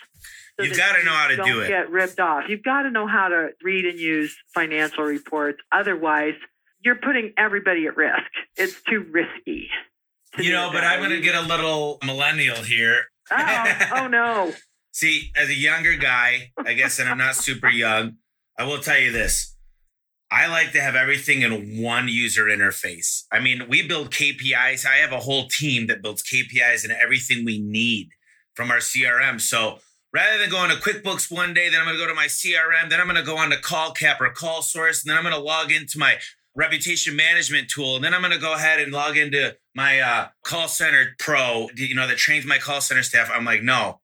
You've 0.60 0.78
gotta 0.78 1.04
know 1.04 1.12
how 1.12 1.28
to 1.28 1.36
do 1.36 1.44
don't 1.44 1.64
it. 1.64 1.68
Get 1.68 1.90
ripped 1.90 2.20
off. 2.20 2.46
You've 2.48 2.64
got 2.64 2.84
to 2.84 2.92
know 2.92 3.08
how 3.08 3.28
to 3.28 3.50
read 3.62 3.86
and 3.86 4.00
use 4.00 4.38
financial 4.54 5.04
reports. 5.04 5.60
Otherwise, 5.72 6.36
you're 6.86 6.96
putting 6.96 7.34
everybody 7.36 7.88
at 7.88 7.98
risk. 7.98 8.22
It's 8.56 8.82
too 8.84 9.06
risky. 9.12 9.68
to 10.36 10.44
You 10.44 10.54
know, 10.54 10.70
but 10.72 10.84
I'm 10.84 11.00
going 11.00 11.10
to 11.10 11.20
get 11.20 11.36
a 11.36 11.42
little 11.42 11.98
millennial 12.06 12.58
here. 12.58 13.02
Oh, 13.32 13.78
oh 13.96 14.08
no. 14.12 14.54
See, 14.92 15.32
as 15.36 15.50
a 15.50 15.56
younger 15.56 15.96
guy, 15.98 16.52
I 16.64 16.74
guess, 16.74 17.00
and 17.00 17.10
I'm 17.10 17.18
not 17.18 17.36
super 17.36 17.70
young, 17.70 18.18
I 18.58 18.64
will 18.64 18.78
tell 18.78 19.00
you 19.00 19.12
this. 19.12 19.56
I 20.32 20.48
like 20.48 20.72
to 20.72 20.82
have 20.82 20.96
everything 20.96 21.42
in 21.42 21.82
one 21.82 22.08
user 22.08 22.46
interface. 22.46 23.24
I 23.32 23.40
mean, 23.40 23.64
we 23.68 23.88
build 23.88 24.12
KPIs. 24.12 24.86
I 24.86 24.98
have 24.98 25.12
a 25.12 25.20
whole 25.20 25.48
team 25.48 25.88
that 25.88 26.02
builds 26.02 26.24
KPIs 26.24 26.84
and 26.84 26.94
everything 26.94 27.46
we 27.46 27.60
need 27.60 28.10
from 28.54 28.72
our 28.72 28.78
CRM. 28.78 29.42
So 29.42 29.80
rather 30.14 30.38
than 30.38 30.50
going 30.50 30.70
to 30.70 30.78
QuickBooks 30.78 31.32
one 31.32 31.54
day, 31.54 31.70
then 31.70 31.80
I'm 31.80 31.86
going 31.86 31.98
to 31.98 32.04
go 32.04 32.08
to 32.08 32.16
my 32.16 32.28
CRM, 32.28 32.90
then 32.90 33.00
I'm 33.00 33.08
going 33.08 33.18
to 33.18 33.24
go 33.24 33.38
on 33.38 33.50
to 33.50 33.58
CallCap 33.58 34.22
or 34.22 34.34
CallSource, 34.34 35.04
and 35.04 35.10
then 35.10 35.18
I'm 35.18 35.24
going 35.24 35.36
to 35.36 35.42
log 35.42 35.72
into 35.72 36.00
my 36.00 36.18
reputation 36.56 37.16
management 37.16 37.70
tool, 37.70 37.96
and 37.96 38.04
then 38.04 38.14
I'm 38.14 38.22
going 38.22 38.34
to 38.34 38.40
go 38.40 38.54
ahead 38.54 38.80
and 38.80 38.92
log 38.92 39.18
into 39.18 39.56
my 39.76 40.00
uh, 40.00 40.28
call 40.44 40.68
center 40.68 41.16
pro, 41.20 41.68
you 41.76 41.94
know, 41.96 42.08
that 42.08 42.18
trains 42.18 42.46
my 42.46 42.58
call 42.58 42.82
center 42.82 43.04
staff. 43.04 43.30
I'm 43.34 43.46
like, 43.46 43.62
no, 43.62 44.00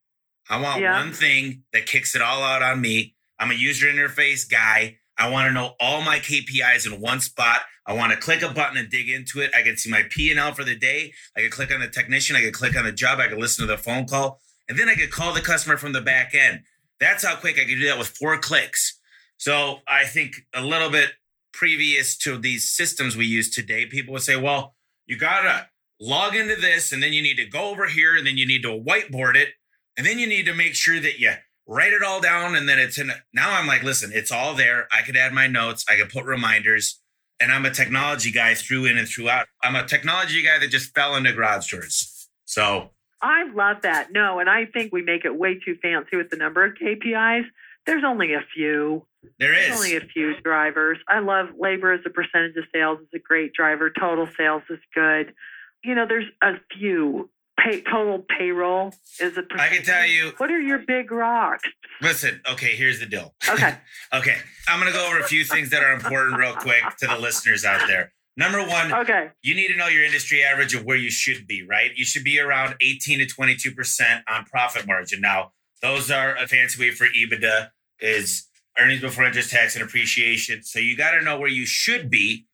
I 0.49 0.59
want 0.59 0.81
Yeah. 0.81 0.99
one 0.99 1.13
thing 1.13 1.63
that 1.73 1.85
kicks 1.85 2.15
it 2.15 2.21
all 2.21 2.43
out 2.43 2.61
on 2.61 2.81
me. 2.81 3.15
I'm 3.39 3.51
a 3.51 3.55
user 3.55 3.87
interface 3.87 4.49
guy. 4.49 4.97
I 5.17 5.29
want 5.29 5.47
to 5.47 5.53
know 5.53 5.75
all 5.79 6.01
my 6.01 6.19
KPIs 6.19 6.85
in 6.91 6.99
one 6.99 7.21
spot. 7.21 7.61
I 7.85 7.93
want 7.93 8.11
to 8.11 8.17
click 8.17 8.41
a 8.41 8.49
button 8.49 8.77
and 8.77 8.89
dig 8.89 9.09
into 9.09 9.39
it. 9.39 9.51
I 9.55 9.61
can 9.61 9.77
see 9.77 9.89
my 9.89 10.03
P 10.09 10.29
and 10.29 10.39
L 10.39 10.53
for 10.53 10.63
the 10.63 10.75
day. 10.75 11.13
I 11.35 11.41
can 11.41 11.49
click 11.49 11.73
on 11.73 11.79
the 11.79 11.87
technician. 11.87 12.35
I 12.35 12.41
can 12.41 12.51
click 12.53 12.77
on 12.77 12.85
the 12.85 12.91
job. 12.91 13.19
I 13.19 13.27
can 13.27 13.39
listen 13.39 13.65
to 13.65 13.71
the 13.71 13.77
phone 13.77 14.05
call, 14.07 14.39
and 14.69 14.77
then 14.77 14.87
I 14.89 14.95
could 14.95 15.11
call 15.11 15.33
the 15.33 15.41
customer 15.41 15.77
from 15.77 15.93
the 15.93 16.01
back 16.01 16.35
end. 16.35 16.61
That's 16.99 17.25
how 17.25 17.35
quick 17.35 17.57
I 17.57 17.61
could 17.65 17.79
do 17.79 17.87
that 17.87 17.97
with 17.97 18.09
four 18.09 18.37
clicks. 18.37 18.99
So 19.37 19.79
I 19.87 20.05
think 20.05 20.35
a 20.53 20.61
little 20.61 20.89
bit 20.91 21.09
previous 21.53 22.17
to 22.19 22.37
these 22.37 22.69
systems 22.69 23.15
we 23.15 23.25
use 23.25 23.49
today, 23.49 23.85
people 23.85 24.13
would 24.13 24.21
say, 24.21 24.35
well, 24.35 24.75
you 25.05 25.17
got 25.17 25.41
to 25.41 25.67
log 25.99 26.35
into 26.35 26.55
this 26.55 26.91
and 26.91 27.01
then 27.01 27.13
you 27.13 27.21
need 27.21 27.37
to 27.37 27.45
go 27.45 27.69
over 27.69 27.87
here 27.87 28.15
and 28.15 28.25
then 28.25 28.37
you 28.37 28.47
need 28.47 28.63
to 28.63 28.69
whiteboard 28.69 29.35
it 29.35 29.49
and 29.97 30.05
then 30.05 30.17
you 30.17 30.27
need 30.27 30.45
to 30.45 30.53
make 30.53 30.73
sure 30.73 30.99
that 30.99 31.19
you 31.19 31.31
write 31.67 31.93
it 31.93 32.01
all 32.01 32.19
down 32.19 32.55
and 32.55 32.67
then 32.67 32.79
it's 32.79 32.97
in 32.97 33.11
now 33.33 33.51
i'm 33.55 33.67
like 33.67 33.83
listen 33.83 34.09
it's 34.11 34.31
all 34.31 34.55
there 34.55 34.87
i 34.91 35.03
could 35.03 35.15
add 35.15 35.31
my 35.31 35.45
notes 35.45 35.85
i 35.87 35.95
could 35.95 36.09
put 36.09 36.25
reminders 36.25 36.99
and 37.39 37.51
i'm 37.51 37.65
a 37.65 37.69
technology 37.69 38.31
guy 38.31 38.55
through 38.55 38.85
in 38.85 38.97
and 38.97 39.07
throughout 39.07 39.45
i'm 39.63 39.75
a 39.75 39.85
technology 39.85 40.41
guy 40.41 40.57
that 40.57 40.71
just 40.71 40.91
fell 40.95 41.15
into 41.15 41.31
garage 41.31 41.69
doors 41.69 42.27
so 42.45 42.89
I 43.21 43.43
love 43.53 43.83
that. 43.83 44.11
No, 44.11 44.39
and 44.39 44.49
I 44.49 44.65
think 44.65 44.91
we 44.91 45.03
make 45.03 45.25
it 45.25 45.35
way 45.35 45.59
too 45.59 45.75
fancy 45.81 46.17
with 46.17 46.29
the 46.29 46.37
number 46.37 46.65
of 46.65 46.73
KPIs. 46.73 47.45
There's 47.85 48.03
only 48.03 48.33
a 48.33 48.41
few. 48.53 49.05
There 49.39 49.53
There's 49.53 49.75
only 49.75 49.95
a 49.95 50.01
few 50.01 50.33
drivers. 50.41 50.97
I 51.07 51.19
love 51.19 51.47
labor 51.59 51.91
as 51.93 52.01
a 52.05 52.09
percentage 52.09 52.55
of 52.57 52.63
sales 52.73 52.99
is 53.01 53.07
a 53.13 53.19
great 53.19 53.53
driver. 53.53 53.91
Total 53.97 54.27
sales 54.37 54.63
is 54.69 54.79
good. 54.93 55.33
You 55.83 55.95
know, 55.95 56.05
there's 56.07 56.25
a 56.43 56.53
few. 56.77 57.29
Pay, 57.59 57.81
total 57.81 58.25
payroll 58.39 58.91
is 59.19 59.37
a 59.37 59.43
I 59.55 59.67
can 59.67 59.83
tell 59.83 60.03
you- 60.07 60.31
What 60.37 60.49
are 60.49 60.59
your 60.59 60.79
big 60.79 61.11
rocks? 61.11 61.69
listen 62.01 62.41
okay 62.49 62.75
here's 62.75 62.99
the 62.99 63.05
deal 63.05 63.35
Okay. 63.47 63.75
okay 64.13 64.37
i'm 64.67 64.79
gonna 64.79 64.91
go 64.91 65.05
over 65.05 65.19
a 65.19 65.23
few 65.27 65.43
things 65.43 65.69
that 65.69 65.83
are 65.83 65.91
important 65.93 66.37
real 66.39 66.55
quick 66.55 66.81
to 66.97 67.05
the 67.05 67.17
listeners 67.19 67.63
out 67.63 67.85
there 67.87 68.13
number 68.35 68.57
one 68.65 68.91
Okay. 68.91 69.29
you 69.43 69.53
need 69.53 69.67
to 69.67 69.75
know 69.75 69.87
your 69.87 70.03
industry 70.03 70.41
average 70.43 70.73
of 70.73 70.85
where 70.85 70.97
you 70.97 71.11
should 71.11 71.45
be, 71.45 71.61
right? 71.61 71.91
You 71.95 72.03
should 72.05 72.23
be 72.23 72.39
around 72.39 72.75
18 72.81 73.19
to 73.19 73.25
22% 73.27 74.23
on 74.27 74.45
profit 74.45 74.87
margin. 74.87 75.21
Now, 75.21 75.51
those 75.83 76.09
are 76.09 76.35
a 76.37 76.47
fancy 76.47 76.79
way 76.81 76.91
for 76.95 77.05
EBITDA 77.05 77.69
is 77.99 78.47
earnings 78.79 79.01
before 79.01 79.25
interest, 79.25 79.51
tax, 79.51 79.75
and 79.75 79.83
appreciation. 79.83 80.63
So 80.63 80.79
you 80.79 80.95
got 80.95 81.11
to 81.11 81.21
know 81.21 81.39
where 81.39 81.49
you 81.49 81.65
should 81.65 82.09
be. 82.09 82.45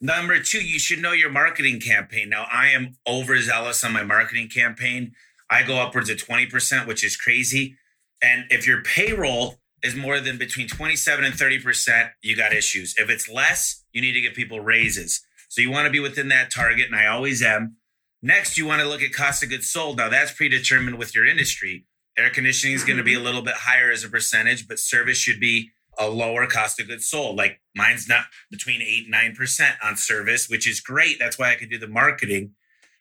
Number 0.00 0.40
two, 0.40 0.64
you 0.64 0.78
should 0.78 1.00
know 1.00 1.12
your 1.12 1.30
marketing 1.30 1.80
campaign. 1.80 2.28
Now, 2.28 2.46
I 2.52 2.68
am 2.68 2.96
overzealous 3.08 3.82
on 3.82 3.92
my 3.92 4.02
marketing 4.02 4.48
campaign. 4.48 5.12
I 5.48 5.62
go 5.62 5.76
upwards 5.76 6.10
of 6.10 6.18
20%, 6.18 6.86
which 6.86 7.04
is 7.04 7.16
crazy. 7.16 7.76
And 8.22 8.44
if 8.50 8.66
your 8.66 8.82
payroll 8.82 9.56
is 9.82 9.94
more 9.94 10.20
than 10.20 10.38
between 10.38 10.68
27 10.68 11.24
and 11.24 11.34
30%, 11.34 12.10
you 12.22 12.36
got 12.36 12.52
issues. 12.52 12.94
If 12.98 13.08
it's 13.08 13.28
less, 13.28 13.84
you 13.92 14.00
need 14.02 14.12
to 14.12 14.20
give 14.20 14.34
people 14.34 14.60
raises. 14.60 15.22
So 15.48 15.60
you 15.60 15.70
want 15.70 15.86
to 15.86 15.92
be 15.92 16.00
within 16.00 16.28
that 16.28 16.50
target, 16.52 16.86
and 16.86 16.96
I 16.96 17.06
always 17.06 17.42
am. 17.42 17.76
Next, 18.22 18.58
you 18.58 18.66
want 18.66 18.82
to 18.82 18.88
look 18.88 19.02
at 19.02 19.12
cost 19.12 19.42
of 19.42 19.50
goods 19.50 19.70
sold. 19.70 19.98
Now, 19.98 20.08
that's 20.08 20.32
predetermined 20.32 20.98
with 20.98 21.14
your 21.14 21.24
industry. 21.24 21.86
Air 22.18 22.30
conditioning 22.30 22.74
is 22.74 22.84
going 22.84 22.96
to 22.96 23.04
be 23.04 23.14
a 23.14 23.20
little 23.20 23.42
bit 23.42 23.54
higher 23.54 23.90
as 23.90 24.04
a 24.04 24.08
percentage, 24.08 24.66
but 24.66 24.78
service 24.78 25.18
should 25.18 25.38
be 25.38 25.70
a 25.98 26.08
lower 26.08 26.46
cost 26.46 26.80
of 26.80 26.88
goods 26.88 27.08
sold. 27.08 27.36
Like 27.36 27.60
mine's 27.74 28.08
not 28.08 28.24
between 28.50 28.82
8 28.82 29.06
and 29.06 29.36
9% 29.36 29.76
on 29.82 29.96
service, 29.96 30.48
which 30.48 30.68
is 30.68 30.80
great. 30.80 31.18
That's 31.18 31.38
why 31.38 31.52
I 31.52 31.56
could 31.56 31.70
do 31.70 31.78
the 31.78 31.88
marketing. 31.88 32.52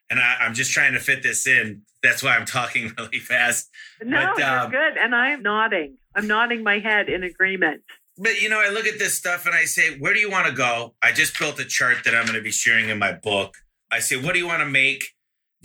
And 0.10 0.20
I, 0.20 0.38
I'm 0.42 0.54
just 0.54 0.72
trying 0.72 0.94
to 0.94 1.00
fit 1.00 1.24
this 1.24 1.48
in. 1.48 1.82
That's 2.04 2.24
why 2.24 2.36
I'm 2.36 2.46
talking 2.46 2.92
really 2.98 3.20
fast. 3.20 3.70
No, 4.02 4.34
But, 4.36 4.40
you're 4.40 4.60
um, 4.60 4.72
good. 4.72 4.98
And 4.98 5.16
I'm 5.16 5.42
nodding. 5.42 5.98
I'm 6.16 6.28
nodding 6.28 6.64
my 6.64 6.80
head 6.80 7.10
in 7.10 7.24
agreement. 7.24 7.82
But 8.18 8.42
you 8.42 8.48
know, 8.48 8.60
I 8.60 8.70
look 8.70 8.86
at 8.86 8.98
this 8.98 9.18
stuff 9.18 9.46
and 9.46 9.54
I 9.54 9.66
say, 9.66 9.98
where 9.98 10.14
do 10.14 10.20
you 10.20 10.32
want 10.32 10.48
to 10.48 10.54
go? 10.54 10.94
I 11.04 11.12
just 11.12 11.38
built 11.38 11.60
a 11.60 11.66
chart 11.66 11.98
that 12.06 12.16
I'm 12.16 12.26
going 12.26 12.38
to 12.38 12.44
be 12.44 12.52
sharing 12.52 12.90
in 12.90 12.98
my 12.98 13.12
book. 13.12 13.56
I 13.92 14.00
say, 14.00 14.16
what 14.16 14.34
do 14.34 14.40
you 14.40 14.48
want 14.48 14.62
to 14.62 14.66
make? 14.66 15.15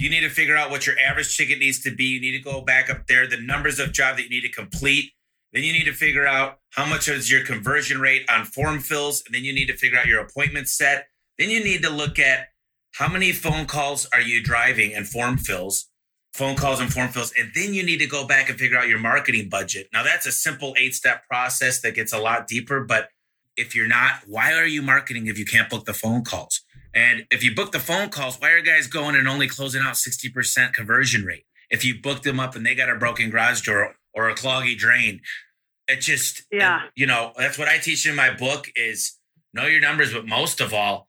You 0.01 0.09
need 0.09 0.21
to 0.21 0.31
figure 0.31 0.57
out 0.57 0.71
what 0.71 0.87
your 0.87 0.97
average 0.99 1.37
ticket 1.37 1.59
needs 1.59 1.81
to 1.81 1.95
be. 1.95 2.05
You 2.05 2.21
need 2.21 2.33
to 2.33 2.39
go 2.43 2.63
back 2.63 2.89
up 2.89 3.07
there, 3.07 3.27
the 3.27 3.41
numbers 3.41 3.79
of 3.79 3.93
job 3.93 4.17
that 4.17 4.25
you 4.25 4.31
need 4.31 4.41
to 4.43 4.49
complete. 4.49 5.13
Then 5.53 5.63
you 5.63 5.73
need 5.73 5.85
to 5.85 5.93
figure 5.93 6.27
out 6.27 6.59
how 6.71 6.87
much 6.87 7.09
is 7.09 7.31
your 7.31 7.45
conversion 7.45 8.01
rate 8.01 8.25
on 8.31 8.47
form 8.47 8.81
fills. 8.81 9.23
And 9.27 9.35
then 9.35 9.45
you 9.45 9.53
need 9.53 9.67
to 9.67 9.77
figure 9.77 9.99
out 9.99 10.07
your 10.07 10.21
appointment 10.21 10.69
set. 10.69 11.09
Then 11.39 11.51
you 11.51 11.63
need 11.63 11.83
to 11.83 11.91
look 11.91 12.19
at 12.19 12.49
how 12.95 13.09
many 13.09 13.33
phone 13.33 13.67
calls 13.67 14.07
are 14.13 14.21
you 14.21 14.43
driving 14.43 14.95
and 14.95 15.07
form 15.07 15.37
fills, 15.37 15.89
phone 16.33 16.57
calls 16.57 16.81
and 16.81 16.93
form 16.93 17.09
fills. 17.09 17.33
And 17.39 17.51
then 17.55 17.75
you 17.75 17.83
need 17.83 17.99
to 17.99 18.07
go 18.07 18.27
back 18.27 18.49
and 18.49 18.59
figure 18.59 18.79
out 18.79 18.89
your 18.89 18.99
marketing 18.99 19.49
budget. 19.51 19.89
Now, 19.93 20.03
that's 20.03 20.27
a 20.27 20.33
simple 20.33 20.75
eight 20.79 20.95
step 20.95 21.27
process 21.29 21.83
that 21.83 21.95
gets 21.95 22.13
a 22.13 22.19
lot 22.19 22.47
deeper. 22.47 22.85
But 22.85 23.09
if 23.57 23.75
you're 23.75 23.89
not, 23.89 24.21
why 24.27 24.55
are 24.55 24.67
you 24.67 24.81
marketing 24.81 25.27
if 25.27 25.39
you 25.39 25.45
can't 25.45 25.69
book 25.69 25.85
the 25.85 25.93
phone 25.93 26.25
calls? 26.25 26.63
And 26.95 27.27
if 27.31 27.45
you 27.45 27.55
book 27.55 27.73
the 27.73 27.79
phone 27.79 28.09
calls, 28.09 28.37
why 28.41 28.51
are 28.51 28.61
guys 28.63 28.87
going 28.87 29.15
and 29.17 29.29
only 29.29 29.49
closing 29.49 29.83
out 29.83 29.95
60% 29.95 30.73
conversion 30.73 31.25
rate? 31.25 31.45
If 31.71 31.85
you 31.85 32.01
book 32.01 32.23
them 32.23 32.41
up 32.41 32.57
and 32.57 32.67
they 32.67 32.75
got 32.75 32.91
a 32.91 32.97
broken 32.97 33.31
garage 33.31 33.63
door 33.63 33.95
or 34.13 34.29
a 34.29 34.35
cloggy 34.35 34.77
drain, 34.77 35.21
it 35.87 36.01
just, 36.01 36.43
Yeah. 36.51 36.83
you 36.97 37.07
know, 37.07 37.33
that's 37.37 37.59
what 37.59 37.69
I 37.69 37.79
teach 37.79 38.07
in 38.07 38.15
my 38.17 38.33
book 38.35 38.69
is 38.75 39.19
know 39.55 39.67
your 39.67 39.81
numbers, 39.81 40.13
but 40.13 40.27
most 40.27 40.61
of 40.61 40.75
all, 40.75 41.09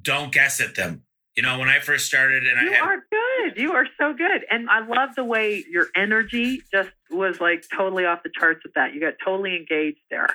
don't 0.00 0.32
guess 0.32 0.60
at 0.60 0.74
them. 0.76 1.02
You 1.36 1.42
know, 1.42 1.58
when 1.58 1.68
I 1.68 1.78
first 1.78 2.06
started 2.06 2.46
and 2.46 2.60
You 2.62 2.72
I 2.72 2.74
had, 2.76 2.82
are 2.84 2.96
good. 3.10 3.58
You 3.58 3.72
are 3.72 3.86
so 4.00 4.12
good. 4.12 4.44
And 4.50 4.68
I 4.68 4.80
love 4.86 5.10
the 5.14 5.24
way 5.24 5.64
your 5.70 5.86
energy 5.94 6.62
just 6.72 6.90
was 7.18 7.40
like 7.40 7.64
totally 7.76 8.04
off 8.06 8.22
the 8.22 8.30
charts 8.30 8.60
with 8.64 8.74
that. 8.74 8.94
You 8.94 9.00
got 9.00 9.14
totally 9.24 9.56
engaged 9.56 10.00
there. 10.10 10.28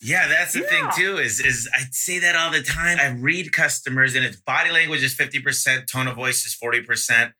Yeah, 0.00 0.26
that's 0.28 0.52
the 0.52 0.60
Yeah. 0.60 0.68
thing 0.68 0.88
too. 0.96 1.18
Is 1.18 1.40
is 1.40 1.68
I 1.74 1.82
say 1.90 2.18
that 2.20 2.34
all 2.34 2.50
the 2.50 2.62
time. 2.62 2.98
I 2.98 3.08
read 3.10 3.52
customers, 3.52 4.14
and 4.14 4.24
it's 4.24 4.36
body 4.36 4.70
language 4.70 5.02
is 5.02 5.14
fifty 5.14 5.40
percent, 5.40 5.88
tone 5.88 6.08
of 6.08 6.16
voice 6.16 6.44
is 6.44 6.54
forty 6.54 6.82
percent, 6.82 7.34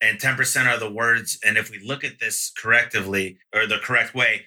and 0.00 0.20
ten 0.20 0.36
percent 0.36 0.68
are 0.68 0.78
the 0.78 0.90
words. 0.90 1.38
And 1.44 1.56
if 1.58 1.70
we 1.70 1.78
look 1.80 2.04
at 2.04 2.20
this 2.20 2.52
correctively 2.62 3.38
or 3.54 3.66
the 3.66 3.78
correct 3.78 4.14
way, 4.14 4.46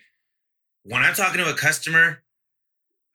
when 0.84 1.04
I'm 1.04 1.14
talking 1.14 1.44
to 1.44 1.50
a 1.50 1.56
customer, 1.56 2.24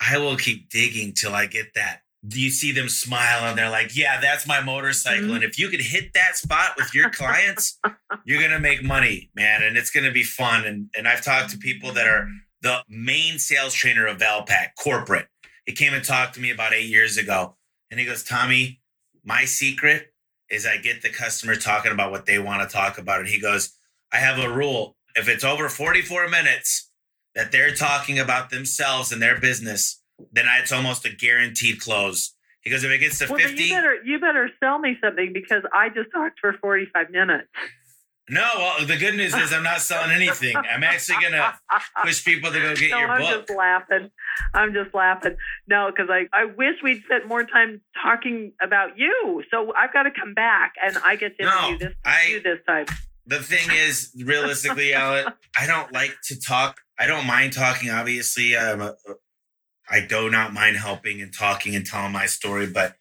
I 0.01 0.19
will 0.19 0.37
keep 0.37 0.69
digging 0.69 1.15
till 1.15 1.35
I 1.35 1.47
get 1.47 1.73
that. 1.75 2.02
You 2.23 2.51
see 2.51 2.71
them 2.73 2.89
smile 2.89 3.49
and 3.49 3.59
they're 3.59 3.71
like, 3.71 3.97
"Yeah, 3.97 4.21
that's 4.21 4.47
my 4.47 4.61
motorcycle." 4.61 5.31
Mhm. 5.31 5.35
And 5.37 5.45
if 5.45 5.59
you 5.59 5.69
could 5.69 5.81
hit 5.81 6.13
that 6.15 6.37
spot 6.37 6.75
with 6.77 6.95
your 6.95 7.11
clients, 7.11 7.79
you're 8.25 8.41
gonna 8.41 8.61
make 8.61 8.83
money, 8.83 9.31
man, 9.35 9.63
and 9.63 9.77
it's 9.77 9.91
gonna 9.91 10.13
be 10.13 10.23
fun. 10.23 10.65
And 10.65 10.89
and 10.97 11.09
I've 11.09 11.23
talked 11.25 11.51
to 11.51 11.59
people 11.59 11.93
that 11.93 12.07
are 12.07 12.29
the 12.61 12.85
main 12.89 13.39
sales 13.41 13.75
trainer 13.75 14.07
of 14.07 14.19
Valpak 14.19 14.75
corporate. 14.77 15.29
He 15.67 15.73
came 15.73 15.95
and 15.95 16.05
talked 16.05 16.35
to 16.35 16.41
me 16.41 16.51
about 16.51 16.73
eight 16.73 16.89
years 16.89 17.17
ago, 17.17 17.57
and 17.91 17.99
he 17.99 18.07
goes, 18.07 18.23
"Tommy, 18.23 18.81
my 19.25 19.45
secret 19.45 20.15
is 20.49 20.65
I 20.65 20.77
get 20.77 21.03
the 21.03 21.11
customer 21.11 21.57
talking 21.57 21.91
about 21.93 22.13
what 22.13 22.27
they 22.27 22.39
want 22.39 22.63
to 22.69 22.73
talk 22.73 22.99
about." 22.99 23.19
And 23.21 23.29
he 23.29 23.41
goes, 23.41 23.71
"I 24.13 24.19
have 24.19 24.39
a 24.39 24.49
rule: 24.49 24.97
if 25.17 25.29
it's 25.29 25.45
over 25.45 25.69
44 25.69 26.29
minutes 26.29 26.89
that 27.35 27.51
they're 27.51 27.75
talking 27.75 28.19
about 28.19 28.51
themselves 28.51 29.11
and 29.11 29.21
their 29.21 29.39
business, 29.41 30.02
then 30.33 30.47
it's 30.61 30.73
almost 30.73 31.05
a 31.07 31.11
guaranteed 31.11 31.81
close. 31.81 32.35
Because 32.65 32.85
if 32.85 32.91
it 32.93 32.99
gets 32.99 33.19
to 33.19 33.27
well, 33.29 33.41
50, 33.41 33.61
you 33.63 33.75
better 33.75 33.95
you 34.05 34.19
better 34.21 34.51
sell 34.63 34.79
me 34.79 34.97
something 35.03 35.33
because 35.33 35.63
I 35.73 35.89
just 35.89 36.11
talked 36.13 36.39
for 36.41 36.53
45 36.61 37.11
minutes. 37.11 37.49
No, 38.31 38.49
well, 38.57 38.87
the 38.87 38.97
good 38.97 39.17
news 39.17 39.35
is 39.35 39.53
I'm 39.53 39.65
not 39.65 39.81
selling 39.81 40.13
anything. 40.13 40.57
I'm 40.57 40.85
actually 40.85 41.17
gonna 41.23 41.59
push 42.05 42.25
people 42.25 42.53
to 42.53 42.59
go 42.61 42.75
get 42.77 42.93
no, 42.93 42.99
your 43.01 43.09
I'm 43.11 43.21
book. 43.21 43.47
just 43.49 43.59
laughing. 43.59 44.11
I'm 44.55 44.73
just 44.73 44.95
laughing. 44.95 45.37
No, 45.67 45.91
because 45.91 46.09
I, 46.09 46.27
I 46.33 46.45
wish 46.45 46.77
we'd 46.85 47.03
spent 47.05 47.27
more 47.27 47.45
time 47.45 47.81
talking 48.01 48.53
about 48.63 48.97
you. 48.97 49.43
So 49.51 49.73
I've 49.75 49.93
got 49.93 50.05
to 50.05 50.13
come 50.13 50.35
back 50.35 50.75
and 50.83 50.97
I 51.05 51.17
get 51.17 51.37
to 51.39 51.45
No, 51.45 51.69
interview 51.69 51.89
this 51.89 51.97
I- 52.05 52.27
you 52.31 52.41
this 52.41 52.59
time. 52.67 52.87
the 53.27 53.41
thing 53.41 53.69
is, 53.73 54.13
realistically, 54.25 54.95
Alan, 54.95 55.27
I 55.59 55.67
don't 55.67 55.93
like 55.93 56.15
to 56.27 56.39
talk. 56.41 56.81
I 57.01 57.07
don't 57.07 57.27
mind 57.27 57.53
talking. 57.55 57.91
Obviously, 57.91 58.55
um, 58.57 58.81
uh, 58.83 58.93
I 59.91 60.01
do 60.01 60.31
not 60.31 60.53
mind 60.53 60.77
helping 60.77 61.21
and 61.21 61.33
talking 61.33 61.75
and 61.75 61.85
telling 61.85 62.13
my 62.13 62.27
story. 62.27 62.67
But 62.67 62.97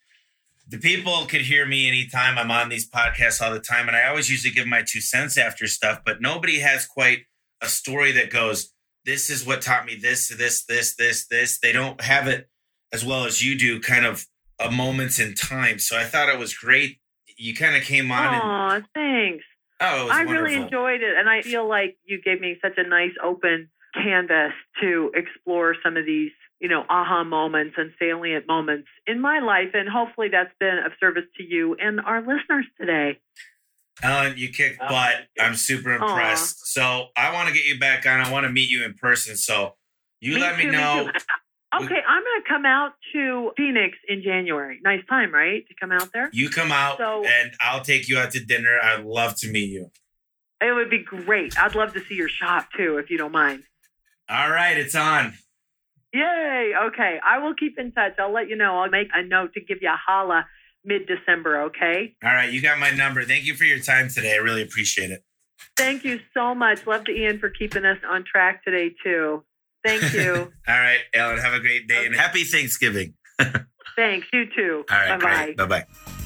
the 0.67 0.77
people 0.77 1.25
could 1.25 1.41
hear 1.41 1.65
me 1.65 1.87
anytime 1.87 2.37
I'm 2.37 2.51
on 2.51 2.69
these 2.69 2.89
podcasts 2.89 3.41
all 3.41 3.53
the 3.53 3.59
time, 3.59 3.87
and 3.87 3.95
I 3.95 4.07
always 4.07 4.29
usually 4.29 4.53
give 4.53 4.67
my 4.67 4.83
two 4.85 5.01
cents 5.01 5.37
after 5.37 5.67
stuff. 5.67 6.01
But 6.05 6.21
nobody 6.21 6.59
has 6.59 6.85
quite 6.85 7.25
a 7.61 7.67
story 7.67 8.11
that 8.13 8.29
goes, 8.31 8.73
"This 9.05 9.29
is 9.29 9.45
what 9.45 9.61
taught 9.61 9.85
me 9.85 9.95
this, 9.95 10.29
this, 10.29 10.65
this, 10.65 10.95
this, 10.95 11.27
this." 11.27 11.59
They 11.59 11.71
don't 11.71 12.01
have 12.01 12.27
it 12.27 12.47
as 12.93 13.05
well 13.05 13.25
as 13.25 13.43
you 13.43 13.57
do, 13.57 13.79
kind 13.79 14.05
of 14.05 14.25
a 14.59 14.71
moments 14.71 15.19
in 15.19 15.33
time. 15.33 15.79
So 15.79 15.97
I 15.97 16.03
thought 16.03 16.29
it 16.29 16.37
was 16.39 16.53
great. 16.53 16.97
You 17.37 17.55
kind 17.55 17.75
of 17.75 17.83
came 17.83 18.11
on 18.11 18.33
and 18.33 18.85
thanks. 18.93 19.43
oh, 19.79 20.01
it 20.01 20.03
was 20.03 20.11
I 20.11 20.25
wonderful. 20.25 20.43
really 20.43 20.55
enjoyed 20.61 21.01
it. 21.01 21.17
And 21.17 21.29
I 21.29 21.41
feel 21.41 21.67
like 21.67 21.97
you 22.05 22.21
gave 22.21 22.39
me 22.39 22.57
such 22.61 22.77
a 22.77 22.87
nice 22.87 23.13
open 23.23 23.69
canvas 23.95 24.53
to 24.81 25.11
explore 25.15 25.75
some 25.83 25.97
of 25.97 26.05
these, 26.05 26.31
you 26.61 26.69
know, 26.69 26.85
aha 26.89 27.23
moments 27.23 27.73
and 27.77 27.91
salient 27.99 28.47
moments 28.47 28.87
in 29.07 29.19
my 29.19 29.39
life. 29.39 29.69
And 29.73 29.89
hopefully 29.89 30.27
that's 30.31 30.53
been 30.59 30.77
of 30.85 30.91
service 30.99 31.25
to 31.37 31.43
you 31.43 31.75
and 31.79 31.99
our 31.99 32.21
listeners 32.21 32.65
today. 32.79 33.19
Ellen, 34.03 34.35
you 34.37 34.49
kicked 34.49 34.77
Oh, 34.81 34.87
butt. 34.87 35.15
I'm 35.39 35.55
super 35.55 35.91
Aw. 35.91 35.95
impressed. 36.07 36.67
So 36.67 37.07
I 37.17 37.33
want 37.33 37.49
to 37.49 37.53
get 37.53 37.65
you 37.65 37.79
back 37.79 38.05
on. 38.05 38.19
I 38.21 38.31
want 38.31 38.45
to 38.45 38.51
meet 38.51 38.69
you 38.69 38.85
in 38.85 38.93
person. 38.93 39.35
So 39.35 39.75
you 40.21 40.37
let 40.39 40.57
me 40.57 40.65
know. 40.65 41.09
too. 41.11 41.19
Okay, 41.73 42.01
I'm 42.05 42.21
going 42.21 42.41
to 42.43 42.49
come 42.49 42.65
out 42.65 42.91
to 43.13 43.51
Phoenix 43.55 43.97
in 44.09 44.21
January. 44.23 44.81
Nice 44.83 45.05
time, 45.07 45.33
right? 45.33 45.65
To 45.69 45.73
come 45.79 45.89
out 45.93 46.09
there? 46.13 46.29
You 46.33 46.49
come 46.49 46.69
out 46.69 46.97
So- 46.97 47.23
and 47.25 47.53
I'll 47.61 47.79
take 47.81 48.09
you 48.09 48.17
out 48.17 48.31
to 48.31 48.43
dinner. 48.43 48.77
I'd 48.83 49.05
love 49.05 49.37
to 49.37 49.49
meet 49.49 49.69
you. 49.69 49.89
It 50.59 50.73
would 50.73 50.89
be 50.89 51.01
great. 51.01 51.57
I'd 51.57 51.73
love 51.73 51.93
to 51.93 52.01
see 52.01 52.15
your 52.15 52.27
shop 52.27 52.67
too, 52.75 52.97
if 52.97 53.09
you 53.09 53.17
don't 53.17 53.31
mind. 53.31 53.63
All 54.27 54.49
right, 54.51 54.77
it's 54.77 54.95
on. 54.95 55.33
Yay. 56.13 56.73
Okay. 56.87 57.19
I 57.25 57.39
will 57.39 57.55
keep 57.55 57.79
in 57.79 57.91
touch. 57.91 58.13
I'll 58.19 58.33
let 58.33 58.49
you 58.49 58.55
know. 58.55 58.79
I'll 58.79 58.89
make 58.89 59.07
a 59.13 59.23
note 59.23 59.53
to 59.53 59.61
give 59.61 59.79
you 59.81 59.89
a 59.89 59.97
holla 59.97 60.45
mid 60.83 61.07
December. 61.07 61.61
Okay. 61.63 62.15
All 62.23 62.33
right, 62.33 62.51
you 62.51 62.61
got 62.61 62.79
my 62.79 62.91
number. 62.91 63.23
Thank 63.23 63.45
you 63.45 63.55
for 63.55 63.65
your 63.65 63.79
time 63.79 64.09
today. 64.09 64.33
I 64.33 64.37
really 64.37 64.61
appreciate 64.61 65.11
it. 65.11 65.23
Thank 65.77 66.03
you 66.03 66.19
so 66.33 66.55
much. 66.55 66.87
Love 66.87 67.05
to 67.05 67.11
Ian 67.11 67.39
for 67.39 67.49
keeping 67.49 67.85
us 67.85 67.97
on 68.07 68.23
track 68.23 68.63
today, 68.63 68.93
too. 69.03 69.43
Thank 69.85 70.13
you. 70.13 70.33
All 70.67 70.79
right, 70.79 70.99
Ellen, 71.13 71.37
have 71.37 71.53
a 71.53 71.59
great 71.59 71.87
day 71.87 72.05
and 72.05 72.15
happy 72.15 72.43
Thanksgiving. 72.43 73.13
Thanks. 73.95 74.27
You 74.33 74.45
too. 74.55 74.85
All 74.89 74.97
right, 74.97 75.19
bye 75.19 75.53
bye. 75.55 75.65
Bye 75.65 75.83
bye. 75.85 76.17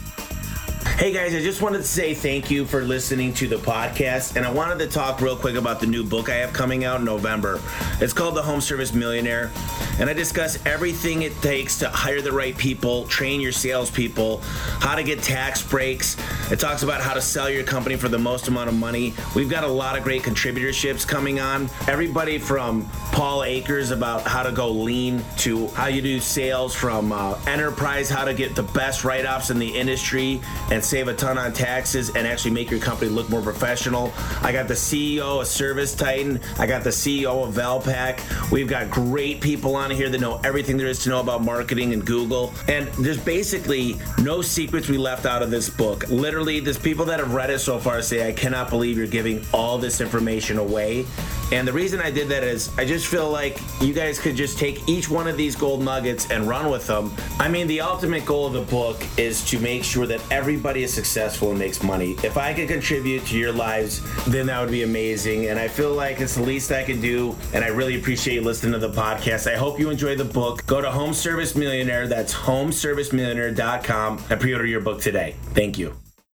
Hey 0.97 1.11
guys, 1.11 1.35
I 1.35 1.41
just 1.41 1.61
wanted 1.61 1.79
to 1.79 1.83
say 1.83 2.13
thank 2.13 2.49
you 2.49 2.63
for 2.63 2.81
listening 2.81 3.33
to 3.33 3.49
the 3.49 3.57
podcast. 3.57 4.37
And 4.37 4.45
I 4.45 4.49
wanted 4.49 4.79
to 4.79 4.87
talk 4.87 5.19
real 5.19 5.35
quick 5.35 5.55
about 5.55 5.81
the 5.81 5.85
new 5.87 6.05
book 6.05 6.29
I 6.29 6.35
have 6.35 6.53
coming 6.53 6.85
out 6.85 6.99
in 6.99 7.05
November. 7.05 7.59
It's 7.99 8.13
called 8.13 8.33
The 8.33 8.41
Home 8.41 8.61
Service 8.61 8.93
Millionaire. 8.93 9.51
And 9.99 10.09
I 10.09 10.13
discuss 10.13 10.57
everything 10.65 11.23
it 11.23 11.33
takes 11.41 11.79
to 11.79 11.89
hire 11.89 12.21
the 12.21 12.31
right 12.31 12.57
people, 12.57 13.07
train 13.07 13.41
your 13.41 13.51
salespeople, 13.51 14.39
how 14.79 14.95
to 14.95 15.03
get 15.03 15.21
tax 15.21 15.61
breaks. 15.61 16.15
It 16.49 16.61
talks 16.61 16.81
about 16.81 17.01
how 17.01 17.13
to 17.13 17.21
sell 17.21 17.49
your 17.49 17.65
company 17.65 17.97
for 17.97 18.07
the 18.07 18.17
most 18.17 18.47
amount 18.47 18.69
of 18.69 18.75
money. 18.75 19.13
We've 19.35 19.49
got 19.49 19.65
a 19.65 19.67
lot 19.67 19.97
of 19.97 20.03
great 20.03 20.23
contributorships 20.23 21.05
coming 21.05 21.41
on. 21.41 21.69
Everybody 21.89 22.37
from 22.37 22.89
Paul 23.11 23.43
Akers 23.43 23.91
about 23.91 24.21
how 24.23 24.43
to 24.43 24.51
go 24.53 24.69
lean 24.71 25.23
to 25.39 25.67
how 25.69 25.87
you 25.87 26.01
do 26.01 26.21
sales 26.21 26.73
from 26.73 27.11
uh, 27.11 27.37
enterprise, 27.47 28.09
how 28.09 28.23
to 28.23 28.33
get 28.33 28.55
the 28.55 28.63
best 28.63 29.03
write 29.03 29.25
offs 29.25 29.49
in 29.49 29.59
the 29.59 29.75
industry 29.75 30.39
and 30.71 30.84
save 30.85 31.07
a 31.07 31.13
ton 31.13 31.37
on 31.37 31.51
taxes 31.51 32.15
and 32.15 32.27
actually 32.27 32.51
make 32.51 32.69
your 32.69 32.79
company 32.79 33.09
look 33.09 33.29
more 33.29 33.41
professional. 33.41 34.13
I 34.41 34.51
got 34.51 34.67
the 34.67 34.73
CEO 34.73 35.41
of 35.41 35.47
Service 35.47 35.95
Titan, 35.95 36.39
I 36.59 36.67
got 36.67 36.83
the 36.83 36.91
CEO 36.91 37.47
of 37.47 37.55
Valpak. 37.55 38.51
We've 38.51 38.67
got 38.67 38.89
great 38.89 39.41
people 39.41 39.75
on 39.75 39.91
here 39.91 40.09
that 40.09 40.21
know 40.21 40.39
everything 40.43 40.77
there 40.77 40.87
is 40.87 40.99
to 41.03 41.09
know 41.09 41.19
about 41.19 41.43
marketing 41.43 41.93
and 41.93 42.05
Google. 42.05 42.53
And 42.67 42.87
there's 42.99 43.19
basically 43.19 43.97
no 44.21 44.41
secrets 44.41 44.87
we 44.87 44.97
left 44.97 45.25
out 45.25 45.41
of 45.41 45.51
this 45.51 45.69
book. 45.69 46.07
Literally, 46.09 46.59
there's 46.59 46.77
people 46.77 47.05
that 47.05 47.19
have 47.19 47.33
read 47.33 47.49
it 47.49 47.59
so 47.59 47.79
far 47.79 48.01
say, 48.01 48.27
I 48.27 48.33
cannot 48.33 48.69
believe 48.69 48.97
you're 48.97 49.07
giving 49.07 49.45
all 49.53 49.77
this 49.77 50.01
information 50.01 50.57
away. 50.57 51.05
And 51.51 51.67
the 51.67 51.73
reason 51.73 52.01
I 52.01 52.09
did 52.09 52.27
that 52.29 52.43
is 52.43 52.75
I 52.77 52.85
just 52.85 53.05
feel 53.05 53.29
like 53.29 53.59
you 53.79 53.93
guys 53.93 54.19
could 54.19 54.35
just 54.35 54.57
take 54.57 54.87
each 54.89 55.09
one 55.09 55.27
of 55.27 55.37
these 55.37 55.55
gold 55.55 55.83
nuggets 55.83 56.31
and 56.31 56.47
run 56.47 56.71
with 56.71 56.87
them. 56.87 57.13
I 57.39 57.47
mean, 57.47 57.67
the 57.67 57.81
ultimate 57.81 58.25
goal 58.25 58.47
of 58.47 58.53
the 58.53 58.63
book 58.63 59.01
is 59.17 59.45
to 59.49 59.59
make 59.59 59.83
sure 59.83 60.07
that 60.07 60.21
everybody 60.31 60.74
is 60.83 60.93
successful 60.93 61.49
and 61.49 61.59
makes 61.59 61.83
money. 61.83 62.15
If 62.23 62.37
I 62.37 62.53
could 62.53 62.67
contribute 62.67 63.25
to 63.27 63.37
your 63.37 63.51
lives, 63.51 64.01
then 64.25 64.47
that 64.47 64.59
would 64.61 64.71
be 64.71 64.83
amazing. 64.83 65.47
And 65.47 65.59
I 65.59 65.67
feel 65.67 65.93
like 65.93 66.19
it's 66.19 66.35
the 66.35 66.43
least 66.43 66.71
I 66.71 66.83
can 66.83 67.01
do. 67.01 67.35
And 67.53 67.63
I 67.63 67.67
really 67.67 67.97
appreciate 67.99 68.43
listening 68.43 68.73
to 68.73 68.79
the 68.79 68.93
podcast. 68.93 69.51
I 69.51 69.55
hope 69.55 69.79
you 69.79 69.89
enjoy 69.89 70.15
the 70.15 70.25
book. 70.25 70.65
Go 70.65 70.81
to 70.81 70.91
Home 70.91 71.13
Service 71.13 71.55
Millionaire, 71.55 72.07
that's 72.07 72.33
homeservicemillionaire.com, 72.33 74.23
and 74.29 74.39
pre 74.41 74.53
order 74.53 74.65
your 74.65 74.81
book 74.81 75.01
today. 75.01 75.35
Thank 75.53 75.77
you. 75.77 76.04